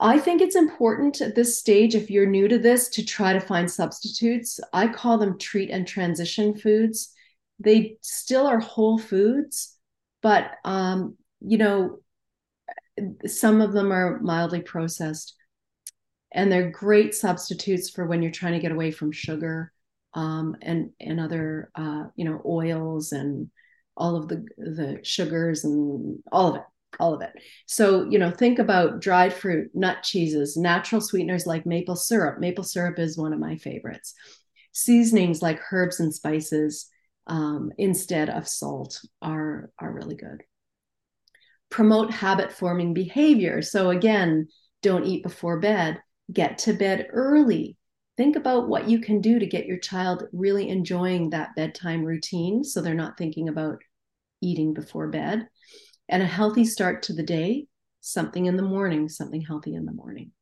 I 0.00 0.18
think 0.18 0.40
it's 0.40 0.54
important 0.54 1.20
at 1.20 1.34
this 1.34 1.58
stage, 1.58 1.94
if 1.94 2.10
you're 2.10 2.26
new 2.26 2.46
to 2.46 2.58
this, 2.58 2.88
to 2.90 3.04
try 3.04 3.32
to 3.32 3.40
find 3.40 3.68
substitutes. 3.68 4.60
I 4.72 4.86
call 4.86 5.18
them 5.18 5.38
treat 5.38 5.70
and 5.70 5.86
transition 5.86 6.56
foods. 6.56 7.12
They 7.58 7.96
still 8.02 8.46
are 8.46 8.60
whole 8.60 8.98
foods, 8.98 9.76
but 10.22 10.52
um, 10.64 11.16
you 11.40 11.58
know, 11.58 11.98
some 13.26 13.60
of 13.60 13.72
them 13.72 13.92
are 13.92 14.20
mildly 14.20 14.60
processed, 14.60 15.34
and 16.32 16.50
they're 16.50 16.70
great 16.70 17.14
substitutes 17.14 17.90
for 17.90 18.06
when 18.06 18.22
you're 18.22 18.32
trying 18.32 18.54
to 18.54 18.60
get 18.60 18.72
away 18.72 18.90
from 18.90 19.12
sugar 19.12 19.72
um, 20.14 20.56
and 20.62 20.90
and 21.00 21.20
other 21.20 21.70
uh, 21.74 22.04
you 22.16 22.24
know 22.24 22.40
oils 22.46 23.12
and 23.12 23.50
all 23.96 24.16
of 24.16 24.28
the 24.28 24.46
the 24.56 25.00
sugars 25.02 25.64
and 25.64 26.18
all 26.30 26.50
of 26.50 26.56
it 26.56 26.62
all 26.98 27.14
of 27.14 27.20
it. 27.20 27.32
So, 27.66 28.04
you 28.04 28.18
know, 28.18 28.30
think 28.30 28.58
about 28.58 29.00
dried 29.00 29.32
fruit, 29.32 29.70
nut 29.74 30.02
cheeses, 30.02 30.56
natural 30.56 31.00
sweeteners 31.00 31.46
like 31.46 31.66
maple 31.66 31.96
syrup. 31.96 32.40
Maple 32.40 32.64
syrup 32.64 32.98
is 32.98 33.18
one 33.18 33.32
of 33.32 33.38
my 33.38 33.56
favorites. 33.56 34.14
Seasonings 34.72 35.42
like 35.42 35.60
herbs 35.70 36.00
and 36.00 36.14
spices 36.14 36.88
um, 37.28 37.72
instead 37.78 38.30
of 38.30 38.48
salt 38.48 39.00
are, 39.22 39.70
are 39.78 39.92
really 39.92 40.16
good. 40.16 40.42
Promote 41.70 42.12
habit 42.12 42.52
forming 42.52 42.94
behavior. 42.94 43.62
So, 43.62 43.90
again, 43.90 44.48
don't 44.82 45.04
eat 45.04 45.22
before 45.22 45.60
bed, 45.60 46.00
get 46.32 46.58
to 46.58 46.72
bed 46.72 47.08
early. 47.12 47.76
Think 48.16 48.36
about 48.36 48.68
what 48.68 48.88
you 48.88 49.00
can 49.00 49.20
do 49.20 49.38
to 49.38 49.46
get 49.46 49.66
your 49.66 49.78
child 49.78 50.24
really 50.32 50.68
enjoying 50.68 51.30
that 51.30 51.54
bedtime 51.54 52.04
routine 52.04 52.64
so 52.64 52.80
they're 52.80 52.94
not 52.94 53.18
thinking 53.18 53.48
about 53.48 53.78
eating 54.40 54.72
before 54.72 55.08
bed 55.08 55.46
and 56.08 56.22
a 56.22 56.26
healthy 56.26 56.64
start 56.64 57.02
to 57.04 57.12
the 57.12 57.22
day, 57.22 57.66
something 58.00 58.46
in 58.46 58.56
the 58.56 58.62
morning, 58.62 59.08
something 59.08 59.42
healthy 59.42 59.74
in 59.74 59.84
the 59.84 59.92
morning. 59.92 60.32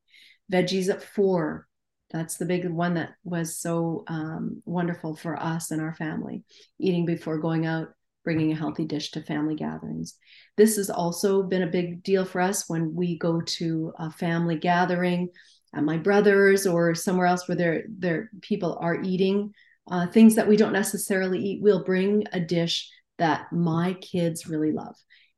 Veggies 0.53 0.89
at 0.89 1.03
four. 1.03 1.67
That's 2.11 2.37
the 2.37 2.47
big 2.47 2.69
one 2.69 2.95
that 2.95 3.11
was 3.25 3.59
so 3.59 4.05
um, 4.07 4.63
wonderful 4.65 5.17
for 5.17 5.41
us 5.41 5.71
and 5.71 5.81
our 5.81 5.95
family. 5.95 6.45
Eating 6.79 7.05
before 7.05 7.39
going 7.39 7.67
out, 7.67 7.89
bringing 8.25 8.53
a 8.53 8.57
healthy 8.57 8.85
dish 8.85 9.11
to 9.13 9.23
family 9.23 9.55
gatherings. 9.55 10.17
This 10.57 10.77
has 10.77 10.91
also 10.91 11.43
been 11.43 11.63
a 11.63 11.69
big 11.69 12.03
deal 12.03 12.25
for 12.25 12.41
us 12.41 12.69
when 12.69 12.95
we 12.95 13.19
go 13.19 13.41
to 13.41 13.93
a 13.99 14.11
family 14.11 14.57
gathering 14.57 15.29
at 15.75 15.85
my 15.85 15.97
brother's 15.97 16.67
or 16.67 16.95
somewhere 16.95 17.27
else 17.27 17.49
where 17.49 17.57
there, 17.57 17.85
there 17.89 18.31
people 18.41 18.79
are 18.81 19.03
eating 19.03 19.53
uh, 19.91 20.07
things 20.07 20.37
that 20.37 20.49
we 20.49 20.57
don't 20.57 20.73
necessarily 20.73 21.39
eat. 21.39 21.63
We'll 21.63 21.85
bring 21.85 22.25
a 22.33 22.41
dish 22.41 22.91
that 23.19 23.53
my 23.53 23.95
kids 23.95 24.47
really 24.47 24.73
love 24.73 24.95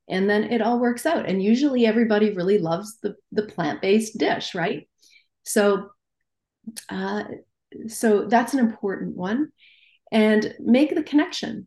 and 0.08 0.28
then 0.28 0.44
it 0.44 0.62
all 0.62 0.80
works 0.80 1.06
out 1.06 1.28
and 1.28 1.42
usually 1.42 1.86
everybody 1.86 2.32
really 2.32 2.58
loves 2.58 2.98
the 3.02 3.14
the 3.32 3.42
plant-based 3.42 4.18
dish 4.18 4.54
right 4.54 4.88
so 5.44 5.88
uh, 6.88 7.24
so 7.86 8.24
that's 8.24 8.54
an 8.54 8.60
important 8.60 9.16
one 9.16 9.48
and 10.10 10.54
make 10.58 10.94
the 10.94 11.02
connection 11.02 11.66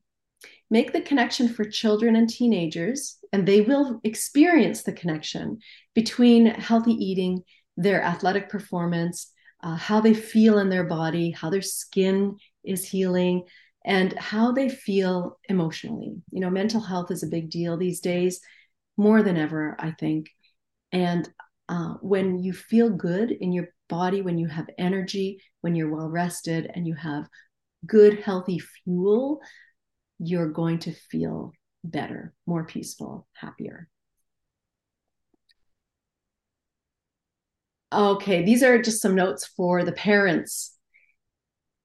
make 0.69 0.93
the 0.93 1.01
connection 1.01 1.47
for 1.49 1.65
children 1.65 2.15
and 2.15 2.29
teenagers 2.29 3.17
and 3.31 3.47
they 3.47 3.61
will 3.61 3.99
experience 4.03 4.83
the 4.83 4.93
connection 4.93 5.59
between 5.93 6.45
healthy 6.45 6.93
eating 6.93 7.43
their 7.77 8.01
athletic 8.03 8.49
performance 8.49 9.31
uh, 9.63 9.75
how 9.75 10.01
they 10.01 10.13
feel 10.13 10.57
in 10.57 10.69
their 10.69 10.85
body 10.85 11.31
how 11.31 11.49
their 11.49 11.61
skin 11.61 12.35
is 12.63 12.87
healing 12.87 13.43
and 13.83 14.13
how 14.13 14.51
they 14.51 14.69
feel 14.69 15.39
emotionally. 15.49 16.21
You 16.31 16.39
know, 16.39 16.49
mental 16.49 16.81
health 16.81 17.11
is 17.11 17.23
a 17.23 17.27
big 17.27 17.49
deal 17.49 17.77
these 17.77 17.99
days, 17.99 18.39
more 18.97 19.23
than 19.23 19.37
ever, 19.37 19.75
I 19.79 19.91
think. 19.91 20.29
And 20.91 21.27
uh, 21.69 21.95
when 22.01 22.39
you 22.43 22.53
feel 22.53 22.89
good 22.89 23.31
in 23.31 23.51
your 23.51 23.67
body, 23.89 24.21
when 24.21 24.37
you 24.37 24.47
have 24.47 24.69
energy, 24.77 25.41
when 25.61 25.75
you're 25.75 25.93
well 25.93 26.09
rested, 26.09 26.69
and 26.73 26.87
you 26.87 26.95
have 26.95 27.27
good, 27.85 28.19
healthy 28.19 28.59
fuel, 28.59 29.41
you're 30.19 30.51
going 30.51 30.79
to 30.79 30.91
feel 30.91 31.53
better, 31.83 32.33
more 32.45 32.65
peaceful, 32.65 33.27
happier. 33.33 33.87
Okay, 37.93 38.43
these 38.43 38.63
are 38.63 38.81
just 38.81 39.01
some 39.01 39.15
notes 39.15 39.45
for 39.45 39.83
the 39.83 39.91
parents 39.91 40.77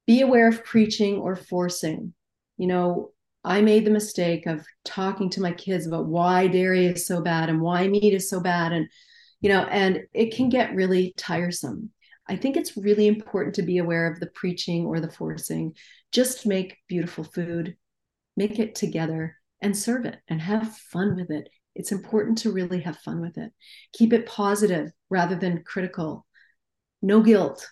be 0.07 0.21
aware 0.21 0.49
of 0.49 0.65
preaching 0.65 1.17
or 1.17 1.35
forcing. 1.35 2.15
You 2.59 2.69
know, 2.69 3.11
I 3.45 3.61
made 3.61 3.85
the 3.85 3.91
mistake 3.91 4.47
of 4.47 4.65
talking 4.85 5.31
to 5.31 5.41
my 5.41 5.53
kids 5.53 5.87
about 5.87 6.07
why 6.07 6.47
dairy 6.47 6.87
is 6.87 7.07
so 7.07 7.21
bad 7.21 7.49
and 7.49 7.61
why 7.61 7.89
meat 7.89 8.15
is 8.15 8.31
so 8.31 8.41
bad. 8.41 8.73
And, 8.73 8.89
you 9.41 9.49
know, 9.49 9.63
and 9.65 10.03
it 10.13 10.35
can 10.35 10.49
get 10.49 10.75
really 10.75 11.15
tiresome. 11.17 11.91
I 12.29 12.37
think 12.37 12.57
it's 12.57 12.77
really 12.77 13.07
important 13.07 13.55
to 13.57 13.63
be 13.63 13.79
aware 13.79 14.11
of 14.11 14.19
the 14.19 14.27
preaching 14.27 14.87
or 14.87 15.01
the 15.01 15.11
forcing. 15.11 15.75
Just 16.13 16.47
make 16.47 16.79
beautiful 16.89 17.25
food, 17.25 17.77
make 18.37 18.59
it 18.59 18.75
together 18.75 19.37
and 19.61 19.77
serve 19.77 20.05
it 20.05 20.19
and 20.29 20.41
have 20.41 20.77
fun 20.77 21.17
with 21.17 21.31
it. 21.31 21.49
It's 21.75 21.93
important 21.93 22.39
to 22.39 22.53
really 22.53 22.81
have 22.81 22.97
fun 22.99 23.21
with 23.21 23.39
it. 23.39 23.53
Keep 23.93 24.13
it 24.13 24.27
positive 24.27 24.91
rather 25.11 25.37
than 25.37 25.63
critical. 25.65 26.27
No 27.03 27.21
guilt 27.23 27.67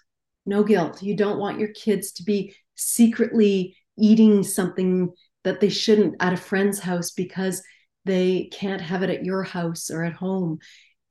no 0.46 0.62
guilt. 0.62 1.02
You 1.02 1.16
don't 1.16 1.38
want 1.38 1.58
your 1.58 1.70
kids 1.70 2.12
to 2.12 2.22
be 2.22 2.54
secretly 2.74 3.76
eating 3.96 4.42
something 4.42 5.12
that 5.44 5.60
they 5.60 5.68
shouldn't 5.68 6.16
at 6.20 6.32
a 6.32 6.38
friend's 6.38 6.80
house 6.80 7.10
because 7.12 7.62
they 8.04 8.50
can't 8.52 8.80
have 8.80 9.02
it 9.02 9.10
at 9.10 9.24
your 9.24 9.42
house 9.42 9.90
or 9.90 10.04
at 10.04 10.12
home. 10.12 10.58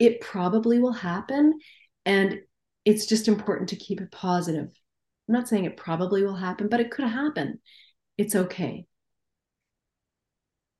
It 0.04 0.22
probably 0.22 0.80
will 0.80 0.93
happen. 0.93 1.60
And 2.06 2.39
it's 2.86 3.06
just 3.06 3.28
important 3.28 3.70
to 3.70 3.76
keep 3.76 4.01
it 4.01 4.12
positive. 4.12 4.70
I'm 5.28 5.34
not 5.34 5.47
saying 5.47 5.66
it 5.66 5.78
probably 5.78 6.24
will 6.24 6.36
happen, 6.36 6.68
but 6.68 6.80
it 6.80 6.91
could 6.91 7.08
happen. 7.08 7.60
It's 8.18 8.36
okay 8.36 8.86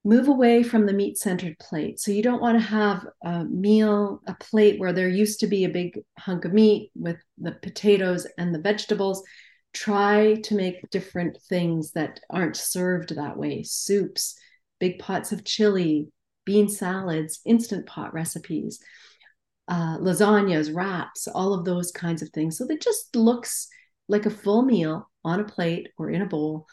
move 0.06 0.28
away 0.28 0.64
from 0.64 0.86
the 0.86 0.94
meat 0.94 1.18
centered 1.18 1.58
plate. 1.60 2.00
So 2.00 2.12
you 2.12 2.22
don't 2.22 2.42
want 2.42 2.58
to 2.60 2.66
have 2.66 3.08
a 3.24 3.46
meal, 3.46 4.22
a 4.28 4.36
plate 4.36 4.80
where 4.80 4.94
there 4.94 5.08
used 5.08 5.40
to 5.40 5.48
be 5.48 5.64
a 5.64 5.70
big 5.70 6.00
hunk 6.20 6.46
of 6.46 6.54
meat 6.54 6.92
with 6.96 7.18
the 7.38 7.54
potatoes 7.54 8.28
and 8.38 8.54
the 8.54 8.60
vegetables. 8.60 9.24
Try 9.74 10.36
to 10.44 10.56
make 10.56 10.90
different 10.90 11.42
things 11.50 11.92
that 11.94 12.20
aren't 12.30 12.58
served 12.58 13.16
that 13.16 13.38
way 13.38 13.64
soups, 13.64 14.38
big 14.80 15.00
pots 15.00 15.32
of 15.32 15.46
chili, 15.46 16.10
bean 16.46 16.68
salads, 16.68 17.40
instant 17.46 17.86
pot 17.86 18.14
recipes, 18.14 18.80
uh, 19.68 19.97
lasagnas, 19.97 20.74
wraps, 20.74 21.28
all 21.28 21.53
of 21.53 21.66
those 21.66 21.91
kinds 21.91 22.22
of 22.22 22.30
things. 22.30 22.57
So 22.57 22.66
that 22.68 22.82
just 22.82 23.16
looks 23.16 23.68
like 24.07 24.26
a 24.26 24.32
full 24.32 24.64
meal 24.64 25.09
on 25.24 25.39
a 25.39 25.45
plate 25.45 25.89
or 25.97 26.09
in 26.09 26.22
a 26.22 26.26
bowl 26.26 26.68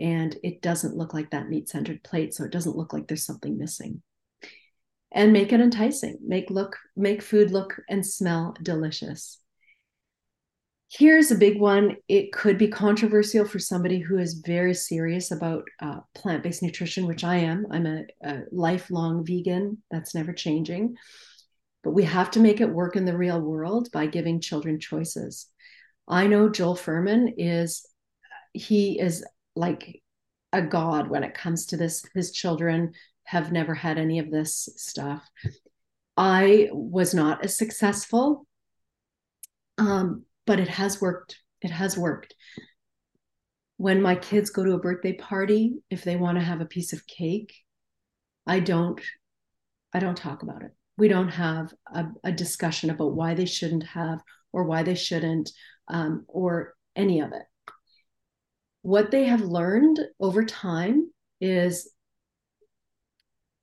and 0.00 0.36
it 0.42 0.62
doesn't 0.62 0.96
look 0.96 1.12
like 1.12 1.30
that 1.30 1.48
meat 1.48 1.68
centered 1.68 2.02
plate 2.02 2.32
so 2.34 2.44
it 2.44 2.50
doesn't 2.50 2.76
look 2.76 2.92
like 2.92 3.06
there's 3.06 3.26
something 3.26 3.58
missing. 3.58 4.02
And 5.12 5.32
make 5.32 5.52
it 5.52 5.60
enticing. 5.60 6.18
Make 6.24 6.50
look 6.50 6.76
make 6.96 7.20
food 7.20 7.50
look 7.50 7.74
and 7.88 8.06
smell 8.06 8.54
delicious. 8.62 9.38
Here's 10.88 11.30
a 11.30 11.36
big 11.36 11.60
one. 11.60 11.96
It 12.08 12.32
could 12.32 12.58
be 12.58 12.68
controversial 12.68 13.44
for 13.44 13.58
somebody 13.58 13.98
who 13.98 14.18
is 14.18 14.42
very 14.44 14.74
serious 14.74 15.30
about 15.30 15.64
uh, 15.80 15.98
plant-based 16.14 16.62
nutrition 16.62 17.06
which 17.06 17.22
i 17.22 17.36
am. 17.36 17.66
I'm 17.70 17.86
a, 17.86 18.04
a 18.22 18.42
lifelong 18.50 19.24
vegan. 19.24 19.82
That's 19.90 20.14
never 20.14 20.32
changing 20.32 20.96
but 21.82 21.92
we 21.92 22.04
have 22.04 22.30
to 22.30 22.40
make 22.40 22.60
it 22.60 22.70
work 22.70 22.96
in 22.96 23.04
the 23.04 23.16
real 23.16 23.40
world 23.40 23.88
by 23.92 24.06
giving 24.06 24.40
children 24.40 24.78
choices 24.78 25.46
i 26.08 26.26
know 26.26 26.48
joel 26.48 26.76
Fuhrman 26.76 27.32
is 27.36 27.86
he 28.52 28.98
is 29.00 29.24
like 29.54 30.02
a 30.52 30.62
god 30.62 31.08
when 31.08 31.22
it 31.22 31.34
comes 31.34 31.66
to 31.66 31.76
this. 31.76 32.04
His 32.14 32.32
children 32.32 32.92
have 33.24 33.52
never 33.52 33.74
had 33.74 33.98
any 33.98 34.18
of 34.18 34.30
this 34.30 34.68
stuff. 34.76 35.28
I 36.16 36.68
was 36.72 37.14
not 37.14 37.44
as 37.44 37.56
successful, 37.56 38.46
um, 39.78 40.24
but 40.46 40.60
it 40.60 40.68
has 40.68 41.00
worked. 41.00 41.38
It 41.62 41.70
has 41.70 41.96
worked. 41.96 42.34
when 43.76 44.02
my 44.02 44.14
kids 44.14 44.50
go 44.50 44.64
to 44.64 44.72
a 44.74 44.78
birthday 44.78 45.14
party, 45.14 45.76
if 45.88 46.04
they 46.04 46.16
want 46.16 46.36
to 46.38 46.44
have 46.44 46.60
a 46.60 46.66
piece 46.66 46.92
of 46.92 47.06
cake, 47.06 47.54
I 48.46 48.60
don't 48.60 49.00
I 49.92 50.00
don't 50.00 50.16
talk 50.16 50.42
about 50.42 50.62
it. 50.62 50.72
We 50.96 51.08
don't 51.08 51.28
have 51.28 51.72
a, 51.94 52.06
a 52.24 52.32
discussion 52.32 52.90
about 52.90 53.14
why 53.14 53.34
they 53.34 53.46
shouldn't 53.46 53.84
have 53.84 54.20
or 54.52 54.64
why 54.64 54.82
they 54.82 54.94
shouldn't 54.94 55.50
um, 55.88 56.24
or 56.28 56.74
any 56.96 57.20
of 57.20 57.32
it. 57.32 57.42
What 58.82 59.10
they 59.10 59.24
have 59.24 59.42
learned 59.42 60.00
over 60.18 60.44
time 60.44 61.10
is 61.40 61.90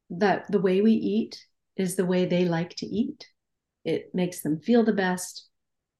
that 0.09 0.49
the 0.51 0.59
way 0.59 0.81
we 0.81 0.93
eat 0.93 1.43
is 1.75 1.95
the 1.95 2.05
way 2.05 2.25
they 2.25 2.45
like 2.45 2.75
to 2.77 2.85
eat. 2.85 3.25
It 3.83 4.13
makes 4.13 4.41
them 4.41 4.59
feel 4.59 4.83
the 4.83 4.93
best, 4.93 5.47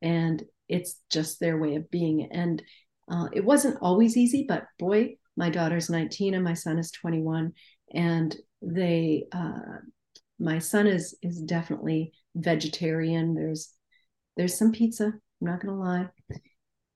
and 0.02 0.44
it's 0.68 1.02
just 1.10 1.40
their 1.40 1.58
way 1.58 1.76
of 1.76 1.90
being. 1.90 2.30
And 2.32 2.62
uh, 3.10 3.28
it 3.34 3.44
wasn't 3.44 3.78
always 3.82 4.18
easy, 4.18 4.46
but 4.48 4.66
boy, 4.78 5.16
my 5.36 5.50
daughter's 5.50 5.90
19 5.90 6.34
and 6.34 6.44
my 6.44 6.54
son 6.54 6.78
is 6.78 6.92
21, 6.92 7.54
and 7.94 8.36
they, 8.62 9.26
uh, 9.32 9.80
my 10.40 10.60
son 10.60 10.88
is 10.88 11.16
is 11.22 11.40
definitely 11.42 12.14
vegetarian. 12.36 13.34
There's 13.34 13.74
there's 14.36 14.58
some 14.58 14.72
pizza. 14.72 15.06
I'm 15.06 15.48
not 15.48 15.62
gonna 15.62 15.80
lie, 15.80 16.08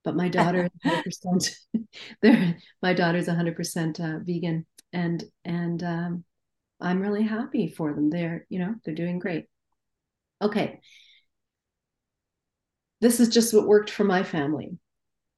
but 0.03 0.15
my 0.15 0.29
daughter 0.29 0.69
is 0.83 1.21
100%. 1.25 1.55
there, 2.21 2.57
my 2.81 2.93
daughter's 2.93 3.27
100% 3.27 3.99
uh, 3.99 4.19
vegan, 4.23 4.65
and 4.93 5.23
and 5.43 5.83
um, 5.83 6.23
I'm 6.81 7.01
really 7.01 7.23
happy 7.23 7.67
for 7.67 7.93
them. 7.93 8.09
They're, 8.09 8.45
you 8.49 8.59
know, 8.59 8.75
they're 8.83 8.95
doing 8.95 9.19
great. 9.19 9.45
Okay. 10.41 10.81
This 12.99 13.19
is 13.19 13.29
just 13.29 13.53
what 13.53 13.67
worked 13.67 13.89
for 13.89 14.03
my 14.03 14.23
family. 14.23 14.77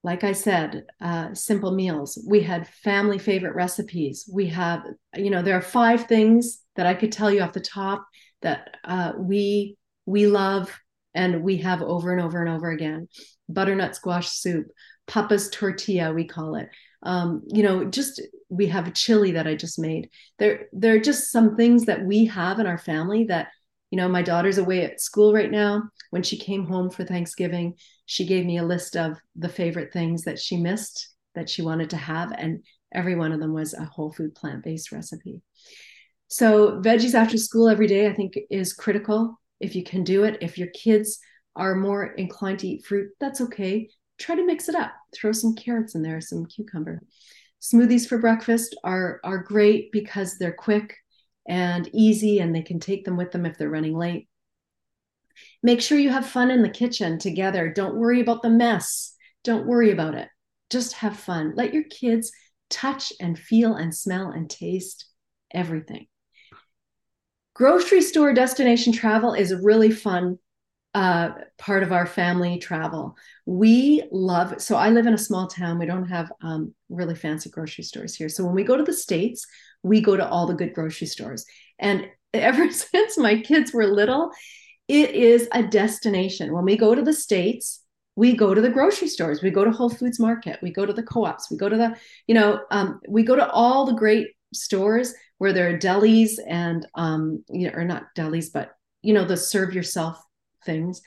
Like 0.03 0.23
I 0.23 0.33
said, 0.33 0.85
uh, 0.99 1.33
simple 1.33 1.71
meals. 1.71 2.21
We 2.27 2.41
had 2.41 2.67
family 2.67 3.17
favorite 3.17 3.55
recipes. 3.55 4.29
We 4.31 4.47
have, 4.47 4.83
you 5.15 5.29
know, 5.29 5.41
there 5.41 5.57
are 5.57 5.61
five 5.61 6.07
things 6.07 6.61
that 6.75 6.85
I 6.85 6.93
could 6.93 7.11
tell 7.11 7.31
you 7.31 7.41
off 7.41 7.53
the 7.53 7.61
top 7.61 8.05
that 8.41 8.77
uh, 8.83 9.13
we 9.17 9.77
we 10.05 10.27
love 10.27 10.77
and 11.15 11.43
we 11.43 11.57
have 11.57 11.81
over 11.81 12.11
and 12.11 12.21
over 12.21 12.41
and 12.41 12.49
over 12.49 12.69
again. 12.69 13.07
Butternut 13.49 13.95
squash 13.95 14.29
soup, 14.29 14.67
Papa's 15.07 15.49
tortilla, 15.49 16.13
we 16.13 16.25
call 16.25 16.55
it. 16.55 16.69
Um, 17.03 17.43
you 17.47 17.63
know, 17.63 17.85
just 17.85 18.21
we 18.49 18.67
have 18.67 18.87
a 18.87 18.91
chili 18.91 19.31
that 19.31 19.47
I 19.47 19.55
just 19.55 19.79
made. 19.79 20.09
There, 20.39 20.67
there 20.73 20.95
are 20.95 20.99
just 20.99 21.31
some 21.31 21.55
things 21.55 21.85
that 21.85 22.05
we 22.05 22.25
have 22.25 22.59
in 22.59 22.67
our 22.67 22.77
family 22.77 23.25
that, 23.25 23.47
you 23.93 23.97
know, 23.97 24.09
my 24.09 24.23
daughter's 24.23 24.57
away 24.57 24.83
at 24.83 24.99
school 24.99 25.35
right 25.35 25.51
now. 25.51 25.83
When 26.09 26.23
she 26.23 26.35
came 26.35 26.65
home 26.65 26.89
for 26.89 27.05
Thanksgiving, 27.05 27.75
she 28.07 28.25
gave 28.25 28.43
me 28.43 28.57
a 28.57 28.65
list 28.65 28.97
of 28.97 29.19
the 29.35 29.47
favorite 29.47 29.93
things 29.93 30.23
that 30.23 30.39
she 30.39 30.57
missed 30.57 31.09
that 31.35 31.47
she 31.47 31.61
wanted 31.61 31.91
to 31.91 31.97
have. 31.97 32.31
And 32.35 32.63
every 32.91 33.13
one 33.13 33.31
of 33.31 33.39
them 33.39 33.53
was 33.53 33.75
a 33.75 33.85
whole 33.85 34.11
food 34.11 34.33
plant 34.33 34.63
based 34.63 34.91
recipe. 34.91 35.43
So, 36.27 36.81
veggies 36.81 37.13
after 37.13 37.37
school 37.37 37.69
every 37.69 37.85
day, 37.85 38.07
I 38.07 38.13
think, 38.13 38.33
is 38.49 38.73
critical. 38.73 39.39
If 39.59 39.75
you 39.75 39.83
can 39.83 40.03
do 40.03 40.23
it, 40.23 40.39
if 40.41 40.57
your 40.57 40.69
kids 40.69 41.19
are 41.55 41.75
more 41.75 42.13
inclined 42.13 42.57
to 42.61 42.67
eat 42.67 42.87
fruit, 42.87 43.11
that's 43.19 43.41
okay. 43.41 43.91
Try 44.17 44.33
to 44.33 44.43
mix 44.43 44.69
it 44.69 44.75
up. 44.75 44.91
Throw 45.13 45.33
some 45.33 45.53
carrots 45.53 45.93
in 45.93 46.01
there, 46.01 46.19
some 46.19 46.47
cucumber. 46.47 47.03
Smoothies 47.61 48.07
for 48.09 48.17
breakfast 48.17 48.75
are, 48.83 49.19
are 49.23 49.37
great 49.37 49.91
because 49.91 50.39
they're 50.39 50.51
quick 50.51 50.95
and 51.47 51.89
easy 51.93 52.39
and 52.39 52.55
they 52.55 52.61
can 52.61 52.79
take 52.79 53.05
them 53.05 53.17
with 53.17 53.31
them 53.31 53.45
if 53.45 53.57
they're 53.57 53.69
running 53.69 53.97
late. 53.97 54.27
Make 55.61 55.81
sure 55.81 55.97
you 55.97 56.09
have 56.09 56.25
fun 56.25 56.51
in 56.51 56.61
the 56.61 56.69
kitchen 56.69 57.17
together. 57.17 57.71
Don't 57.73 57.95
worry 57.95 58.21
about 58.21 58.41
the 58.41 58.49
mess. 58.49 59.15
Don't 59.43 59.67
worry 59.67 59.91
about 59.91 60.15
it. 60.15 60.29
Just 60.69 60.93
have 60.93 61.17
fun. 61.17 61.53
Let 61.55 61.73
your 61.73 61.83
kids 61.83 62.31
touch 62.69 63.13
and 63.19 63.37
feel 63.37 63.75
and 63.75 63.93
smell 63.95 64.31
and 64.31 64.49
taste 64.49 65.05
everything. 65.51 66.07
Grocery 67.53 68.01
store 68.01 68.33
destination 68.33 68.93
travel 68.93 69.33
is 69.33 69.51
a 69.51 69.61
really 69.61 69.91
fun 69.91 70.39
uh, 70.95 71.31
part 71.57 71.83
of 71.83 71.91
our 71.91 72.05
family 72.05 72.57
travel. 72.59 73.15
We 73.45 74.03
love, 74.11 74.61
so 74.61 74.75
I 74.75 74.89
live 74.89 75.07
in 75.07 75.13
a 75.13 75.19
small 75.19 75.47
town. 75.47 75.79
We 75.79 75.85
don't 75.85 76.07
have 76.07 76.31
um, 76.41 76.73
really 76.89 77.15
fancy 77.15 77.49
grocery 77.49 77.83
stores 77.83 78.15
here. 78.15 78.29
So 78.29 78.43
when 78.43 78.55
we 78.55 78.63
go 78.63 78.77
to 78.77 78.83
the 78.83 78.93
States, 78.93 79.45
we 79.83 80.01
go 80.01 80.17
to 80.17 80.27
all 80.27 80.47
the 80.47 80.53
good 80.53 80.73
grocery 80.73 81.07
stores. 81.07 81.45
And 81.79 82.07
ever 82.33 82.71
since 82.71 83.17
my 83.17 83.41
kids 83.41 83.73
were 83.73 83.87
little, 83.87 84.31
it 84.87 85.11
is 85.11 85.47
a 85.51 85.63
destination. 85.63 86.53
When 86.53 86.65
we 86.65 86.77
go 86.77 86.95
to 86.95 87.01
the 87.01 87.13
States, 87.13 87.81
we 88.15 88.35
go 88.35 88.53
to 88.53 88.61
the 88.61 88.69
grocery 88.69 89.07
stores, 89.07 89.41
we 89.41 89.49
go 89.49 89.63
to 89.63 89.71
Whole 89.71 89.89
Foods 89.89 90.19
Market, 90.19 90.59
we 90.61 90.71
go 90.71 90.85
to 90.85 90.93
the 90.93 91.03
co 91.03 91.25
ops, 91.25 91.49
we 91.49 91.57
go 91.57 91.69
to 91.69 91.77
the, 91.77 91.95
you 92.27 92.35
know, 92.35 92.61
um, 92.69 92.99
we 93.07 93.23
go 93.23 93.35
to 93.35 93.49
all 93.49 93.85
the 93.85 93.93
great 93.93 94.27
stores 94.53 95.13
where 95.39 95.51
there 95.51 95.73
are 95.73 95.77
delis 95.77 96.33
and, 96.47 96.85
um, 96.95 97.43
you 97.49 97.67
know, 97.67 97.73
or 97.73 97.83
not 97.83 98.03
delis, 98.15 98.47
but, 98.53 98.71
you 99.01 99.13
know, 99.13 99.25
the 99.25 99.35
serve 99.35 99.73
yourself 99.73 100.21
things. 100.63 101.01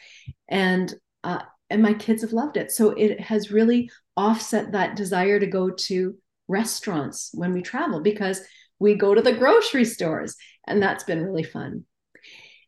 And 0.48 0.92
uh, 1.22 1.42
and 1.70 1.82
my 1.82 1.94
kids 1.94 2.22
have 2.22 2.32
loved 2.32 2.56
it. 2.56 2.70
So 2.70 2.90
it 2.90 3.20
has 3.20 3.50
really 3.50 3.90
offset 4.16 4.72
that 4.72 4.96
desire 4.96 5.40
to 5.40 5.46
go 5.46 5.70
to 5.70 6.16
restaurants 6.48 7.30
when 7.34 7.52
we 7.52 7.62
travel 7.62 8.00
because 8.00 8.40
we 8.78 8.94
go 8.94 9.14
to 9.14 9.22
the 9.22 9.32
grocery 9.32 9.84
stores 9.84 10.36
and 10.66 10.82
that's 10.82 11.04
been 11.04 11.22
really 11.22 11.42
fun. 11.42 11.84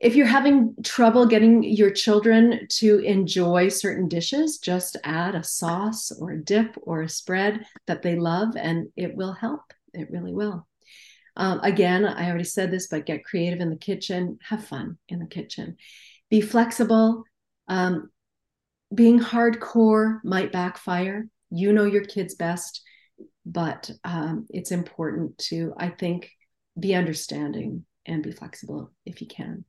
If 0.00 0.14
you're 0.14 0.26
having 0.26 0.76
trouble 0.84 1.26
getting 1.26 1.64
your 1.64 1.90
children 1.90 2.68
to 2.76 3.00
enjoy 3.00 3.68
certain 3.68 4.08
dishes 4.08 4.58
just 4.58 4.96
add 5.02 5.34
a 5.34 5.42
sauce 5.42 6.12
or 6.12 6.30
a 6.30 6.42
dip 6.42 6.76
or 6.82 7.02
a 7.02 7.08
spread 7.08 7.66
that 7.86 8.02
they 8.02 8.16
love 8.16 8.56
and 8.56 8.88
it 8.96 9.14
will 9.14 9.32
help. 9.32 9.72
It 9.92 10.10
really 10.10 10.32
will. 10.32 10.66
Um, 11.36 11.60
again 11.62 12.04
i 12.04 12.28
already 12.28 12.42
said 12.42 12.72
this 12.72 12.88
but 12.88 13.06
get 13.06 13.24
creative 13.24 13.60
in 13.60 13.70
the 13.70 13.76
kitchen. 13.76 14.38
Have 14.42 14.64
fun 14.64 14.98
in 15.08 15.18
the 15.18 15.26
kitchen. 15.26 15.76
Be 16.30 16.40
flexible. 16.40 17.24
Um, 17.68 18.10
being 18.94 19.20
hardcore 19.20 20.20
might 20.24 20.52
backfire. 20.52 21.28
You 21.50 21.72
know 21.72 21.84
your 21.84 22.04
kids 22.04 22.34
best, 22.34 22.82
but 23.48 23.90
um, 24.04 24.46
it's 24.50 24.72
important 24.72 25.38
to, 25.38 25.72
I 25.78 25.88
think, 25.88 26.30
be 26.78 26.94
understanding 26.94 27.84
and 28.06 28.22
be 28.22 28.30
flexible 28.30 28.92
if 29.06 29.20
you 29.20 29.26
can. 29.26 29.64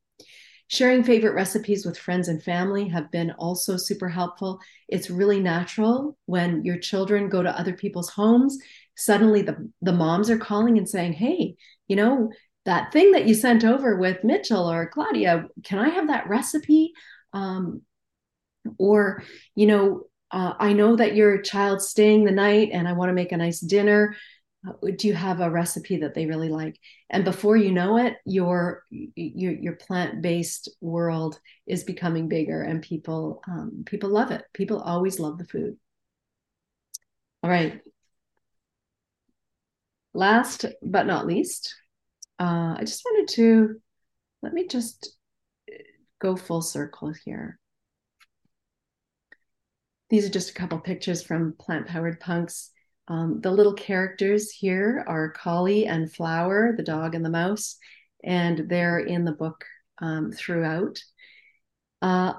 Sharing 0.68 1.04
favorite 1.04 1.34
recipes 1.34 1.86
with 1.86 1.98
friends 1.98 2.28
and 2.28 2.44
family 2.44 2.90
have 2.90 3.10
been 3.10 3.32
also 3.32 3.78
super 3.78 4.10
helpful. 4.10 4.60
It's 4.88 5.10
really 5.10 5.40
natural 5.40 6.18
when 6.26 6.64
your 6.64 6.78
children 6.78 7.30
go 7.30 7.42
to 7.42 7.58
other 7.58 7.74
people's 7.74 8.10
homes. 8.10 8.58
Suddenly, 8.96 9.44
the, 9.44 9.72
the 9.82 9.94
moms 9.94 10.30
are 10.30 10.38
calling 10.38 10.78
and 10.78 10.88
saying, 10.88 11.14
Hey, 11.14 11.56
you 11.88 11.96
know, 11.96 12.32
that 12.66 12.92
thing 12.92 13.14
that 13.14 13.26
you 13.26 13.34
sent 13.34 13.64
over 13.64 13.96
with 13.98 14.24
Mitchell 14.24 14.70
or 14.70 14.90
Claudia, 14.90 15.48
can 15.64 15.80
I 15.80 15.90
have 15.90 16.08
that 16.08 16.28
recipe? 16.28 16.92
Um, 17.34 17.82
or, 18.78 19.24
you 19.56 19.66
know, 19.66 20.09
uh, 20.32 20.54
I 20.60 20.74
know 20.74 20.96
that 20.96 21.16
your 21.16 21.42
child's 21.42 21.90
staying 21.90 22.24
the 22.24 22.32
night 22.32 22.70
and 22.72 22.88
I 22.88 22.94
want 22.94 23.10
to 23.10 23.14
make 23.14 23.32
a 23.32 23.38
nice 23.38 23.60
dinner. 23.60 24.16
Uh, 24.68 24.74
do 24.98 25.08
you 25.08 25.14
have 25.14 25.40
a 25.40 25.50
recipe 25.50 25.98
that 25.98 26.14
they 26.14 26.26
really 26.26 26.50
like? 26.50 26.78
And 27.10 27.24
before 27.24 27.56
you 27.56 27.72
know 27.72 27.98
it, 27.98 28.18
your 28.26 28.84
your, 28.90 29.54
your 29.54 29.76
plant 29.76 30.22
based 30.22 30.70
world 30.82 31.40
is 31.66 31.84
becoming 31.84 32.28
bigger, 32.28 32.62
and 32.62 32.82
people 32.82 33.42
um, 33.48 33.84
people 33.86 34.10
love 34.10 34.32
it. 34.32 34.44
People 34.54 34.82
always 34.82 35.20
love 35.20 35.38
the 35.38 35.46
food. 35.46 35.78
All 37.42 37.50
right. 37.50 37.80
Last 40.14 40.66
but 40.82 41.08
not 41.08 41.26
least, 41.26 41.76
uh, 42.40 42.76
I 42.78 42.82
just 42.82 43.04
wanted 43.06 43.34
to 43.36 43.82
let 44.42 44.54
me 44.54 44.68
just 44.68 45.16
uh, 45.72 45.78
go 46.20 46.36
full 46.36 46.62
circle 46.62 47.14
here. 47.26 47.60
These 50.10 50.26
are 50.26 50.32
just 50.32 50.50
a 50.50 50.54
couple 50.54 50.80
pictures 50.80 51.22
from 51.22 51.54
Plant 51.60 51.88
Powered 51.88 52.20
Punks. 52.20 52.72
Um, 53.08 53.42
the 53.42 53.52
little 53.52 53.74
characters 53.74 54.52
here 54.52 55.04
are 55.08 55.32
Collie 55.32 55.86
and 55.86 56.12
Flower, 56.12 56.74
the 56.76 56.84
dog 56.84 57.16
and 57.16 57.24
the 57.24 57.30
mouse, 57.30 57.78
and 58.24 58.70
they're 58.70 59.00
in 59.00 59.26
the 59.26 59.32
book 59.32 59.66
um, 60.00 60.32
throughout. 60.32 61.00
Uh, 62.02 62.34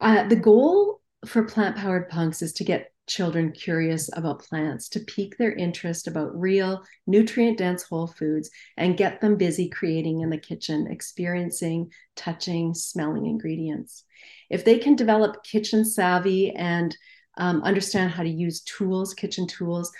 uh, 0.00 0.28
the 0.28 0.36
goal 0.36 1.00
for 1.26 1.44
Plant 1.44 1.76
Powered 1.76 2.08
Punks 2.08 2.42
is 2.42 2.52
to 2.54 2.64
get 2.64 2.91
children 3.06 3.52
curious 3.52 4.08
about 4.16 4.42
plants 4.42 4.88
to 4.90 5.00
pique 5.00 5.36
their 5.36 5.52
interest 5.52 6.06
about 6.06 6.38
real 6.38 6.82
nutrient 7.06 7.58
dense 7.58 7.82
whole 7.82 8.06
foods 8.06 8.50
and 8.76 8.96
get 8.96 9.20
them 9.20 9.36
busy 9.36 9.68
creating 9.68 10.20
in 10.20 10.30
the 10.30 10.38
kitchen 10.38 10.86
experiencing 10.88 11.90
touching 12.16 12.74
smelling 12.74 13.26
ingredients. 13.26 14.04
If 14.50 14.64
they 14.64 14.78
can 14.78 14.96
develop 14.96 15.44
kitchen 15.44 15.84
savvy 15.84 16.52
and 16.52 16.96
um, 17.36 17.62
understand 17.62 18.10
how 18.10 18.22
to 18.22 18.28
use 18.28 18.62
tools 18.62 19.14
kitchen 19.14 19.46
tools 19.46 19.90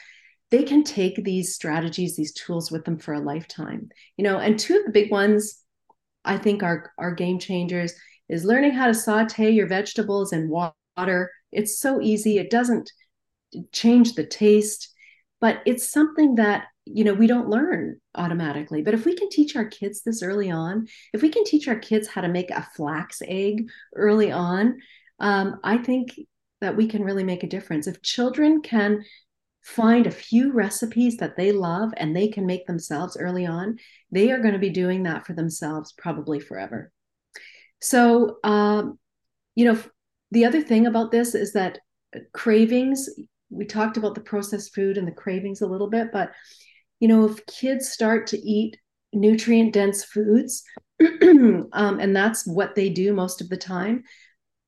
they 0.50 0.62
can 0.62 0.84
take 0.84 1.24
these 1.24 1.54
strategies 1.54 2.14
these 2.14 2.34
tools 2.34 2.70
with 2.70 2.84
them 2.84 2.98
for 2.98 3.14
a 3.14 3.20
lifetime. 3.20 3.88
You 4.16 4.24
know 4.24 4.38
and 4.38 4.58
two 4.58 4.76
of 4.76 4.84
the 4.84 4.92
big 4.92 5.10
ones 5.10 5.58
i 6.24 6.36
think 6.36 6.62
are 6.62 6.92
are 6.98 7.14
game 7.14 7.38
changers 7.38 7.94
is 8.28 8.44
learning 8.44 8.72
how 8.72 8.86
to 8.86 8.94
saute 8.94 9.50
your 9.50 9.66
vegetables 9.66 10.32
in 10.32 10.48
water 10.48 11.30
it's 11.52 11.78
so 11.78 12.00
easy. 12.00 12.38
It 12.38 12.50
doesn't 12.50 12.90
change 13.72 14.14
the 14.14 14.26
taste, 14.26 14.88
but 15.40 15.60
it's 15.66 15.88
something 15.88 16.36
that 16.36 16.66
you 16.84 17.04
know 17.04 17.14
we 17.14 17.26
don't 17.26 17.48
learn 17.48 18.00
automatically. 18.14 18.82
But 18.82 18.94
if 18.94 19.04
we 19.04 19.14
can 19.14 19.28
teach 19.30 19.54
our 19.54 19.66
kids 19.66 20.02
this 20.02 20.22
early 20.22 20.50
on 20.50 20.88
if 21.12 21.22
we 21.22 21.28
can 21.28 21.44
teach 21.44 21.68
our 21.68 21.78
kids 21.78 22.08
how 22.08 22.22
to 22.22 22.28
make 22.28 22.50
a 22.50 22.66
flax 22.74 23.22
egg 23.26 23.68
early 23.94 24.32
on 24.32 24.78
um, 25.20 25.60
i 25.62 25.76
think 25.78 26.10
that 26.62 26.76
we 26.76 26.86
can 26.86 27.02
really 27.04 27.24
make 27.24 27.42
a 27.42 27.48
difference. 27.48 27.86
If 27.86 28.00
children 28.02 28.62
can 28.62 29.04
find 29.62 30.06
a 30.06 30.12
few 30.12 30.52
recipes 30.52 31.18
that 31.18 31.36
they 31.36 31.52
love 31.52 31.92
and 31.96 32.16
they 32.16 32.28
can 32.28 32.46
make 32.46 32.66
themselves 32.66 33.16
early 33.16 33.46
on 33.46 33.78
they 34.10 34.32
are 34.32 34.40
going 34.40 34.54
to 34.54 34.58
be 34.58 34.70
doing 34.70 35.04
that 35.04 35.24
for 35.26 35.34
themselves 35.34 35.92
probably 35.98 36.40
forever. 36.40 36.90
So 37.80 38.38
um, 38.42 38.98
you 39.54 39.66
know 39.66 39.78
the 40.32 40.44
other 40.44 40.60
thing 40.60 40.86
about 40.86 41.10
this 41.10 41.34
is 41.34 41.52
that 41.52 41.78
cravings 42.32 43.08
we 43.50 43.64
talked 43.64 43.96
about 43.96 44.14
the 44.14 44.20
processed 44.20 44.74
food 44.74 44.98
and 44.98 45.06
the 45.06 45.12
cravings 45.12 45.60
a 45.60 45.66
little 45.66 45.88
bit 45.88 46.08
but 46.12 46.32
you 47.00 47.08
know 47.08 47.24
if 47.24 47.44
kids 47.46 47.88
start 47.88 48.26
to 48.26 48.38
eat 48.38 48.76
nutrient 49.12 49.72
dense 49.72 50.04
foods 50.04 50.64
um, 51.72 52.00
and 52.00 52.14
that's 52.14 52.46
what 52.46 52.74
they 52.74 52.88
do 52.88 53.12
most 53.12 53.40
of 53.40 53.48
the 53.48 53.56
time 53.56 54.02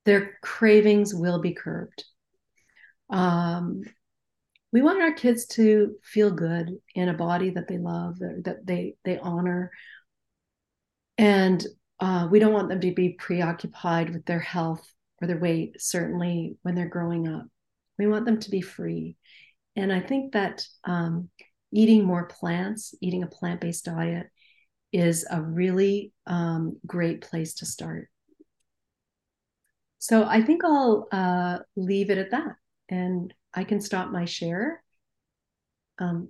their 0.05 0.37
cravings 0.41 1.13
will 1.13 1.39
be 1.39 1.53
curbed. 1.53 2.03
Um, 3.09 3.81
we 4.71 4.81
want 4.81 5.01
our 5.01 5.13
kids 5.13 5.47
to 5.47 5.95
feel 6.03 6.31
good 6.31 6.71
in 6.93 7.09
a 7.09 7.13
body 7.13 7.51
that 7.51 7.67
they 7.67 7.77
love 7.77 8.19
that 8.19 8.65
they 8.65 8.95
they 9.03 9.17
honor. 9.17 9.71
And 11.17 11.65
uh, 11.99 12.27
we 12.29 12.39
don't 12.39 12.53
want 12.53 12.69
them 12.69 12.81
to 12.81 12.91
be 12.91 13.09
preoccupied 13.09 14.11
with 14.11 14.25
their 14.25 14.39
health 14.39 14.85
or 15.25 15.27
their 15.27 15.39
weight 15.39 15.81
certainly 15.81 16.57
when 16.61 16.75
they're 16.75 16.87
growing 16.87 17.27
up 17.27 17.45
we 17.97 18.07
want 18.07 18.25
them 18.25 18.39
to 18.39 18.49
be 18.49 18.61
free. 18.61 19.15
And 19.75 19.91
I 19.91 19.99
think 19.99 20.33
that 20.33 20.65
um, 20.83 21.29
eating 21.71 22.05
more 22.05 22.25
plants, 22.25 22.95
eating 23.01 23.23
a 23.23 23.27
plant 23.27 23.61
based 23.61 23.85
diet, 23.85 24.27
is 24.93 25.25
a 25.29 25.41
really 25.41 26.13
um, 26.25 26.77
great 26.85 27.21
place 27.21 27.55
to 27.55 27.65
start. 27.65 28.09
So 29.99 30.23
I 30.23 30.41
think 30.41 30.63
I'll 30.63 31.07
uh, 31.11 31.59
leave 31.75 32.09
it 32.09 32.17
at 32.17 32.31
that. 32.31 32.55
And 32.89 33.33
I 33.53 33.63
can 33.63 33.81
stop 33.81 34.11
my 34.11 34.25
share, 34.25 34.83
um, 35.97 36.29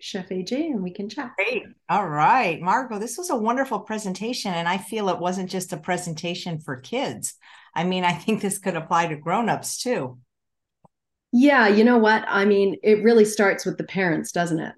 Chef 0.00 0.30
AJ, 0.30 0.52
and 0.52 0.82
we 0.82 0.90
can 0.90 1.08
chat. 1.08 1.32
Great. 1.36 1.64
All 1.88 2.08
right. 2.08 2.60
Margot, 2.60 2.98
this 2.98 3.18
was 3.18 3.30
a 3.30 3.36
wonderful 3.36 3.80
presentation. 3.80 4.52
And 4.52 4.68
I 4.68 4.78
feel 4.78 5.08
it 5.08 5.20
wasn't 5.20 5.50
just 5.50 5.72
a 5.72 5.76
presentation 5.76 6.58
for 6.58 6.76
kids. 6.76 7.34
I 7.74 7.84
mean, 7.84 8.04
I 8.04 8.12
think 8.12 8.40
this 8.40 8.58
could 8.58 8.76
apply 8.76 9.08
to 9.08 9.16
grown-ups 9.16 9.82
too. 9.82 10.18
Yeah, 11.32 11.66
you 11.66 11.82
know 11.82 11.98
what? 11.98 12.24
I 12.28 12.44
mean, 12.44 12.76
it 12.82 13.02
really 13.02 13.24
starts 13.24 13.66
with 13.66 13.76
the 13.76 13.84
parents, 13.84 14.30
doesn't 14.30 14.60
it? 14.60 14.74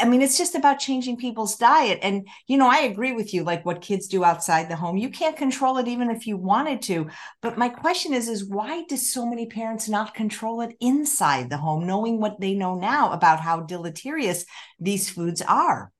I 0.00 0.06
mean, 0.06 0.22
it's 0.22 0.38
just 0.38 0.54
about 0.54 0.78
changing 0.78 1.16
people's 1.16 1.56
diet. 1.56 1.98
And, 2.00 2.26
you 2.46 2.56
know, 2.56 2.68
I 2.68 2.82
agree 2.82 3.12
with 3.12 3.34
you, 3.34 3.42
like 3.42 3.66
what 3.66 3.82
kids 3.82 4.06
do 4.06 4.24
outside 4.24 4.70
the 4.70 4.76
home. 4.76 4.96
You 4.96 5.10
can't 5.10 5.36
control 5.36 5.78
it 5.78 5.88
even 5.88 6.10
if 6.10 6.26
you 6.26 6.36
wanted 6.36 6.80
to. 6.82 7.08
But 7.42 7.58
my 7.58 7.68
question 7.68 8.14
is, 8.14 8.28
is 8.28 8.48
why 8.48 8.84
do 8.84 8.96
so 8.96 9.26
many 9.26 9.46
parents 9.46 9.88
not 9.88 10.14
control 10.14 10.60
it 10.60 10.76
inside 10.80 11.50
the 11.50 11.58
home, 11.58 11.86
knowing 11.86 12.20
what 12.20 12.40
they 12.40 12.54
know 12.54 12.76
now 12.76 13.12
about 13.12 13.40
how 13.40 13.60
deleterious 13.60 14.46
these 14.78 15.10
foods 15.10 15.42
are? 15.42 15.92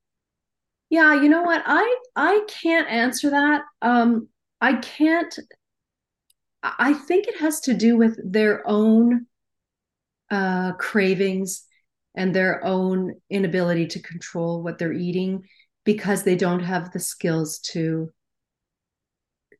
Yeah, 0.88 1.20
you 1.20 1.28
know 1.28 1.42
what? 1.42 1.62
I 1.66 1.98
I 2.14 2.46
can't 2.62 2.88
answer 2.88 3.30
that. 3.30 3.62
Um, 3.82 4.28
I 4.66 4.72
can't 4.72 5.38
I 6.60 6.92
think 6.92 7.28
it 7.28 7.38
has 7.38 7.60
to 7.60 7.74
do 7.74 7.96
with 7.96 8.18
their 8.24 8.66
own 8.66 9.26
uh, 10.28 10.72
cravings 10.72 11.64
and 12.16 12.34
their 12.34 12.64
own 12.64 13.14
inability 13.30 13.86
to 13.86 14.02
control 14.02 14.64
what 14.64 14.78
they're 14.78 14.92
eating 14.92 15.44
because 15.84 16.24
they 16.24 16.34
don't 16.34 16.64
have 16.64 16.90
the 16.90 16.98
skills 16.98 17.60
to 17.60 18.10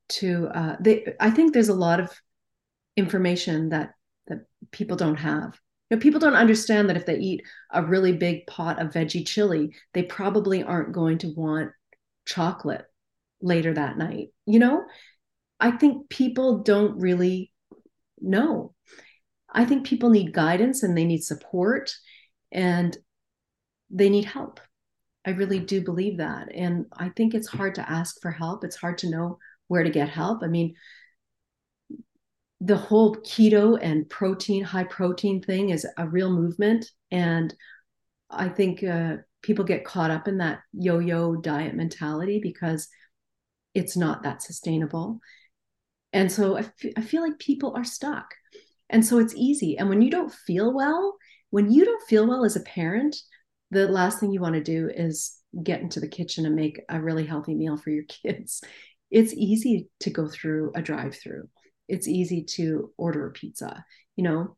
to 0.08 0.48
uh, 0.52 0.76
they 0.80 1.14
i 1.20 1.30
think 1.30 1.52
there's 1.52 1.68
a 1.68 1.84
lot 1.88 2.00
of 2.00 2.10
information 2.96 3.68
that 3.68 3.90
that 4.26 4.40
people 4.72 4.96
don't 4.96 5.20
have. 5.20 5.60
You 5.88 5.96
know 5.96 6.00
people 6.00 6.18
don't 6.18 6.42
understand 6.44 6.88
that 6.88 6.96
if 6.96 7.06
they 7.06 7.18
eat 7.18 7.42
a 7.70 7.84
really 7.84 8.12
big 8.12 8.48
pot 8.48 8.80
of 8.80 8.92
veggie 8.92 9.24
chili 9.24 9.72
they 9.94 10.02
probably 10.02 10.64
aren't 10.64 10.98
going 11.00 11.18
to 11.18 11.32
want 11.36 11.70
chocolate 12.24 12.86
later 13.40 13.74
that 13.74 13.98
night 13.98 14.28
you 14.46 14.58
know 14.58 14.84
I 15.58 15.70
think 15.70 16.08
people 16.08 16.58
don't 16.58 17.00
really 17.00 17.52
know. 18.20 18.74
I 19.50 19.64
think 19.64 19.86
people 19.86 20.10
need 20.10 20.32
guidance 20.32 20.82
and 20.82 20.96
they 20.96 21.04
need 21.04 21.22
support 21.22 21.94
and 22.52 22.96
they 23.90 24.10
need 24.10 24.24
help. 24.26 24.60
I 25.24 25.30
really 25.30 25.58
do 25.58 25.80
believe 25.80 26.18
that. 26.18 26.48
And 26.54 26.86
I 26.96 27.08
think 27.10 27.34
it's 27.34 27.48
hard 27.48 27.74
to 27.76 27.90
ask 27.90 28.20
for 28.20 28.30
help. 28.30 28.64
It's 28.64 28.76
hard 28.76 28.98
to 28.98 29.10
know 29.10 29.38
where 29.68 29.82
to 29.82 29.90
get 29.90 30.08
help. 30.08 30.42
I 30.42 30.48
mean, 30.48 30.74
the 32.60 32.76
whole 32.76 33.16
keto 33.16 33.78
and 33.80 34.08
protein, 34.08 34.62
high 34.62 34.84
protein 34.84 35.42
thing 35.42 35.70
is 35.70 35.86
a 35.96 36.08
real 36.08 36.30
movement. 36.30 36.86
And 37.10 37.54
I 38.30 38.48
think 38.48 38.84
uh, 38.84 39.16
people 39.42 39.64
get 39.64 39.84
caught 39.84 40.10
up 40.10 40.28
in 40.28 40.38
that 40.38 40.60
yo 40.72 40.98
yo 40.98 41.36
diet 41.36 41.74
mentality 41.74 42.40
because 42.42 42.88
it's 43.76 43.94
not 43.96 44.22
that 44.22 44.42
sustainable. 44.42 45.20
And 46.14 46.32
so 46.32 46.56
I, 46.56 46.60
f- 46.60 46.92
I 46.96 47.02
feel 47.02 47.20
like 47.20 47.38
people 47.38 47.74
are 47.76 47.84
stuck. 47.84 48.34
And 48.88 49.04
so 49.04 49.18
it's 49.18 49.34
easy. 49.36 49.76
And 49.76 49.90
when 49.90 50.00
you 50.00 50.10
don't 50.10 50.32
feel 50.32 50.72
well, 50.72 51.16
when 51.50 51.70
you 51.70 51.84
don't 51.84 52.02
feel 52.08 52.26
well 52.26 52.46
as 52.46 52.56
a 52.56 52.60
parent, 52.60 53.14
the 53.70 53.86
last 53.86 54.18
thing 54.18 54.32
you 54.32 54.40
want 54.40 54.54
to 54.54 54.62
do 54.62 54.88
is 54.88 55.38
get 55.62 55.82
into 55.82 56.00
the 56.00 56.08
kitchen 56.08 56.46
and 56.46 56.54
make 56.54 56.80
a 56.88 57.00
really 57.00 57.26
healthy 57.26 57.54
meal 57.54 57.76
for 57.76 57.90
your 57.90 58.04
kids. 58.08 58.62
It's 59.10 59.34
easy 59.34 59.88
to 60.00 60.10
go 60.10 60.26
through 60.26 60.72
a 60.74 60.80
drive 60.80 61.14
through. 61.14 61.48
It's 61.86 62.08
easy 62.08 62.44
to 62.56 62.92
order 62.96 63.26
a 63.26 63.32
pizza, 63.32 63.84
you 64.16 64.24
know. 64.24 64.56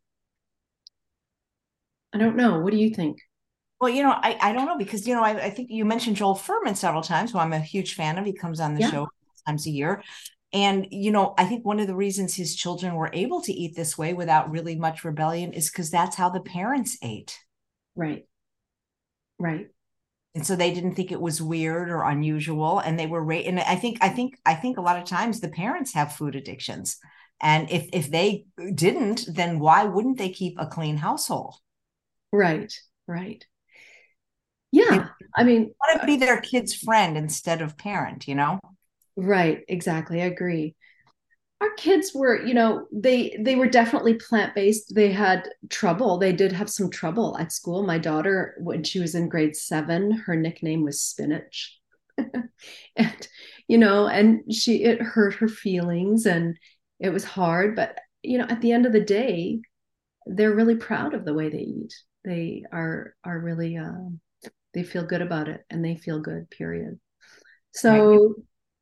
I 2.15 2.19
don't 2.19 2.37
know. 2.37 2.61
What 2.61 2.71
do 2.71 2.79
you 2.79 2.95
think? 2.95 3.19
Well, 3.81 3.91
you 3.91 4.03
know, 4.03 4.11
I, 4.11 4.37
I 4.41 4.53
don't 4.53 4.67
know 4.67 4.77
because, 4.77 5.07
you 5.07 5.15
know, 5.15 5.23
I, 5.23 5.45
I 5.45 5.51
think 5.51 5.71
you 5.71 5.85
mentioned 5.85 6.17
Joel 6.17 6.35
Fuhrman 6.35 6.77
several 6.77 7.03
times, 7.03 7.31
who 7.31 7.39
I'm 7.39 7.53
a 7.53 7.61
huge 7.61 7.95
fan 7.95 8.19
of. 8.19 8.25
He 8.25 8.33
comes 8.33 8.59
on 8.59 8.75
the 8.75 8.81
yeah. 8.81 8.91
show 8.91 9.09
times 9.47 9.67
a 9.67 9.71
year. 9.71 10.03
And, 10.53 10.87
you 10.91 11.13
know, 11.13 11.35
I 11.39 11.45
think 11.45 11.65
one 11.65 11.79
of 11.79 11.87
the 11.87 11.95
reasons 11.95 12.35
his 12.35 12.57
children 12.57 12.95
were 12.95 13.11
able 13.13 13.41
to 13.43 13.53
eat 13.53 13.77
this 13.77 13.97
way 13.97 14.15
without 14.15 14.51
really 14.51 14.77
much 14.77 15.05
rebellion 15.05 15.53
is 15.53 15.71
because 15.71 15.91
that's 15.91 16.17
how 16.17 16.31
the 16.31 16.41
parents 16.41 16.99
ate. 17.03 17.39
Right. 17.95 18.27
Right. 19.39 19.69
And 20.35 20.47
so 20.47 20.57
they 20.57 20.73
didn't 20.73 20.95
think 20.95 21.13
it 21.13 21.21
was 21.21 21.43
weird 21.43 21.91
or 21.91 22.03
unusual. 22.03 22.79
And 22.79 22.99
they 22.99 23.07
were, 23.07 23.23
ra- 23.23 23.37
and 23.37 23.61
I 23.61 23.77
think, 23.77 23.99
I 24.01 24.09
think, 24.09 24.39
I 24.45 24.55
think 24.55 24.79
a 24.79 24.83
lot 24.83 24.99
of 24.99 25.05
times 25.05 25.41
the 25.41 25.49
parents 25.49 25.95
have 25.95 26.17
food 26.17 26.35
addictions. 26.35 26.97
And 27.41 27.71
if, 27.71 27.89
if 27.93 28.11
they 28.11 28.47
didn't, 28.75 29.27
then 29.33 29.59
why 29.61 29.85
wouldn't 29.85 30.19
they 30.19 30.31
keep 30.31 30.57
a 30.59 30.67
clean 30.67 30.97
household? 30.97 31.57
Right. 32.33 32.73
Right. 33.07 33.45
Yeah. 34.73 35.09
I 35.35 35.45
mean, 35.45 35.73
want 35.81 36.01
to 36.01 36.07
be 36.07 36.17
their 36.17 36.41
kid's 36.41 36.75
friend 36.75 37.17
instead 37.17 37.63
of 37.63 37.79
parent, 37.79 38.29
you 38.29 38.35
know? 38.35 38.61
Right, 39.17 39.65
exactly. 39.69 40.23
I 40.23 40.27
agree. 40.27 40.75
Our 41.61 41.71
kids 41.75 42.13
were, 42.15 42.45
you 42.45 42.55
know, 42.55 42.87
they 42.93 43.37
they 43.41 43.57
were 43.57 43.69
definitely 43.69 44.15
plant-based. 44.15 44.95
They 44.95 45.11
had 45.11 45.49
trouble. 45.71 46.17
They 46.19 46.33
did 46.33 46.53
have 46.53 46.71
some 46.71 46.89
trouble 46.89 47.37
at 47.37 47.51
school. 47.51 47.83
My 47.83 47.99
daughter 47.99 48.55
when 48.61 48.85
she 48.85 49.01
was 49.01 49.17
in 49.17 49.29
grade 49.29 49.57
7, 49.57 50.13
her 50.13 50.37
nickname 50.37 50.85
was 50.85 51.01
spinach. 51.01 51.81
and 52.97 53.29
you 53.67 53.77
know, 53.79 54.07
and 54.07 54.55
she 54.55 54.85
it 54.85 55.03
hurt 55.03 55.35
her 55.35 55.49
feelings 55.49 56.27
and 56.27 56.57
it 57.01 57.11
was 57.11 57.25
hard, 57.25 57.75
but 57.75 57.99
you 58.23 58.39
know, 58.39 58.47
at 58.49 58.61
the 58.61 58.73
end 58.73 58.87
of 58.87 58.93
the 58.93 59.01
day, 59.01 59.61
they're 60.27 60.55
really 60.55 60.77
proud 60.77 61.15
of 61.15 61.25
the 61.25 61.35
way 61.35 61.49
they 61.49 61.59
eat. 61.59 61.95
They 62.25 62.65
are 62.73 63.15
are 63.25 63.39
really 63.39 63.77
um, 63.77 64.21
they 64.75 64.83
feel 64.83 65.05
good 65.05 65.23
about 65.23 65.49
it 65.49 65.65
and 65.71 65.85
they 65.85 65.97
feel 65.97 66.21
good 66.21 66.49
period 66.51 66.99
so 67.73 68.35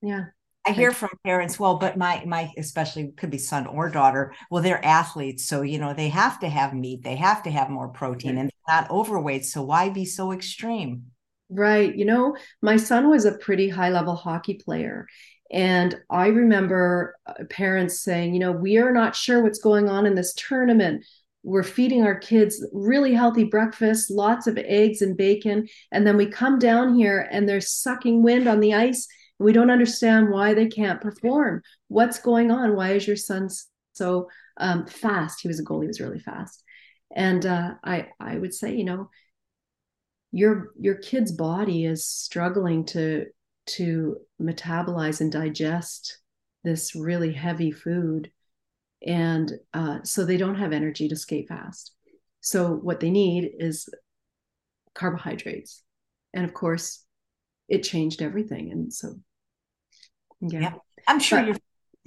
yeah 0.03 0.27
I 0.67 0.73
hear 0.73 0.91
from 0.91 1.11
parents, 1.25 1.61
well, 1.61 1.79
but 1.79 1.97
my 1.97 2.25
my 2.27 2.51
especially 2.59 3.13
could 3.17 3.31
be 3.31 3.39
son 3.39 3.67
or 3.67 3.89
daughter. 3.89 4.35
Well, 4.51 4.63
they're 4.63 4.85
athletes, 4.85 5.47
so 5.47 5.63
you 5.63 5.79
know 5.79 5.95
they 5.95 6.09
have 6.09 6.41
to 6.41 6.49
have 6.49 6.75
meat, 6.75 7.05
they 7.05 7.15
have 7.15 7.45
to 7.45 7.51
have 7.51 7.71
more 7.71 7.89
protein, 7.89 8.37
and 8.37 8.51
not 8.67 8.91
overweight. 8.91 9.47
So 9.47 9.63
why 9.63 9.91
be 9.91 10.05
so 10.05 10.33
extreme? 10.33 11.13
Right. 11.49 11.95
You 11.95 12.05
know, 12.05 12.37
my 12.63 12.77
son 12.77 13.09
was 13.09 13.25
a 13.25 13.39
pretty 13.39 13.69
high 13.69 13.91
level 13.91 14.17
hockey 14.17 14.55
player, 14.55 15.07
and 15.53 15.95
I 16.11 16.29
remember 16.29 17.17
uh, 17.27 17.45
parents 17.49 18.01
saying, 18.01 18.35
you 18.35 18.41
know, 18.41 18.51
we 18.51 18.79
are 18.79 18.91
not 18.93 19.15
sure 19.15 19.43
what's 19.43 19.61
going 19.61 19.89
on 19.89 20.05
in 20.05 20.17
this 20.17 20.35
tournament. 20.35 21.05
We're 21.47 21.63
feeding 21.63 22.03
our 22.05 22.19
kids 22.19 22.65
really 22.73 23.15
healthy 23.15 23.45
breakfast, 23.45 24.11
lots 24.11 24.47
of 24.47 24.59
eggs 24.59 25.01
and 25.01 25.17
bacon, 25.17 25.69
and 25.93 26.07
then 26.07 26.17
we 26.17 26.27
come 26.27 26.59
down 26.59 26.95
here 26.95 27.29
and 27.31 27.49
they're 27.49 27.61
sucking 27.61 28.23
wind 28.23 28.47
on 28.49 28.61
the 28.61 28.75
ice 28.75 29.07
And 29.39 29.47
we 29.47 29.53
don't 29.53 29.71
understand 29.71 30.31
why 30.31 30.55
they 30.55 30.67
can't 30.67 31.01
perform. 31.01 31.63
What's 31.89 32.19
going 32.19 32.51
on? 32.51 32.75
Why 32.75 32.93
is 32.93 33.07
your 33.07 33.17
son 33.17 33.49
so 33.93 34.29
um, 34.59 34.87
fast. 34.87 35.41
He 35.41 35.49
was 35.49 35.61
a 35.61 35.65
goalie. 35.65 35.83
He 35.83 35.89
was 35.89 36.01
really 36.01 36.19
fast. 36.19 36.63
And 37.15 37.45
uh, 37.47 37.75
I 37.85 38.09
I 38.21 38.37
would 38.37 38.55
say, 38.55 38.75
you 38.75 38.85
know, 38.85 39.11
your 40.33 40.73
your 40.79 40.97
kid's 40.97 41.33
body 41.33 41.85
is 41.85 42.07
struggling 42.07 42.85
to 42.87 43.27
to 43.67 44.17
metabolize 44.41 45.21
and 45.21 45.33
digest 45.33 46.19
this 46.65 46.95
really 46.95 47.33
heavy 47.33 47.71
food, 47.71 48.31
and 49.05 49.53
uh, 49.75 49.99
so 50.03 50.25
they 50.25 50.37
don't 50.37 50.57
have 50.57 50.73
energy 50.73 51.09
to 51.09 51.17
skate 51.17 51.49
fast. 51.49 51.93
So 52.41 52.73
what 52.73 53.01
they 53.01 53.11
need 53.11 53.51
is 53.59 53.89
carbohydrates, 54.95 55.83
and 56.33 56.45
of 56.45 56.55
course, 56.55 57.05
it 57.69 57.83
changed 57.83 58.23
everything. 58.23 58.71
And 58.71 58.93
so, 58.93 59.15
yeah, 60.41 60.61
yeah. 60.61 60.73
I'm 61.09 61.21
sure 61.21 61.41
but, 61.41 61.47
you're 61.47 61.57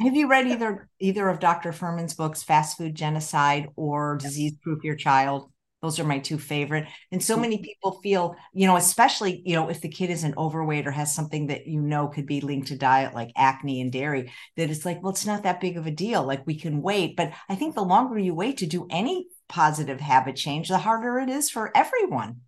have 0.02 0.16
you 0.16 0.30
read 0.30 0.48
either 0.48 0.88
either 1.00 1.28
of 1.28 1.40
Dr. 1.40 1.72
Fuhrman's 1.74 2.14
books, 2.14 2.42
Fast 2.42 2.78
Food 2.78 2.96
Genocide 2.96 3.68
or 3.76 4.16
Disease 4.16 4.54
Proof 4.62 4.84
Your 4.84 4.96
Child? 4.96 5.52
Those 5.82 6.00
are 6.00 6.04
my 6.04 6.20
two 6.20 6.38
favorite. 6.38 6.88
And 7.12 7.24
so 7.24 7.38
many 7.38 7.60
people 7.60 8.00
feel, 8.04 8.36
you 8.54 8.68
know, 8.68 8.76
especially, 8.76 9.42
you 9.46 9.56
know, 9.56 9.70
if 9.70 9.80
the 9.80 9.88
kid 9.88 10.10
isn't 10.10 10.38
overweight 10.38 10.86
or 10.86 10.92
has 10.92 11.16
something 11.16 11.48
that 11.48 11.68
you 11.68 11.82
know 11.82 12.10
could 12.10 12.26
be 12.26 12.42
linked 12.42 12.68
to 12.68 12.78
diet 12.78 13.14
like 13.14 13.32
acne 13.38 13.80
and 13.80 13.92
dairy, 13.92 14.32
that 14.58 14.70
it's 14.70 14.86
like, 14.86 15.02
well, 15.02 15.14
it's 15.14 15.26
not 15.26 15.44
that 15.44 15.62
big 15.62 15.78
of 15.78 15.88
a 15.88 15.92
deal. 15.92 16.24
Like 16.24 16.46
we 16.46 16.60
can 16.60 16.82
wait. 16.82 17.16
But 17.16 17.32
I 17.48 17.56
think 17.56 17.76
the 17.76 17.82
longer 17.82 18.20
you 18.20 18.36
wait 18.36 18.58
to 18.58 18.66
do 18.66 18.88
any 18.90 19.28
positive 19.48 20.02
habit 20.02 20.36
change, 20.36 20.68
the 20.68 20.78
harder 20.78 21.18
it 21.20 21.30
is 21.30 21.50
for 21.50 21.76
everyone. 21.76 22.42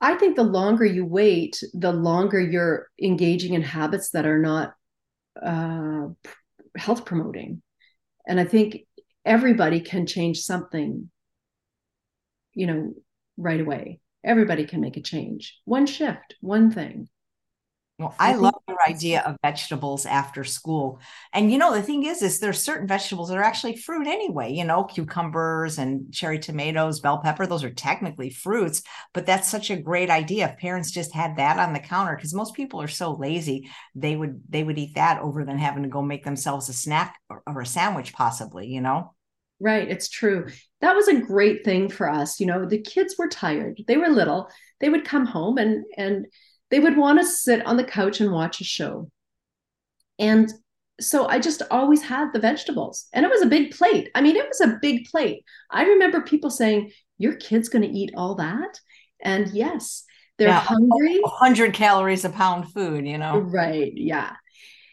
I 0.00 0.14
think 0.14 0.36
the 0.36 0.42
longer 0.42 0.84
you 0.84 1.04
wait, 1.04 1.62
the 1.72 1.92
longer 1.92 2.40
you're 2.40 2.88
engaging 3.02 3.54
in 3.54 3.62
habits 3.62 4.10
that 4.10 4.26
are 4.26 4.38
not 4.38 4.74
uh, 5.42 6.08
health 6.76 7.04
promoting. 7.04 7.62
And 8.26 8.38
I 8.38 8.44
think 8.44 8.80
everybody 9.24 9.80
can 9.80 10.06
change 10.06 10.40
something, 10.40 11.10
you 12.56 12.66
know, 12.66 12.94
right 13.36 13.60
away. 13.60 14.00
Everybody 14.24 14.66
can 14.66 14.80
make 14.80 14.96
a 14.96 15.02
change. 15.02 15.60
One 15.64 15.86
shift, 15.86 16.34
one 16.40 16.72
thing. 16.72 17.08
Well, 17.98 18.14
I, 18.18 18.32
I 18.32 18.34
love 18.34 18.60
your 18.68 18.76
idea 18.86 19.22
of 19.22 19.38
vegetables 19.42 20.04
after 20.04 20.44
school. 20.44 21.00
And 21.32 21.50
you 21.50 21.56
know, 21.56 21.72
the 21.72 21.82
thing 21.82 22.04
is, 22.04 22.20
is 22.20 22.40
there's 22.40 22.62
certain 22.62 22.86
vegetables 22.86 23.30
that 23.30 23.38
are 23.38 23.42
actually 23.42 23.78
fruit 23.78 24.06
anyway, 24.06 24.52
you 24.52 24.64
know, 24.64 24.84
cucumbers 24.84 25.78
and 25.78 26.12
cherry 26.12 26.38
tomatoes, 26.38 27.00
bell 27.00 27.22
pepper, 27.22 27.46
those 27.46 27.64
are 27.64 27.70
technically 27.70 28.28
fruits, 28.28 28.82
but 29.14 29.24
that's 29.24 29.48
such 29.48 29.70
a 29.70 29.80
great 29.80 30.10
idea. 30.10 30.50
If 30.50 30.58
parents 30.58 30.90
just 30.90 31.14
had 31.14 31.36
that 31.36 31.58
on 31.58 31.72
the 31.72 31.78
counter, 31.78 32.16
because 32.16 32.34
most 32.34 32.54
people 32.54 32.82
are 32.82 32.88
so 32.88 33.14
lazy, 33.14 33.70
they 33.94 34.14
would 34.14 34.42
they 34.46 34.62
would 34.62 34.78
eat 34.78 34.96
that 34.96 35.22
over 35.22 35.46
than 35.46 35.58
having 35.58 35.84
to 35.84 35.88
go 35.88 36.02
make 36.02 36.24
themselves 36.24 36.68
a 36.68 36.74
snack 36.74 37.16
or, 37.30 37.42
or 37.46 37.62
a 37.62 37.66
sandwich, 37.66 38.12
possibly, 38.12 38.66
you 38.66 38.82
know. 38.82 39.14
Right, 39.58 39.88
it's 39.90 40.08
true. 40.08 40.46
That 40.80 40.94
was 40.94 41.08
a 41.08 41.20
great 41.20 41.64
thing 41.64 41.88
for 41.88 42.10
us. 42.10 42.40
You 42.40 42.46
know, 42.46 42.66
the 42.66 42.78
kids 42.78 43.16
were 43.18 43.28
tired. 43.28 43.80
They 43.86 43.96
were 43.96 44.08
little. 44.08 44.50
They 44.80 44.90
would 44.90 45.04
come 45.04 45.26
home 45.26 45.56
and 45.58 45.84
and 45.96 46.26
they 46.70 46.80
would 46.80 46.96
want 46.96 47.20
to 47.20 47.26
sit 47.26 47.64
on 47.64 47.76
the 47.76 47.84
couch 47.84 48.20
and 48.20 48.32
watch 48.32 48.60
a 48.60 48.64
show. 48.64 49.10
And 50.18 50.52
so 51.00 51.26
I 51.26 51.38
just 51.38 51.62
always 51.70 52.02
had 52.02 52.32
the 52.32 52.40
vegetables. 52.40 53.06
And 53.12 53.24
it 53.24 53.30
was 53.30 53.42
a 53.42 53.46
big 53.46 53.70
plate. 53.72 54.10
I 54.14 54.20
mean, 54.20 54.36
it 54.36 54.48
was 54.48 54.60
a 54.60 54.78
big 54.80 55.04
plate. 55.06 55.44
I 55.70 55.84
remember 55.84 56.20
people 56.22 56.50
saying, 56.50 56.90
Your 57.18 57.36
kid's 57.36 57.68
going 57.68 57.82
to 57.82 57.88
eat 57.88 58.12
all 58.16 58.34
that? 58.36 58.80
And 59.20 59.48
yes, 59.52 60.04
they're 60.38 60.48
yeah, 60.48 60.60
hungry. 60.60 61.18
100 61.20 61.72
calories 61.72 62.24
a 62.24 62.30
pound 62.30 62.72
food, 62.72 63.06
you 63.06 63.18
know? 63.18 63.38
Right. 63.38 63.92
Yeah. 63.94 64.34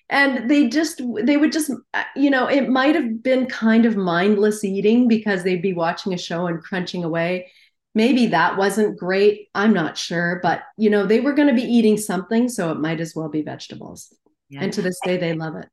And 0.09 0.49
they 0.49 0.67
just, 0.67 1.01
they 1.23 1.37
would 1.37 1.51
just, 1.51 1.71
you 2.15 2.29
know, 2.29 2.47
it 2.47 2.69
might 2.69 2.95
have 2.95 3.23
been 3.23 3.47
kind 3.47 3.85
of 3.85 3.95
mindless 3.95 4.63
eating 4.63 5.07
because 5.07 5.43
they'd 5.43 5.61
be 5.61 5.73
watching 5.73 6.13
a 6.13 6.17
show 6.17 6.47
and 6.47 6.61
crunching 6.61 7.03
away. 7.03 7.51
Maybe 7.95 8.27
that 8.27 8.57
wasn't 8.57 8.97
great. 8.97 9.49
I'm 9.55 9.73
not 9.73 9.97
sure. 9.97 10.39
But 10.43 10.63
you 10.77 10.89
know 10.89 11.05
they 11.05 11.19
were 11.19 11.33
going 11.33 11.47
to 11.47 11.53
be 11.53 11.61
eating 11.61 11.97
something 11.97 12.49
so 12.49 12.71
it 12.71 12.79
might 12.79 12.99
as 12.99 13.15
well 13.15 13.29
be 13.29 13.41
vegetables. 13.41 14.13
Yeah. 14.49 14.61
and 14.61 14.73
to 14.73 14.83
this 14.83 14.99
day 15.03 15.17
they 15.17 15.33
love 15.33 15.55
it 15.55 15.67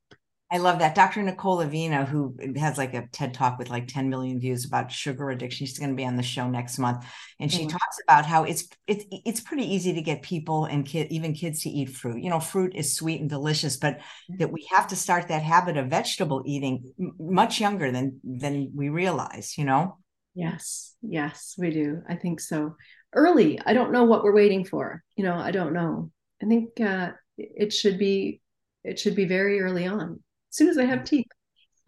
I 0.53 0.59
love 0.59 0.81
that. 0.81 0.97
Dr. 0.97 1.23
Nicole 1.23 1.59
Avena, 1.59 2.07
who 2.09 2.35
has 2.57 2.77
like 2.77 2.93
a 2.93 3.07
TED 3.13 3.35
talk 3.35 3.57
with 3.57 3.71
like 3.71 3.87
10 3.87 4.11
million 4.11 4.41
views 4.41 4.65
about 4.65 4.91
sugar 4.91 5.31
addiction. 5.31 5.65
She's 5.65 5.79
going 5.79 5.91
to 5.91 5.97
be 5.97 6.05
on 6.05 6.17
the 6.17 6.25
show 6.25 6.49
next 6.49 6.77
month. 6.77 7.07
And 7.39 7.53
she 7.53 7.61
mm-hmm. 7.61 7.69
talks 7.69 7.99
about 8.03 8.27
how 8.27 8.43
it's 8.43 8.67
it's 8.89 9.05
it's 9.11 9.41
pretty 9.41 9.73
easy 9.73 9.93
to 9.95 10.03
get 10.03 10.23
people 10.23 10.65
and 10.65 10.85
kid, 10.85 11.07
even 11.11 11.35
kids 11.35 11.63
to 11.63 11.71
eat 11.71 11.91
fruit. 11.91 12.21
You 12.21 12.31
know, 12.31 12.41
fruit 12.41 12.75
is 12.75 12.97
sweet 12.97 13.21
and 13.21 13.31
delicious, 13.31 13.77
but 13.77 13.99
mm-hmm. 13.99 14.39
that 14.39 14.51
we 14.51 14.67
have 14.73 14.89
to 14.89 14.97
start 14.97 15.29
that 15.29 15.43
habit 15.43 15.77
of 15.77 15.87
vegetable 15.87 16.43
eating 16.45 16.93
much 17.19 17.61
younger 17.61 17.93
than 17.93 18.19
than 18.25 18.73
we 18.75 18.89
realize, 18.89 19.57
you 19.57 19.65
know? 19.65 19.99
Yes, 20.35 20.95
yes, 21.01 21.55
we 21.59 21.71
do. 21.71 22.03
I 22.09 22.17
think 22.17 22.41
so. 22.41 22.75
Early. 23.13 23.61
I 23.65 23.73
don't 23.73 23.93
know 23.93 24.05
what 24.05 24.25
we're 24.25 24.35
waiting 24.35 24.65
for. 24.65 25.03
You 25.17 25.25
know, 25.25 25.35
I 25.35 25.53
don't 25.53 25.73
know. 25.73 26.11
I 26.43 26.47
think 26.47 26.81
uh, 26.81 27.11
it 27.37 27.73
should 27.73 27.99
be 27.99 28.41
it 28.83 28.99
should 28.99 29.15
be 29.15 29.27
very 29.27 29.61
early 29.61 29.87
on, 29.87 30.21
as 30.51 30.57
soon 30.57 30.69
as 30.69 30.79
I 30.79 30.85
have 30.85 31.05
teeth. 31.05 31.27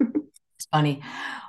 it's 0.01 0.67
funny. 0.73 1.03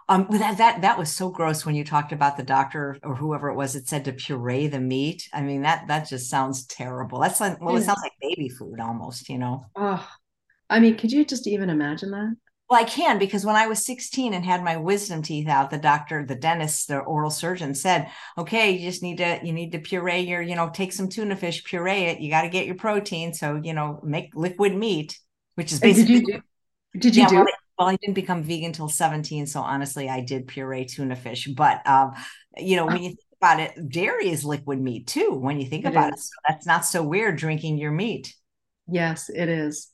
Um, 0.09 0.27
that 0.31 0.57
that 0.57 0.81
that 0.81 0.97
was 0.97 1.09
so 1.09 1.29
gross 1.29 1.65
when 1.65 1.75
you 1.75 1.85
talked 1.85 2.11
about 2.11 2.35
the 2.35 2.43
doctor 2.43 2.97
or 3.03 3.15
whoever 3.15 3.49
it 3.49 3.55
was 3.55 3.73
that 3.73 3.87
said 3.87 4.05
to 4.05 4.13
puree 4.13 4.67
the 4.67 4.79
meat. 4.79 5.29
I 5.31 5.41
mean 5.41 5.61
that 5.61 5.87
that 5.87 6.09
just 6.09 6.29
sounds 6.29 6.65
terrible. 6.65 7.19
That's 7.19 7.39
like 7.39 7.61
well, 7.61 7.77
it 7.77 7.83
sounds 7.83 8.01
like 8.03 8.11
baby 8.21 8.49
food 8.49 8.79
almost. 8.79 9.29
You 9.29 9.37
know. 9.37 9.65
Oh, 9.75 10.05
I 10.69 10.79
mean, 10.79 10.97
could 10.97 11.11
you 11.11 11.23
just 11.23 11.47
even 11.47 11.69
imagine 11.69 12.11
that? 12.11 12.35
Well, 12.69 12.81
I 12.81 12.85
can 12.85 13.17
because 13.17 13.45
when 13.45 13.55
I 13.55 13.67
was 13.67 13.85
16 13.85 14.33
and 14.33 14.43
had 14.43 14.63
my 14.63 14.77
wisdom 14.77 15.21
teeth 15.21 15.47
out, 15.47 15.69
the 15.69 15.77
doctor, 15.77 16.25
the 16.25 16.35
dentist, 16.35 16.87
the 16.87 16.99
oral 16.99 17.29
surgeon 17.29 17.73
said, 17.73 18.09
"Okay, 18.37 18.71
you 18.71 18.89
just 18.89 19.03
need 19.03 19.17
to 19.19 19.39
you 19.41 19.53
need 19.53 19.71
to 19.71 19.79
puree 19.79 20.21
your, 20.21 20.41
you 20.41 20.55
know, 20.55 20.69
take 20.69 20.91
some 20.91 21.07
tuna 21.07 21.35
fish, 21.35 21.63
puree 21.63 22.05
it. 22.05 22.19
You 22.19 22.29
got 22.29 22.41
to 22.41 22.49
get 22.49 22.65
your 22.65 22.75
protein, 22.75 23.33
so 23.33 23.59
you 23.63 23.73
know, 23.73 24.01
make 24.03 24.35
liquid 24.35 24.75
meat, 24.75 25.17
which 25.55 25.71
is 25.71 25.79
basically." 25.79 26.41
Did 26.97 27.15
you 27.15 27.27
do? 27.27 27.35
Yeah, 27.35 27.43
do? 27.43 27.45
Well, 27.45 27.47
well, 27.79 27.87
I 27.87 27.95
didn't 27.97 28.15
become 28.15 28.43
vegan 28.43 28.67
until 28.67 28.87
17, 28.87 29.47
so 29.47 29.61
honestly, 29.61 30.09
I 30.09 30.21
did 30.21 30.47
puree 30.47 30.85
tuna 30.85 31.15
fish. 31.15 31.47
But 31.47 31.85
um, 31.87 32.13
you 32.57 32.75
know, 32.75 32.85
when 32.85 33.01
you 33.01 33.09
think 33.09 33.19
about 33.41 33.59
it, 33.59 33.89
dairy 33.89 34.29
is 34.29 34.45
liquid 34.45 34.79
meat 34.79 35.07
too. 35.07 35.31
When 35.33 35.59
you 35.59 35.67
think 35.67 35.85
it 35.85 35.89
about 35.89 36.13
is. 36.13 36.19
it, 36.19 36.23
so 36.23 36.33
that's 36.47 36.65
not 36.65 36.85
so 36.85 37.03
weird 37.03 37.37
drinking 37.37 37.77
your 37.77 37.91
meat. 37.91 38.33
Yes, 38.87 39.29
it 39.29 39.49
is. 39.49 39.89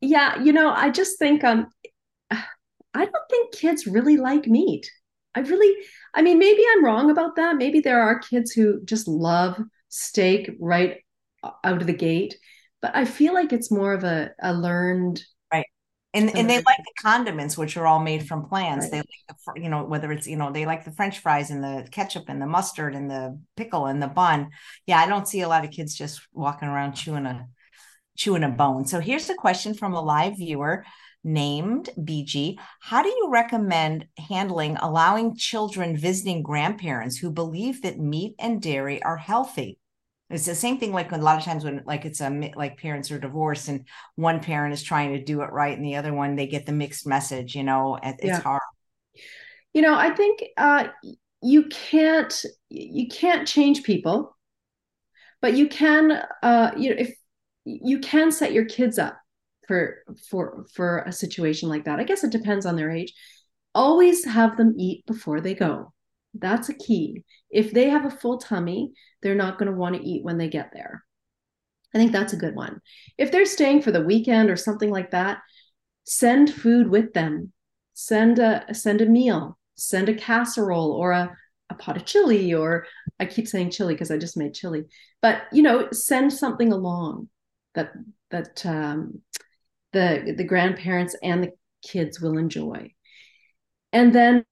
Yeah, 0.00 0.40
you 0.40 0.52
know, 0.52 0.70
I 0.70 0.90
just 0.90 1.18
think 1.18 1.42
um 1.42 1.66
I 2.30 3.04
don't 3.04 3.30
think 3.30 3.54
kids 3.54 3.86
really 3.86 4.16
like 4.16 4.46
meat. 4.46 4.90
I 5.34 5.40
really, 5.40 5.72
I 6.14 6.22
mean, 6.22 6.38
maybe 6.38 6.62
I'm 6.70 6.84
wrong 6.84 7.10
about 7.10 7.36
that. 7.36 7.56
Maybe 7.56 7.80
there 7.80 8.00
are 8.02 8.18
kids 8.18 8.50
who 8.52 8.84
just 8.84 9.06
love 9.06 9.60
steak 9.88 10.50
right 10.58 10.96
out 11.44 11.80
of 11.80 11.86
the 11.86 11.92
gate, 11.92 12.36
but 12.82 12.96
I 12.96 13.04
feel 13.04 13.34
like 13.34 13.52
it's 13.52 13.70
more 13.70 13.92
of 13.92 14.04
a, 14.04 14.30
a 14.42 14.52
learned. 14.52 15.22
And 16.14 16.34
and 16.34 16.48
they 16.48 16.56
like 16.56 16.64
the 16.64 16.72
mm-hmm. 16.72 17.08
condiments, 17.08 17.58
which 17.58 17.76
are 17.76 17.86
all 17.86 18.00
made 18.00 18.26
from 18.26 18.48
plants. 18.48 18.86
Right. 18.86 18.92
They 18.92 18.98
like 18.98 19.38
the 19.54 19.62
you 19.62 19.68
know 19.68 19.84
whether 19.84 20.10
it's 20.10 20.26
you 20.26 20.36
know 20.36 20.50
they 20.50 20.64
like 20.64 20.84
the 20.84 20.92
French 20.92 21.18
fries 21.18 21.50
and 21.50 21.62
the 21.62 21.86
ketchup 21.90 22.24
and 22.28 22.40
the 22.40 22.46
mustard 22.46 22.94
and 22.94 23.10
the 23.10 23.38
pickle 23.56 23.86
and 23.86 24.02
the 24.02 24.06
bun. 24.06 24.50
Yeah, 24.86 24.98
I 24.98 25.06
don't 25.06 25.28
see 25.28 25.42
a 25.42 25.48
lot 25.48 25.64
of 25.64 25.70
kids 25.70 25.94
just 25.94 26.22
walking 26.32 26.68
around 26.68 26.94
chewing 26.94 27.26
a 27.26 27.46
chewing 28.16 28.42
a 28.42 28.48
bone. 28.48 28.86
So 28.86 29.00
here's 29.00 29.28
a 29.28 29.34
question 29.34 29.74
from 29.74 29.92
a 29.92 30.00
live 30.00 30.36
viewer 30.38 30.84
named 31.24 31.90
BG. 31.98 32.56
How 32.80 33.02
do 33.02 33.08
you 33.08 33.28
recommend 33.30 34.06
handling 34.30 34.76
allowing 34.78 35.36
children 35.36 35.96
visiting 35.96 36.42
grandparents 36.42 37.18
who 37.18 37.30
believe 37.30 37.82
that 37.82 37.98
meat 37.98 38.34
and 38.38 38.62
dairy 38.62 39.02
are 39.02 39.16
healthy? 39.16 39.77
It's 40.30 40.44
the 40.44 40.54
same 40.54 40.78
thing 40.78 40.92
like 40.92 41.12
a 41.12 41.16
lot 41.16 41.38
of 41.38 41.44
times 41.44 41.64
when 41.64 41.82
like 41.86 42.04
it's 42.04 42.20
a 42.20 42.52
like 42.54 42.78
parents 42.78 43.10
are 43.10 43.18
divorced 43.18 43.68
and 43.68 43.86
one 44.16 44.40
parent 44.40 44.74
is 44.74 44.82
trying 44.82 45.12
to 45.12 45.24
do 45.24 45.40
it 45.40 45.50
right 45.52 45.76
and 45.76 45.84
the 45.84 45.96
other 45.96 46.12
one 46.12 46.36
they 46.36 46.46
get 46.46 46.66
the 46.66 46.72
mixed 46.72 47.06
message, 47.06 47.54
you 47.54 47.64
know, 47.64 47.98
it's 48.02 48.24
yeah. 48.24 48.40
hard. 48.40 48.60
You 49.72 49.82
know, 49.82 49.96
I 49.96 50.10
think 50.10 50.42
uh 50.56 50.88
you 51.42 51.64
can't 51.68 52.44
you 52.68 53.08
can't 53.08 53.48
change 53.48 53.84
people, 53.84 54.36
but 55.40 55.54
you 55.54 55.68
can 55.68 56.22
uh 56.42 56.72
you 56.76 56.90
know 56.90 56.96
if 56.98 57.14
you 57.64 57.98
can 57.98 58.30
set 58.30 58.52
your 58.52 58.64
kids 58.66 58.98
up 58.98 59.18
for 59.66 60.02
for 60.28 60.66
for 60.74 60.98
a 61.06 61.12
situation 61.12 61.68
like 61.68 61.84
that. 61.84 62.00
I 62.00 62.04
guess 62.04 62.24
it 62.24 62.32
depends 62.32 62.66
on 62.66 62.76
their 62.76 62.90
age. 62.90 63.14
Always 63.74 64.24
have 64.24 64.56
them 64.56 64.74
eat 64.78 65.06
before 65.06 65.40
they 65.40 65.54
go. 65.54 65.92
That's 66.34 66.68
a 66.68 66.74
key. 66.74 67.24
If 67.50 67.72
they 67.72 67.88
have 67.88 68.04
a 68.04 68.10
full 68.10 68.38
tummy, 68.38 68.92
they're 69.22 69.34
not 69.34 69.58
going 69.58 69.70
to 69.70 69.76
want 69.76 69.96
to 69.96 70.02
eat 70.02 70.24
when 70.24 70.38
they 70.38 70.48
get 70.48 70.70
there. 70.72 71.04
I 71.94 71.98
think 71.98 72.12
that's 72.12 72.32
a 72.32 72.38
good 72.38 72.54
one. 72.54 72.80
If 73.16 73.32
they're 73.32 73.46
staying 73.46 73.82
for 73.82 73.90
the 73.90 74.04
weekend 74.04 74.50
or 74.50 74.56
something 74.56 74.90
like 74.90 75.10
that, 75.12 75.38
send 76.04 76.52
food 76.52 76.88
with 76.88 77.14
them. 77.14 77.52
Send 77.94 78.38
a 78.38 78.64
send 78.72 79.00
a 79.00 79.06
meal. 79.06 79.58
Send 79.76 80.08
a 80.08 80.14
casserole 80.14 80.92
or 80.92 81.12
a 81.12 81.36
a 81.70 81.74
pot 81.74 81.96
of 81.96 82.06
chili 82.06 82.54
or 82.54 82.86
I 83.20 83.26
keep 83.26 83.46
saying 83.46 83.70
chili 83.70 83.94
because 83.94 84.10
I 84.10 84.18
just 84.18 84.36
made 84.36 84.54
chili. 84.54 84.84
But 85.20 85.42
you 85.52 85.62
know, 85.62 85.88
send 85.92 86.32
something 86.32 86.72
along 86.72 87.28
that 87.74 87.92
that 88.30 88.64
um, 88.64 89.22
the 89.92 90.34
the 90.36 90.44
grandparents 90.44 91.16
and 91.22 91.42
the 91.42 91.50
kids 91.82 92.20
will 92.20 92.38
enjoy 92.38 92.92
and 93.92 94.14
then 94.14 94.44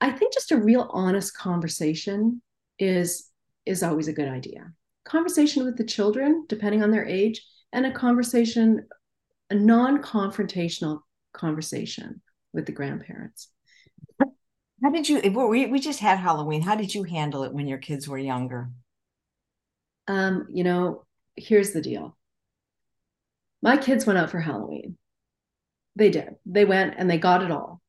I 0.00 0.10
think 0.10 0.32
just 0.32 0.52
a 0.52 0.56
real 0.56 0.88
honest 0.92 1.36
conversation 1.36 2.42
is 2.78 3.30
is 3.64 3.82
always 3.82 4.08
a 4.08 4.12
good 4.12 4.28
idea. 4.28 4.72
Conversation 5.04 5.64
with 5.64 5.76
the 5.76 5.84
children, 5.84 6.44
depending 6.48 6.82
on 6.82 6.90
their 6.90 7.06
age, 7.06 7.44
and 7.72 7.86
a 7.86 7.92
conversation, 7.92 8.86
a 9.50 9.54
non-confrontational 9.54 11.00
conversation 11.32 12.20
with 12.52 12.66
the 12.66 12.72
grandparents. 12.72 13.48
How 14.82 14.90
did 14.90 15.08
you? 15.08 15.20
We 15.30 15.66
we 15.66 15.80
just 15.80 16.00
had 16.00 16.18
Halloween. 16.18 16.62
How 16.62 16.74
did 16.74 16.94
you 16.94 17.04
handle 17.04 17.44
it 17.44 17.52
when 17.52 17.66
your 17.66 17.78
kids 17.78 18.08
were 18.08 18.18
younger? 18.18 18.70
Um, 20.06 20.46
you 20.50 20.64
know, 20.64 21.04
here's 21.34 21.72
the 21.72 21.80
deal. 21.80 22.16
My 23.62 23.76
kids 23.76 24.06
went 24.06 24.18
out 24.18 24.30
for 24.30 24.40
Halloween. 24.40 24.96
They 25.96 26.10
did. 26.10 26.36
They 26.44 26.64
went 26.64 26.94
and 26.98 27.10
they 27.10 27.18
got 27.18 27.42
it 27.42 27.50
all. 27.50 27.80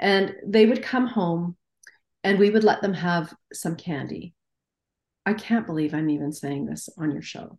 And 0.00 0.34
they 0.46 0.66
would 0.66 0.82
come 0.82 1.06
home 1.06 1.56
and 2.24 2.38
we 2.38 2.50
would 2.50 2.64
let 2.64 2.82
them 2.82 2.94
have 2.94 3.32
some 3.52 3.76
candy. 3.76 4.34
I 5.24 5.34
can't 5.34 5.66
believe 5.66 5.94
I'm 5.94 6.10
even 6.10 6.32
saying 6.32 6.66
this 6.66 6.88
on 6.96 7.12
your 7.12 7.22
show. 7.22 7.58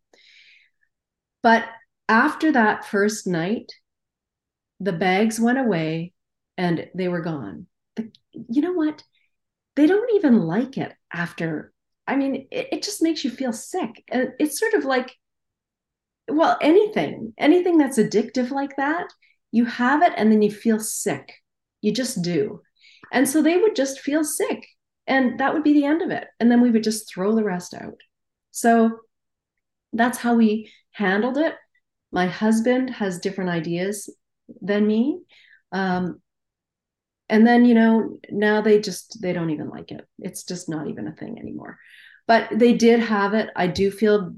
But 1.43 1.65
after 2.07 2.51
that 2.51 2.85
first 2.85 3.27
night, 3.27 3.71
the 4.79 4.93
bags 4.93 5.39
went 5.39 5.59
away 5.59 6.13
and 6.57 6.89
they 6.95 7.07
were 7.07 7.21
gone. 7.21 7.67
The, 7.95 8.11
you 8.33 8.61
know 8.61 8.73
what? 8.73 9.03
They 9.75 9.85
don't 9.85 10.13
even 10.15 10.39
like 10.39 10.77
it 10.77 10.93
after. 11.13 11.73
I 12.07 12.15
mean, 12.15 12.47
it, 12.51 12.69
it 12.71 12.83
just 12.83 13.01
makes 13.01 13.23
you 13.23 13.29
feel 13.29 13.53
sick. 13.53 14.03
And 14.09 14.29
it's 14.39 14.59
sort 14.59 14.73
of 14.73 14.83
like, 14.83 15.15
well, 16.27 16.57
anything, 16.61 17.33
anything 17.37 17.77
that's 17.77 17.99
addictive 17.99 18.51
like 18.51 18.75
that, 18.77 19.07
you 19.51 19.65
have 19.65 20.01
it 20.03 20.13
and 20.17 20.31
then 20.31 20.41
you 20.41 20.51
feel 20.51 20.79
sick. 20.79 21.33
You 21.81 21.93
just 21.93 22.21
do. 22.21 22.61
And 23.11 23.27
so 23.27 23.41
they 23.41 23.57
would 23.57 23.75
just 23.75 23.99
feel 23.99 24.23
sick. 24.23 24.65
And 25.07 25.39
that 25.39 25.53
would 25.53 25.63
be 25.63 25.73
the 25.73 25.85
end 25.85 26.01
of 26.01 26.11
it. 26.11 26.27
And 26.39 26.51
then 26.51 26.61
we 26.61 26.69
would 26.69 26.83
just 26.83 27.11
throw 27.11 27.35
the 27.35 27.43
rest 27.43 27.73
out. 27.73 27.95
So 28.51 28.91
that's 29.93 30.19
how 30.19 30.35
we 30.35 30.71
handled 30.91 31.37
it. 31.37 31.55
My 32.11 32.27
husband 32.27 32.91
has 32.91 33.19
different 33.19 33.49
ideas 33.49 34.13
than 34.61 34.85
me. 34.85 35.21
Um, 35.71 36.21
and 37.27 37.45
then, 37.45 37.65
you 37.65 37.75
know, 37.75 38.19
now 38.29 38.61
they 38.61 38.79
just, 38.79 39.19
they 39.21 39.33
don't 39.33 39.51
even 39.51 39.69
like 39.69 39.91
it. 39.91 40.07
It's 40.19 40.43
just 40.43 40.69
not 40.69 40.87
even 40.87 41.07
a 41.07 41.15
thing 41.15 41.39
anymore. 41.39 41.77
But 42.27 42.49
they 42.51 42.73
did 42.73 42.99
have 42.99 43.33
it. 43.33 43.49
I 43.55 43.67
do 43.67 43.91
feel, 43.91 44.35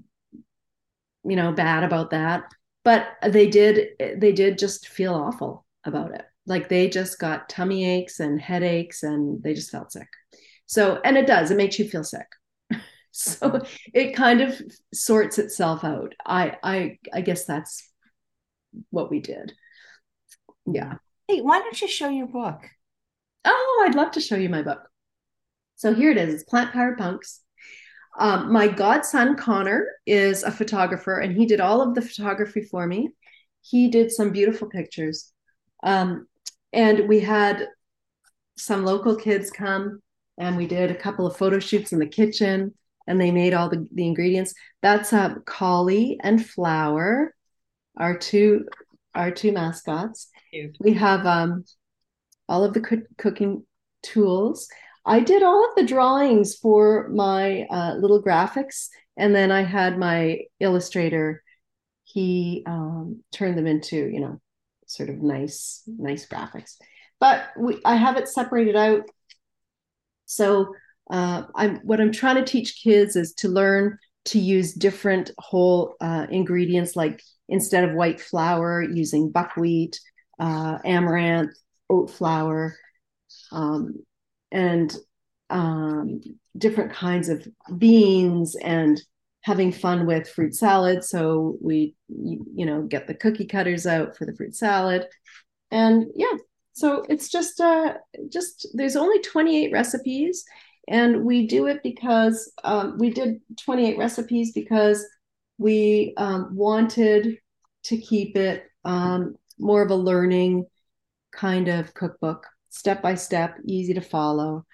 you 1.23 1.35
know, 1.35 1.51
bad 1.51 1.83
about 1.83 2.11
that. 2.11 2.43
But 2.83 3.07
they 3.25 3.47
did, 3.47 3.89
they 4.17 4.31
did 4.31 4.57
just 4.57 4.87
feel 4.87 5.13
awful 5.13 5.65
about 5.85 6.13
it 6.15 6.25
like 6.45 6.69
they 6.69 6.89
just 6.89 7.19
got 7.19 7.49
tummy 7.49 7.85
aches 7.85 8.19
and 8.19 8.41
headaches 8.41 9.03
and 9.03 9.41
they 9.43 9.53
just 9.53 9.71
felt 9.71 9.91
sick. 9.91 10.07
So 10.65 10.99
and 11.03 11.17
it 11.17 11.27
does 11.27 11.51
it 11.51 11.57
makes 11.57 11.79
you 11.79 11.87
feel 11.87 12.03
sick. 12.03 12.27
So 13.13 13.61
it 13.93 14.15
kind 14.15 14.39
of 14.39 14.61
sorts 14.93 15.37
itself 15.37 15.83
out. 15.83 16.15
I 16.25 16.55
i 16.63 16.97
i 17.13 17.19
guess 17.19 17.43
that's 17.43 17.91
what 18.89 19.11
we 19.11 19.19
did. 19.19 19.51
Yeah. 20.65 20.93
Hey 21.27 21.41
why 21.41 21.59
don't 21.59 21.81
you 21.81 21.89
show 21.89 22.07
your 22.07 22.27
book? 22.27 22.61
Oh 23.43 23.85
i'd 23.85 23.95
love 23.95 24.11
to 24.11 24.21
show 24.21 24.37
you 24.37 24.47
my 24.47 24.61
book. 24.61 24.87
So 25.75 25.93
here 25.93 26.11
it 26.11 26.17
is 26.17 26.33
it's 26.33 26.43
plant 26.45 26.71
powered 26.71 26.97
punks. 26.97 27.41
Um, 28.17 28.51
my 28.51 28.67
godson 28.67 29.35
connor 29.35 29.87
is 30.05 30.43
a 30.43 30.51
photographer 30.51 31.19
and 31.19 31.35
he 31.35 31.45
did 31.45 31.59
all 31.61 31.81
of 31.81 31.95
the 31.95 32.01
photography 32.01 32.61
for 32.61 32.87
me. 32.87 33.09
He 33.61 33.89
did 33.89 34.11
some 34.11 34.31
beautiful 34.31 34.69
pictures. 34.69 35.31
Um, 35.83 36.27
and 36.73 37.07
we 37.07 37.19
had 37.19 37.67
some 38.57 38.85
local 38.85 39.15
kids 39.15 39.49
come 39.49 40.01
and 40.37 40.57
we 40.57 40.67
did 40.67 40.91
a 40.91 40.95
couple 40.95 41.25
of 41.25 41.37
photo 41.37 41.59
shoots 41.59 41.91
in 41.91 41.99
the 41.99 42.05
kitchen 42.05 42.73
and 43.07 43.19
they 43.19 43.31
made 43.31 43.53
all 43.53 43.69
the, 43.69 43.87
the 43.93 44.05
ingredients. 44.05 44.53
That's 44.81 45.11
uh, 45.13 45.35
collie 45.45 46.19
and 46.23 46.45
flower 46.45 47.35
our 47.97 48.17
two 48.17 48.65
our 49.13 49.31
two 49.31 49.51
mascots. 49.51 50.29
We 50.79 50.93
have 50.93 51.25
um, 51.25 51.65
all 52.47 52.63
of 52.63 52.73
the 52.73 52.81
co- 52.81 53.03
cooking 53.17 53.65
tools. 54.03 54.69
I 55.05 55.19
did 55.19 55.43
all 55.43 55.67
of 55.67 55.75
the 55.75 55.85
drawings 55.85 56.55
for 56.55 57.09
my 57.09 57.63
uh, 57.69 57.95
little 57.95 58.23
graphics 58.23 58.87
and 59.17 59.35
then 59.35 59.51
i 59.51 59.61
had 59.61 59.97
my 59.97 60.39
illustrator 60.59 61.43
he 62.03 62.63
um, 62.65 63.23
turned 63.31 63.57
them 63.57 63.67
into 63.67 63.95
you 63.95 64.19
know 64.19 64.41
sort 64.91 65.09
of 65.09 65.21
nice, 65.21 65.83
nice 65.87 66.27
graphics. 66.27 66.75
But 67.19 67.49
we, 67.57 67.79
I 67.85 67.95
have 67.95 68.17
it 68.17 68.27
separated 68.27 68.75
out. 68.75 69.03
So 70.25 70.73
uh, 71.09 71.43
I'm 71.55 71.77
what 71.77 72.01
I'm 72.01 72.11
trying 72.11 72.35
to 72.35 72.45
teach 72.45 72.81
kids 72.83 73.15
is 73.15 73.33
to 73.35 73.49
learn 73.49 73.97
to 74.25 74.39
use 74.39 74.73
different 74.73 75.31
whole 75.37 75.95
uh, 75.99 76.27
ingredients, 76.29 76.95
like 76.95 77.21
instead 77.49 77.83
of 77.83 77.95
white 77.95 78.21
flour, 78.21 78.81
using 78.81 79.31
buckwheat, 79.31 79.99
uh, 80.39 80.77
amaranth, 80.85 81.51
oat 81.89 82.11
flour, 82.11 82.75
um, 83.51 83.95
and 84.51 84.95
um, 85.49 86.21
different 86.57 86.93
kinds 86.93 87.29
of 87.29 87.47
beans 87.77 88.55
and 88.55 89.01
having 89.41 89.71
fun 89.71 90.05
with 90.05 90.29
fruit 90.29 90.55
salad. 90.55 91.03
So 91.03 91.57
we, 91.61 91.95
you 92.07 92.65
know, 92.65 92.83
get 92.83 93.07
the 93.07 93.13
cookie 93.13 93.45
cutters 93.45 93.87
out 93.87 94.15
for 94.15 94.25
the 94.25 94.35
fruit 94.35 94.55
salad. 94.55 95.07
And 95.71 96.05
yeah, 96.15 96.37
so 96.73 97.03
it's 97.09 97.29
just, 97.29 97.59
uh, 97.59 97.95
just 98.29 98.67
there's 98.73 98.95
only 98.95 99.19
28 99.19 99.71
recipes. 99.71 100.45
And 100.87 101.23
we 101.23 101.47
do 101.47 101.67
it 101.67 101.81
because 101.83 102.51
um, 102.63 102.97
we 102.97 103.11
did 103.11 103.41
28 103.63 103.97
recipes 103.97 104.51
because 104.51 105.05
we 105.57 106.13
um, 106.17 106.55
wanted 106.55 107.37
to 107.83 107.97
keep 107.97 108.35
it 108.35 108.65
um, 108.83 109.35
more 109.57 109.81
of 109.81 109.91
a 109.91 109.95
learning 109.95 110.65
kind 111.31 111.67
of 111.67 111.93
cookbook, 111.93 112.45
step 112.69 113.01
by 113.01 113.15
step, 113.15 113.57
easy 113.65 113.93
to 113.93 114.01
follow 114.01 114.65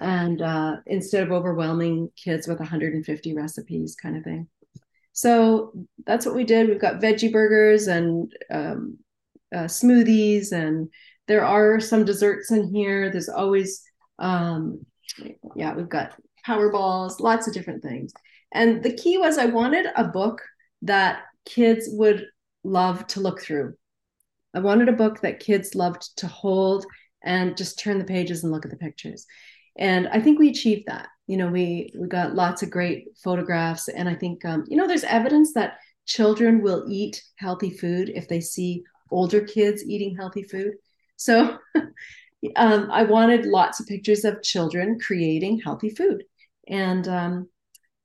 and 0.00 0.42
uh, 0.42 0.76
instead 0.86 1.22
of 1.22 1.32
overwhelming 1.32 2.10
kids 2.16 2.48
with 2.48 2.58
150 2.58 3.34
recipes 3.34 3.94
kind 3.94 4.16
of 4.16 4.24
thing. 4.24 4.48
So 5.12 5.72
that's 6.04 6.26
what 6.26 6.34
we 6.34 6.44
did. 6.44 6.68
We've 6.68 6.80
got 6.80 7.00
veggie 7.00 7.32
burgers 7.32 7.86
and 7.86 8.32
um, 8.50 8.98
uh, 9.54 9.64
smoothies 9.64 10.52
and 10.52 10.88
there 11.28 11.44
are 11.44 11.78
some 11.80 12.04
desserts 12.04 12.50
in 12.50 12.74
here. 12.74 13.10
There's 13.10 13.28
always 13.28 13.82
um, 14.18 14.84
yeah 15.54 15.74
we've 15.74 15.88
got 15.88 16.14
power 16.44 16.70
balls 16.70 17.20
lots 17.20 17.46
of 17.46 17.54
different 17.54 17.82
things. 17.82 18.12
And 18.52 18.82
the 18.82 18.92
key 18.92 19.18
was 19.18 19.38
i 19.38 19.46
wanted 19.46 19.86
a 19.96 20.04
book 20.04 20.40
that 20.82 21.22
kids 21.44 21.88
would 21.90 22.26
love 22.64 23.06
to 23.08 23.20
look 23.20 23.40
through. 23.40 23.74
I 24.54 24.60
wanted 24.60 24.88
a 24.88 24.92
book 24.92 25.20
that 25.20 25.40
kids 25.40 25.74
loved 25.74 26.16
to 26.18 26.26
hold 26.26 26.86
and 27.22 27.56
just 27.56 27.78
turn 27.78 27.98
the 27.98 28.04
pages 28.04 28.42
and 28.42 28.52
look 28.52 28.64
at 28.64 28.70
the 28.70 28.76
pictures 28.76 29.26
and 29.76 30.08
i 30.08 30.20
think 30.20 30.38
we 30.38 30.50
achieved 30.50 30.84
that. 30.86 31.08
You 31.26 31.38
know 31.38 31.48
we 31.48 31.92
we 31.98 32.06
got 32.06 32.34
lots 32.34 32.62
of 32.62 32.70
great 32.70 33.16
photographs. 33.22 33.88
And 33.88 34.08
i 34.08 34.14
think 34.14 34.44
um, 34.44 34.64
you 34.68 34.76
know 34.76 34.86
there's 34.86 35.04
evidence 35.04 35.54
that 35.54 35.78
children 36.06 36.62
will 36.62 36.84
eat 36.88 37.22
healthy 37.36 37.70
food 37.70 38.10
if 38.14 38.28
they 38.28 38.40
see 38.40 38.82
older 39.10 39.40
kids 39.40 39.84
eating 39.84 40.16
healthy 40.16 40.42
food. 40.42 40.74
So 41.16 41.58
um, 42.56 42.90
i 42.90 43.02
wanted 43.04 43.46
lots 43.46 43.80
of 43.80 43.86
pictures 43.86 44.24
of 44.24 44.42
children 44.42 44.98
creating 45.00 45.60
healthy 45.60 45.90
food. 45.90 46.24
And 46.68 47.06
um, 47.08 47.48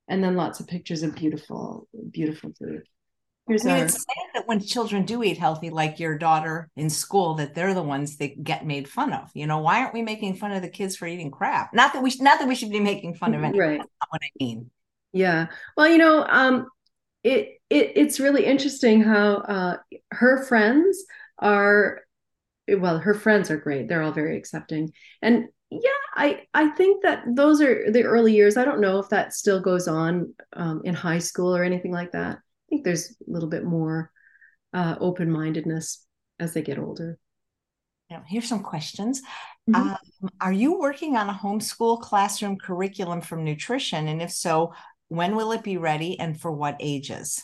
and 0.07 0.23
then 0.23 0.35
lots 0.35 0.59
of 0.59 0.67
pictures 0.67 1.03
of 1.03 1.15
beautiful 1.15 1.87
beautiful 2.11 2.51
food 2.57 2.83
Here's 3.49 3.65
I 3.65 3.69
mean, 3.69 3.77
our... 3.79 3.85
it's 3.85 3.95
sad 3.95 4.27
that 4.35 4.47
when 4.47 4.59
children 4.59 5.05
do 5.05 5.23
eat 5.23 5.39
healthy, 5.39 5.71
like 5.71 5.99
your 5.99 6.17
daughter 6.19 6.69
in 6.75 6.89
school, 6.89 7.33
that 7.35 7.55
they're 7.55 7.73
the 7.73 7.81
ones 7.81 8.17
that 8.17 8.43
get 8.43 8.63
made 8.65 8.87
fun 8.87 9.11
of. 9.11 9.31
You 9.33 9.47
know, 9.47 9.57
why 9.57 9.81
aren't 9.81 9.95
we 9.95 10.03
making 10.03 10.35
fun 10.35 10.51
of 10.51 10.61
the 10.61 10.69
kids 10.69 10.95
for 10.95 11.07
eating 11.07 11.31
crap? 11.31 11.73
Not 11.73 11.93
that 11.93 12.03
we, 12.03 12.11
sh- 12.11 12.19
not 12.19 12.37
that 12.37 12.47
we 12.47 12.53
should 12.53 12.69
be 12.69 12.79
making 12.79 13.15
fun 13.15 13.33
of 13.33 13.43
anyone. 13.43 13.67
Right. 13.67 13.77
That's 13.79 13.89
not 14.01 14.09
what 14.11 14.21
I 14.23 14.29
mean. 14.39 14.69
Yeah. 15.13 15.47
Well, 15.75 15.87
you 15.89 15.97
know, 15.97 16.23
um, 16.29 16.67
it 17.23 17.59
it 17.71 17.93
it's 17.95 18.19
really 18.19 18.45
interesting 18.45 19.01
how 19.01 19.37
uh, 19.37 19.77
her 20.11 20.43
friends 20.45 21.03
are. 21.39 22.01
Well, 22.67 22.99
her 22.99 23.15
friends 23.15 23.49
are 23.49 23.57
great. 23.57 23.89
They're 23.89 24.03
all 24.03 24.11
very 24.11 24.37
accepting, 24.37 24.93
and 25.23 25.45
yeah, 25.71 25.89
I 26.13 26.43
I 26.53 26.69
think 26.69 27.01
that 27.01 27.23
those 27.27 27.61
are 27.61 27.91
the 27.91 28.03
early 28.03 28.35
years. 28.35 28.57
I 28.57 28.65
don't 28.65 28.79
know 28.79 28.99
if 28.99 29.09
that 29.09 29.33
still 29.33 29.59
goes 29.59 29.87
on 29.87 30.35
um, 30.53 30.81
in 30.85 30.93
high 30.93 31.17
school 31.17 31.55
or 31.55 31.63
anything 31.63 31.91
like 31.91 32.11
that 32.11 32.37
think 32.69 32.83
there's 32.83 33.11
a 33.27 33.31
little 33.31 33.49
bit 33.49 33.65
more 33.65 34.11
uh, 34.73 34.95
open 34.99 35.29
mindedness 35.31 36.05
as 36.39 36.53
they 36.53 36.61
get 36.61 36.79
older. 36.79 37.17
Now, 38.09 38.23
here's 38.25 38.47
some 38.47 38.63
questions. 38.63 39.21
Mm-hmm. 39.69 39.89
Um, 39.89 40.29
are 40.39 40.53
you 40.53 40.79
working 40.79 41.17
on 41.17 41.29
a 41.29 41.33
homeschool 41.33 42.01
classroom 42.01 42.57
curriculum 42.57 43.21
from 43.21 43.43
nutrition? 43.43 44.07
And 44.07 44.21
if 44.21 44.31
so, 44.31 44.73
when 45.09 45.35
will 45.35 45.51
it 45.51 45.63
be 45.63 45.77
ready 45.77 46.19
and 46.19 46.39
for 46.39 46.51
what 46.51 46.77
ages? 46.79 47.43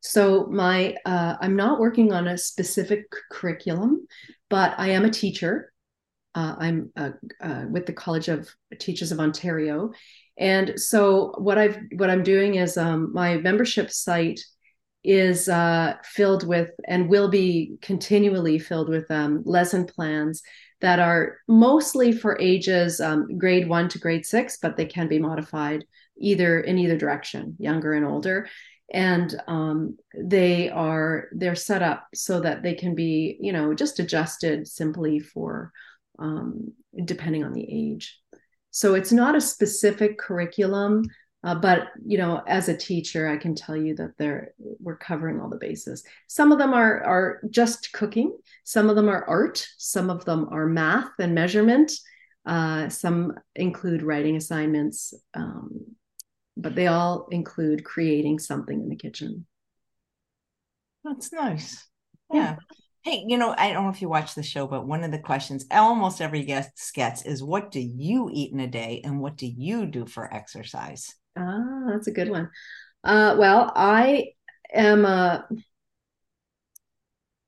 So 0.00 0.46
my 0.46 0.96
uh, 1.04 1.36
I'm 1.40 1.56
not 1.56 1.78
working 1.78 2.12
on 2.12 2.26
a 2.26 2.38
specific 2.38 3.04
curriculum, 3.30 4.06
but 4.48 4.74
I 4.78 4.90
am 4.90 5.04
a 5.04 5.10
teacher, 5.10 5.72
Uh, 6.34 6.54
I'm 6.58 6.92
uh, 6.96 7.10
uh, 7.42 7.64
with 7.68 7.86
the 7.86 7.92
College 7.92 8.28
of 8.30 8.48
Teachers 8.78 9.12
of 9.12 9.18
Ontario, 9.18 9.90
and 10.38 10.78
so 10.80 11.34
what 11.38 11.58
I've 11.58 11.78
what 11.96 12.10
I'm 12.10 12.22
doing 12.22 12.54
is 12.56 12.76
um, 12.76 13.12
my 13.12 13.36
membership 13.36 13.90
site 13.90 14.40
is 15.02 15.48
uh, 15.48 15.94
filled 16.04 16.46
with 16.46 16.70
and 16.86 17.08
will 17.08 17.28
be 17.28 17.76
continually 17.80 18.58
filled 18.58 18.88
with 18.88 19.10
um, 19.10 19.42
lesson 19.44 19.86
plans 19.86 20.42
that 20.80 20.98
are 20.98 21.38
mostly 21.46 22.12
for 22.12 22.38
ages 22.40 23.00
um, 23.00 23.38
grade 23.38 23.68
one 23.68 23.88
to 23.88 23.98
grade 23.98 24.24
six, 24.24 24.58
but 24.60 24.76
they 24.76 24.86
can 24.86 25.08
be 25.08 25.18
modified 25.18 25.84
either 26.18 26.60
in 26.60 26.78
either 26.78 26.96
direction, 26.96 27.56
younger 27.58 27.92
and 27.94 28.04
older. 28.04 28.48
And 28.92 29.40
um, 29.46 29.96
they 30.14 30.68
are 30.68 31.28
they're 31.32 31.54
set 31.54 31.82
up 31.82 32.08
so 32.14 32.40
that 32.40 32.62
they 32.62 32.74
can 32.74 32.94
be, 32.94 33.38
you 33.40 33.52
know, 33.52 33.72
just 33.72 34.00
adjusted 34.00 34.66
simply 34.66 35.20
for 35.20 35.72
um, 36.18 36.72
depending 37.04 37.44
on 37.44 37.52
the 37.52 37.66
age. 37.68 38.19
So 38.70 38.94
it's 38.94 39.12
not 39.12 39.36
a 39.36 39.40
specific 39.40 40.18
curriculum 40.18 41.04
uh, 41.42 41.54
but 41.54 41.88
you 42.04 42.18
know, 42.18 42.42
as 42.46 42.68
a 42.68 42.76
teacher, 42.76 43.26
I 43.26 43.38
can 43.38 43.54
tell 43.54 43.76
you 43.76 43.94
that 43.96 44.18
they're 44.18 44.52
we're 44.58 44.96
covering 44.96 45.40
all 45.40 45.48
the 45.48 45.56
bases. 45.56 46.04
Some 46.26 46.52
of 46.52 46.58
them 46.58 46.74
are 46.74 47.02
are 47.02 47.40
just 47.48 47.92
cooking. 47.92 48.36
Some 48.64 48.90
of 48.90 48.96
them 48.96 49.08
are 49.08 49.24
art. 49.24 49.66
Some 49.78 50.10
of 50.10 50.24
them 50.26 50.48
are 50.50 50.66
math 50.66 51.12
and 51.18 51.34
measurement. 51.34 51.92
Uh, 52.44 52.88
some 52.90 53.34
include 53.54 54.02
writing 54.02 54.36
assignments, 54.36 55.14
um, 55.32 55.70
but 56.56 56.74
they 56.74 56.88
all 56.88 57.28
include 57.30 57.84
creating 57.84 58.38
something 58.38 58.78
in 58.78 58.90
the 58.90 58.96
kitchen. 58.96 59.46
That's 61.04 61.32
nice. 61.32 61.86
Yeah. 62.32 62.56
Hey, 63.02 63.24
you 63.26 63.38
know, 63.38 63.54
I 63.56 63.72
don't 63.72 63.84
know 63.84 63.90
if 63.90 64.02
you 64.02 64.10
watch 64.10 64.34
the 64.34 64.42
show, 64.42 64.66
but 64.66 64.86
one 64.86 65.04
of 65.04 65.10
the 65.10 65.18
questions 65.18 65.64
almost 65.70 66.20
every 66.20 66.44
guest 66.44 66.92
gets 66.94 67.22
is 67.22 67.42
what 67.42 67.70
do 67.70 67.80
you 67.80 68.28
eat 68.32 68.52
in 68.52 68.60
a 68.60 68.66
day 68.66 69.00
and 69.04 69.20
what 69.20 69.36
do 69.36 69.46
you 69.46 69.86
do 69.86 70.04
for 70.04 70.32
exercise? 70.32 71.14
Ah, 71.36 71.86
that's 71.88 72.08
a 72.08 72.12
good 72.12 72.28
one. 72.28 72.50
Uh, 73.02 73.36
well, 73.38 73.72
I 73.74 74.32
am 74.74 75.06
a. 75.06 75.48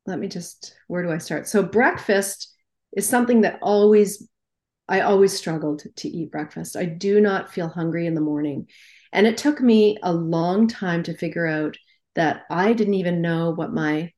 Let 0.06 0.18
me 0.18 0.26
just. 0.28 0.74
Where 0.88 1.02
do 1.02 1.10
I 1.10 1.18
start? 1.18 1.46
So 1.46 1.62
breakfast 1.62 2.54
is 2.96 3.06
something 3.06 3.42
that 3.42 3.58
always, 3.60 4.26
I 4.88 5.00
always 5.00 5.36
struggled 5.36 5.84
to 5.96 6.08
eat 6.08 6.32
breakfast. 6.32 6.76
I 6.76 6.86
do 6.86 7.20
not 7.20 7.52
feel 7.52 7.68
hungry 7.68 8.06
in 8.06 8.14
the 8.14 8.20
morning, 8.22 8.68
and 9.12 9.26
it 9.26 9.36
took 9.36 9.60
me 9.60 9.98
a 10.02 10.14
long 10.14 10.66
time 10.66 11.02
to 11.04 11.16
figure 11.16 11.46
out 11.46 11.76
that 12.14 12.44
I 12.50 12.72
didn't 12.72 12.94
even 12.94 13.20
know 13.20 13.50
what 13.50 13.74
my 13.74 14.12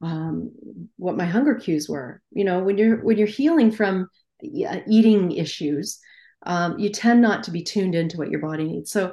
um, 0.00 0.52
what 0.96 1.16
my 1.16 1.24
hunger 1.24 1.54
cues 1.54 1.88
were. 1.88 2.22
You 2.30 2.44
know, 2.44 2.60
when 2.60 2.78
you're 2.78 3.02
when 3.02 3.18
you're 3.18 3.26
healing 3.26 3.70
from 3.70 4.08
eating 4.42 5.32
issues, 5.32 5.98
um, 6.44 6.78
you 6.78 6.90
tend 6.90 7.20
not 7.20 7.42
to 7.44 7.50
be 7.50 7.62
tuned 7.62 7.94
into 7.94 8.16
what 8.16 8.30
your 8.30 8.40
body 8.40 8.64
needs. 8.64 8.90
So 8.90 9.12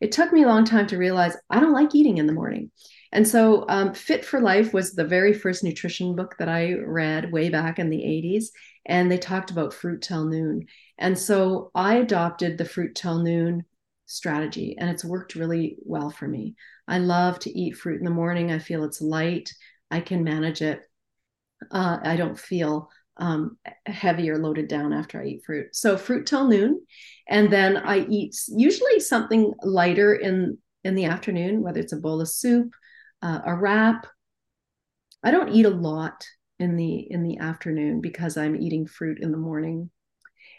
it 0.00 0.12
took 0.12 0.32
me 0.32 0.42
a 0.42 0.48
long 0.48 0.64
time 0.64 0.86
to 0.88 0.98
realize 0.98 1.36
I 1.48 1.60
don't 1.60 1.72
like 1.72 1.94
eating 1.94 2.18
in 2.18 2.26
the 2.26 2.32
morning. 2.32 2.70
And 3.12 3.26
so 3.26 3.64
um, 3.68 3.94
Fit 3.94 4.24
for 4.24 4.40
Life 4.40 4.74
was 4.74 4.92
the 4.92 5.04
very 5.04 5.32
first 5.32 5.64
nutrition 5.64 6.14
book 6.14 6.34
that 6.38 6.48
I 6.48 6.74
read 6.74 7.32
way 7.32 7.48
back 7.48 7.78
in 7.78 7.88
the 7.88 7.98
80s. 7.98 8.46
And 8.84 9.10
they 9.10 9.16
talked 9.16 9.50
about 9.50 9.72
fruit 9.72 10.02
till 10.02 10.26
noon. 10.26 10.66
And 10.98 11.18
so 11.18 11.70
I 11.74 11.96
adopted 11.96 12.58
the 12.58 12.64
fruit 12.64 12.94
till 12.94 13.22
noon 13.22 13.64
strategy, 14.06 14.76
and 14.78 14.88
it's 14.88 15.04
worked 15.04 15.34
really 15.34 15.76
well 15.82 16.10
for 16.10 16.26
me. 16.26 16.54
I 16.88 16.98
love 16.98 17.38
to 17.40 17.50
eat 17.50 17.76
fruit 17.76 17.98
in 17.98 18.04
the 18.04 18.10
morning. 18.10 18.52
I 18.52 18.58
feel 18.58 18.84
it's 18.84 19.00
light, 19.00 19.52
I 19.90 20.00
can 20.00 20.24
manage 20.24 20.62
it. 20.62 20.82
Uh, 21.70 21.98
I 22.02 22.16
don't 22.16 22.38
feel 22.38 22.90
um, 23.18 23.56
heavy 23.86 24.30
or 24.30 24.38
loaded 24.38 24.68
down 24.68 24.92
after 24.92 25.20
I 25.20 25.26
eat 25.26 25.44
fruit. 25.44 25.74
So 25.74 25.96
fruit 25.96 26.26
till 26.26 26.48
noon, 26.48 26.84
and 27.28 27.50
then 27.50 27.76
I 27.76 28.06
eat 28.06 28.36
usually 28.48 29.00
something 29.00 29.54
lighter 29.62 30.14
in 30.14 30.58
in 30.84 30.94
the 30.94 31.06
afternoon, 31.06 31.62
whether 31.62 31.80
it's 31.80 31.92
a 31.92 31.98
bowl 31.98 32.20
of 32.20 32.28
soup, 32.28 32.74
uh, 33.22 33.40
a 33.44 33.54
wrap. 33.54 34.06
I 35.22 35.30
don't 35.30 35.52
eat 35.52 35.66
a 35.66 35.70
lot 35.70 36.26
in 36.58 36.76
the 36.76 37.10
in 37.10 37.22
the 37.22 37.38
afternoon 37.38 38.00
because 38.00 38.36
I'm 38.36 38.56
eating 38.60 38.86
fruit 38.86 39.18
in 39.20 39.32
the 39.32 39.38
morning, 39.38 39.90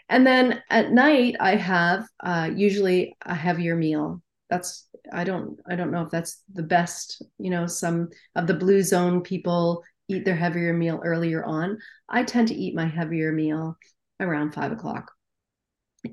and 0.09 0.25
then 0.25 0.61
at 0.69 0.91
night 0.91 1.36
I 1.39 1.55
have 1.55 2.07
uh, 2.23 2.49
usually 2.53 3.15
a 3.21 3.36
heavier 3.36 3.75
meal. 3.75 4.21
That's 4.49 4.88
I 5.12 5.24
don't 5.24 5.60
I 5.70 5.76
don't 5.76 5.91
know 5.91 6.03
if 6.03 6.10
that's 6.10 6.43
the 6.53 6.64
best. 6.64 7.22
You 7.38 7.49
know, 7.49 7.68
some 7.68 8.10
of 8.36 8.47
the 8.47 8.53
blue 8.53 8.84
zone 8.84 9.22
people 9.22 9.84
eat 10.08 10.26
their 10.26 10.36
heavier 10.36 10.74
meal 10.74 11.01
earlier 11.03 11.43
on. 11.43 11.78
I 12.10 12.24
tend 12.24 12.47
to 12.49 12.55
eat 12.55 12.76
my 12.76 12.86
heavier 12.86 13.32
meal 13.32 13.78
around 14.20 14.53
five 14.53 14.72
o'clock. 14.72 15.12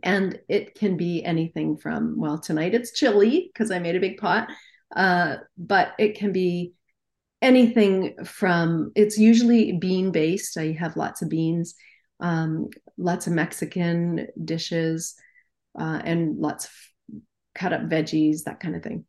And 0.02 0.38
it 0.48 0.74
can 0.74 0.96
be 0.96 1.22
anything 1.24 1.76
from, 1.76 2.18
well, 2.18 2.38
tonight 2.38 2.74
it's 2.74 2.92
chili 2.92 3.50
because 3.52 3.70
I 3.70 3.78
made 3.78 3.94
a 3.94 4.00
big 4.00 4.16
pot, 4.16 4.48
uh, 4.96 5.36
but 5.56 5.92
it 5.98 6.18
can 6.18 6.32
be 6.32 6.72
anything 7.40 8.14
from, 8.24 8.90
it's 8.96 9.18
usually 9.18 9.72
bean 9.72 10.10
based. 10.10 10.56
I 10.56 10.72
have 10.72 10.96
lots 10.96 11.22
of 11.22 11.28
beans, 11.28 11.74
um, 12.18 12.68
lots 12.96 13.26
of 13.26 13.34
Mexican 13.34 14.26
dishes, 14.42 15.14
uh, 15.78 16.00
and 16.04 16.38
lots 16.38 16.64
of 16.64 16.70
cut 17.54 17.72
up 17.72 17.82
veggies, 17.82 18.44
that 18.44 18.60
kind 18.60 18.76
of 18.76 18.82
thing. 18.82 19.04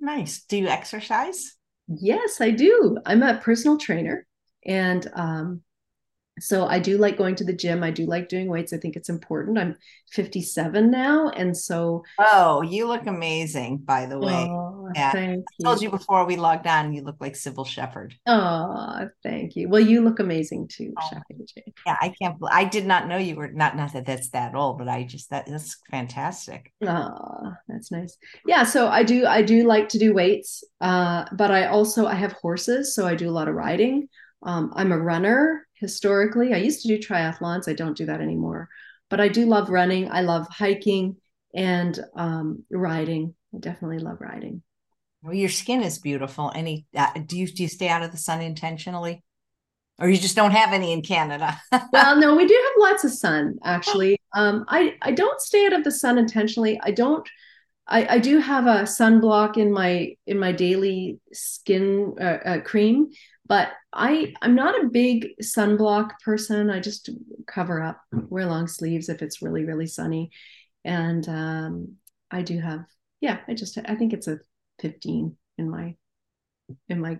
Nice. 0.00 0.42
Do 0.48 0.56
you 0.56 0.66
exercise? 0.66 1.56
Yes, 1.88 2.40
I 2.40 2.50
do. 2.50 2.98
I'm 3.06 3.22
a 3.22 3.38
personal 3.38 3.78
trainer. 3.78 4.26
And 4.66 5.08
um, 5.14 5.62
so 6.40 6.66
I 6.66 6.78
do 6.78 6.98
like 6.98 7.16
going 7.16 7.34
to 7.36 7.44
the 7.44 7.52
gym. 7.52 7.82
I 7.82 7.90
do 7.90 8.06
like 8.06 8.28
doing 8.28 8.48
weights. 8.48 8.72
I 8.72 8.78
think 8.78 8.96
it's 8.96 9.08
important. 9.08 9.58
I'm 9.58 9.76
57 10.12 10.90
now. 10.90 11.28
And 11.28 11.56
so. 11.56 12.04
Oh, 12.18 12.62
you 12.62 12.86
look 12.86 13.06
amazing, 13.06 13.78
by 13.78 14.06
the 14.06 14.18
way. 14.18 14.32
Oh, 14.32 14.61
yeah. 14.94 15.12
Thank 15.12 15.44
I 15.60 15.64
told 15.64 15.80
you. 15.80 15.86
you 15.86 15.90
before 15.90 16.24
we 16.24 16.36
logged 16.36 16.66
on, 16.66 16.92
you 16.92 17.02
look 17.02 17.16
like 17.20 17.34
Cybill 17.34 17.66
Shepherd. 17.66 18.14
Oh, 18.26 19.08
thank 19.22 19.56
you. 19.56 19.68
Well, 19.68 19.80
you 19.80 20.02
look 20.02 20.18
amazing 20.18 20.68
too, 20.68 20.92
oh, 21.00 21.20
Yeah, 21.86 21.96
I 22.00 22.14
can't, 22.20 22.36
I 22.50 22.64
did 22.64 22.86
not 22.86 23.08
know 23.08 23.16
you 23.16 23.36
were 23.36 23.48
not, 23.48 23.76
not 23.76 23.92
that 23.92 24.06
that's 24.06 24.30
that 24.30 24.54
old, 24.54 24.78
but 24.78 24.88
I 24.88 25.04
just, 25.04 25.30
that, 25.30 25.46
that's 25.46 25.76
fantastic. 25.90 26.72
Oh, 26.86 27.52
that's 27.68 27.90
nice. 27.90 28.16
Yeah. 28.46 28.64
So 28.64 28.88
I 28.88 29.02
do, 29.02 29.26
I 29.26 29.42
do 29.42 29.64
like 29.64 29.88
to 29.90 29.98
do 29.98 30.14
weights, 30.14 30.64
uh, 30.80 31.24
but 31.32 31.50
I 31.50 31.66
also, 31.66 32.06
I 32.06 32.14
have 32.14 32.32
horses. 32.32 32.94
So 32.94 33.06
I 33.06 33.14
do 33.14 33.28
a 33.28 33.32
lot 33.32 33.48
of 33.48 33.54
riding. 33.54 34.08
Um, 34.42 34.72
I'm 34.74 34.92
a 34.92 34.98
runner 34.98 35.66
historically. 35.74 36.52
I 36.52 36.58
used 36.58 36.82
to 36.82 36.88
do 36.88 36.98
triathlons. 36.98 37.68
I 37.68 37.74
don't 37.74 37.96
do 37.96 38.06
that 38.06 38.20
anymore, 38.20 38.68
but 39.10 39.20
I 39.20 39.28
do 39.28 39.46
love 39.46 39.68
running. 39.68 40.10
I 40.10 40.22
love 40.22 40.46
hiking 40.50 41.16
and 41.54 41.98
um, 42.16 42.64
riding. 42.70 43.34
I 43.54 43.58
definitely 43.58 43.98
love 43.98 44.20
riding. 44.20 44.62
Well, 45.22 45.34
your 45.34 45.48
skin 45.48 45.82
is 45.82 45.98
beautiful. 45.98 46.50
Any 46.54 46.86
uh, 46.96 47.12
do 47.26 47.38
you 47.38 47.46
do 47.46 47.62
you 47.62 47.68
stay 47.68 47.88
out 47.88 48.02
of 48.02 48.10
the 48.10 48.16
sun 48.16 48.40
intentionally, 48.40 49.22
or 50.00 50.08
you 50.08 50.18
just 50.18 50.34
don't 50.34 50.50
have 50.50 50.72
any 50.72 50.92
in 50.92 51.02
Canada? 51.02 51.60
well, 51.92 52.16
no, 52.16 52.34
we 52.34 52.46
do 52.46 52.54
have 52.54 52.90
lots 52.90 53.04
of 53.04 53.12
sun 53.12 53.58
actually. 53.62 54.18
Um, 54.34 54.64
I 54.68 54.96
I 55.00 55.12
don't 55.12 55.40
stay 55.40 55.64
out 55.66 55.74
of 55.74 55.84
the 55.84 55.92
sun 55.92 56.18
intentionally. 56.18 56.80
I 56.82 56.90
don't. 56.90 57.28
I, 57.86 58.14
I 58.14 58.18
do 58.18 58.38
have 58.38 58.66
a 58.66 58.82
sunblock 58.82 59.56
in 59.56 59.72
my 59.72 60.16
in 60.26 60.38
my 60.38 60.50
daily 60.52 61.20
skin 61.32 62.14
uh, 62.20 62.38
uh, 62.44 62.60
cream, 62.60 63.10
but 63.46 63.68
I 63.92 64.34
I'm 64.42 64.56
not 64.56 64.82
a 64.82 64.88
big 64.88 65.28
sunblock 65.40 66.12
person. 66.24 66.68
I 66.68 66.80
just 66.80 67.10
cover 67.46 67.80
up, 67.80 68.00
wear 68.12 68.46
long 68.46 68.66
sleeves 68.66 69.08
if 69.08 69.22
it's 69.22 69.42
really 69.42 69.64
really 69.64 69.86
sunny, 69.86 70.30
and 70.84 71.28
um, 71.28 71.92
I 72.30 72.42
do 72.42 72.58
have 72.58 72.86
yeah. 73.20 73.38
I 73.46 73.54
just 73.54 73.78
I 73.84 73.94
think 73.94 74.12
it's 74.12 74.26
a 74.26 74.38
15 74.82 75.36
in 75.58 75.70
my 75.70 75.96
in 76.88 77.00
my 77.00 77.18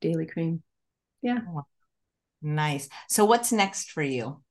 daily 0.00 0.26
cream. 0.26 0.62
Yeah. 1.22 1.38
Oh, 1.48 1.62
nice. 2.42 2.88
So 3.08 3.24
what's 3.24 3.52
next 3.52 3.90
for 3.90 4.02
you? 4.02 4.42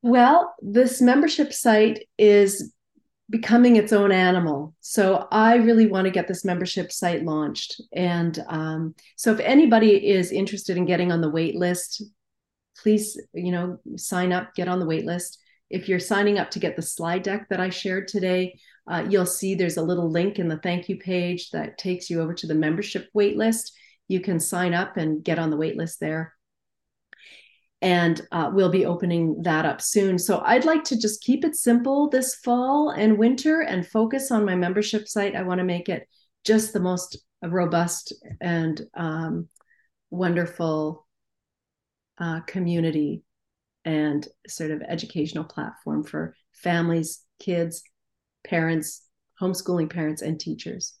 Well, 0.00 0.54
this 0.60 1.00
membership 1.00 1.52
site 1.52 2.08
is 2.18 2.72
becoming 3.30 3.76
its 3.76 3.92
own 3.92 4.12
animal. 4.12 4.74
So 4.80 5.26
I 5.30 5.56
really 5.56 5.86
want 5.86 6.06
to 6.06 6.10
get 6.10 6.28
this 6.28 6.44
membership 6.44 6.90
site 6.92 7.24
launched. 7.24 7.80
And 7.92 8.42
um, 8.48 8.94
so 9.16 9.32
if 9.32 9.40
anybody 9.40 10.10
is 10.10 10.32
interested 10.32 10.76
in 10.76 10.86
getting 10.86 11.12
on 11.12 11.20
the 11.20 11.30
wait 11.30 11.54
list, 11.54 12.02
please, 12.76 13.20
you 13.32 13.52
know, 13.52 13.78
sign 13.96 14.32
up, 14.32 14.54
get 14.54 14.68
on 14.68 14.80
the 14.80 14.86
wait 14.86 15.04
list. 15.04 15.38
If 15.70 15.88
you're 15.88 16.00
signing 16.00 16.38
up 16.38 16.50
to 16.50 16.58
get 16.58 16.76
the 16.76 16.82
slide 16.82 17.22
deck 17.22 17.48
that 17.48 17.60
I 17.60 17.70
shared 17.70 18.08
today, 18.08 18.58
uh, 18.90 19.04
you'll 19.08 19.26
see 19.26 19.54
there's 19.54 19.76
a 19.76 19.82
little 19.82 20.10
link 20.10 20.38
in 20.38 20.48
the 20.48 20.58
thank 20.58 20.88
you 20.88 20.96
page 20.96 21.50
that 21.50 21.78
takes 21.78 22.10
you 22.10 22.20
over 22.20 22.34
to 22.34 22.46
the 22.46 22.54
membership 22.54 23.08
waitlist. 23.16 23.72
You 24.08 24.20
can 24.20 24.40
sign 24.40 24.74
up 24.74 24.96
and 24.96 25.22
get 25.22 25.38
on 25.38 25.50
the 25.50 25.56
waitlist 25.56 25.98
there 25.98 26.34
and 27.82 28.20
uh, 28.30 28.48
we'll 28.54 28.70
be 28.70 28.86
opening 28.86 29.42
that 29.42 29.66
up 29.66 29.82
soon. 29.82 30.16
So 30.16 30.40
I'd 30.44 30.64
like 30.64 30.84
to 30.84 30.98
just 30.98 31.20
keep 31.20 31.44
it 31.44 31.56
simple 31.56 32.08
this 32.08 32.36
fall 32.36 32.90
and 32.90 33.18
winter 33.18 33.62
and 33.62 33.86
focus 33.86 34.30
on 34.30 34.46
my 34.46 34.54
membership 34.54 35.08
site. 35.08 35.34
I 35.34 35.42
want 35.42 35.58
to 35.58 35.64
make 35.64 35.88
it 35.88 36.08
just 36.44 36.72
the 36.72 36.80
most 36.80 37.18
robust 37.42 38.14
and 38.40 38.80
um, 38.94 39.48
wonderful 40.10 41.08
uh, 42.18 42.40
community 42.42 43.24
and 43.84 44.28
sort 44.46 44.70
of 44.70 44.80
educational 44.82 45.42
platform 45.42 46.04
for 46.04 46.36
families, 46.52 47.24
kids, 47.40 47.82
parents, 48.44 49.02
homeschooling 49.40 49.90
parents, 49.90 50.22
and 50.22 50.38
teachers. 50.38 50.94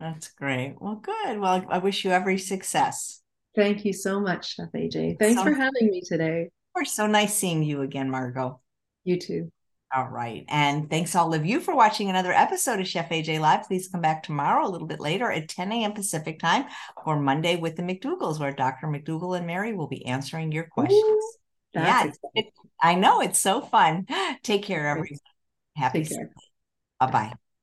That's 0.00 0.28
great. 0.32 0.76
Well, 0.80 0.96
good. 0.96 1.38
Well, 1.38 1.64
I 1.68 1.78
wish 1.78 2.04
you 2.04 2.10
every 2.10 2.38
success. 2.38 3.20
Thank 3.54 3.84
you 3.84 3.92
so 3.92 4.20
much, 4.20 4.54
Chef 4.54 4.72
AJ. 4.72 5.18
Thanks 5.18 5.40
so, 5.40 5.44
for 5.44 5.54
having 5.54 5.90
me 5.90 6.02
today. 6.04 6.50
We're 6.74 6.84
so 6.84 7.06
nice 7.06 7.34
seeing 7.34 7.62
you 7.62 7.82
again, 7.82 8.10
Margot. 8.10 8.60
You 9.04 9.18
too. 9.18 9.52
All 9.94 10.08
right. 10.08 10.44
And 10.48 10.90
thanks 10.90 11.14
all 11.14 11.34
of 11.34 11.46
you 11.46 11.60
for 11.60 11.76
watching 11.76 12.10
another 12.10 12.32
episode 12.32 12.80
of 12.80 12.88
Chef 12.88 13.10
AJ 13.10 13.38
Live. 13.38 13.68
Please 13.68 13.86
come 13.86 14.00
back 14.00 14.24
tomorrow 14.24 14.66
a 14.66 14.70
little 14.70 14.88
bit 14.88 14.98
later 14.98 15.30
at 15.30 15.48
10 15.48 15.70
a.m. 15.70 15.92
Pacific 15.92 16.40
time 16.40 16.64
or 17.06 17.20
Monday 17.20 17.54
with 17.54 17.76
the 17.76 17.82
McDougalls, 17.82 18.40
where 18.40 18.50
Dr. 18.50 18.88
McDougall 18.88 19.36
and 19.36 19.46
Mary 19.46 19.72
will 19.72 19.86
be 19.86 20.04
answering 20.04 20.50
your 20.50 20.64
questions. 20.64 21.00
Ooh, 21.00 21.32
yeah, 21.74 22.10
it, 22.34 22.46
I 22.82 22.96
know. 22.96 23.20
It's 23.20 23.38
so 23.38 23.60
fun. 23.60 24.06
Take 24.42 24.64
care, 24.64 24.88
everyone. 24.88 25.18
Happy 25.76 26.04
Bye 27.00 27.06
bye. 27.10 27.34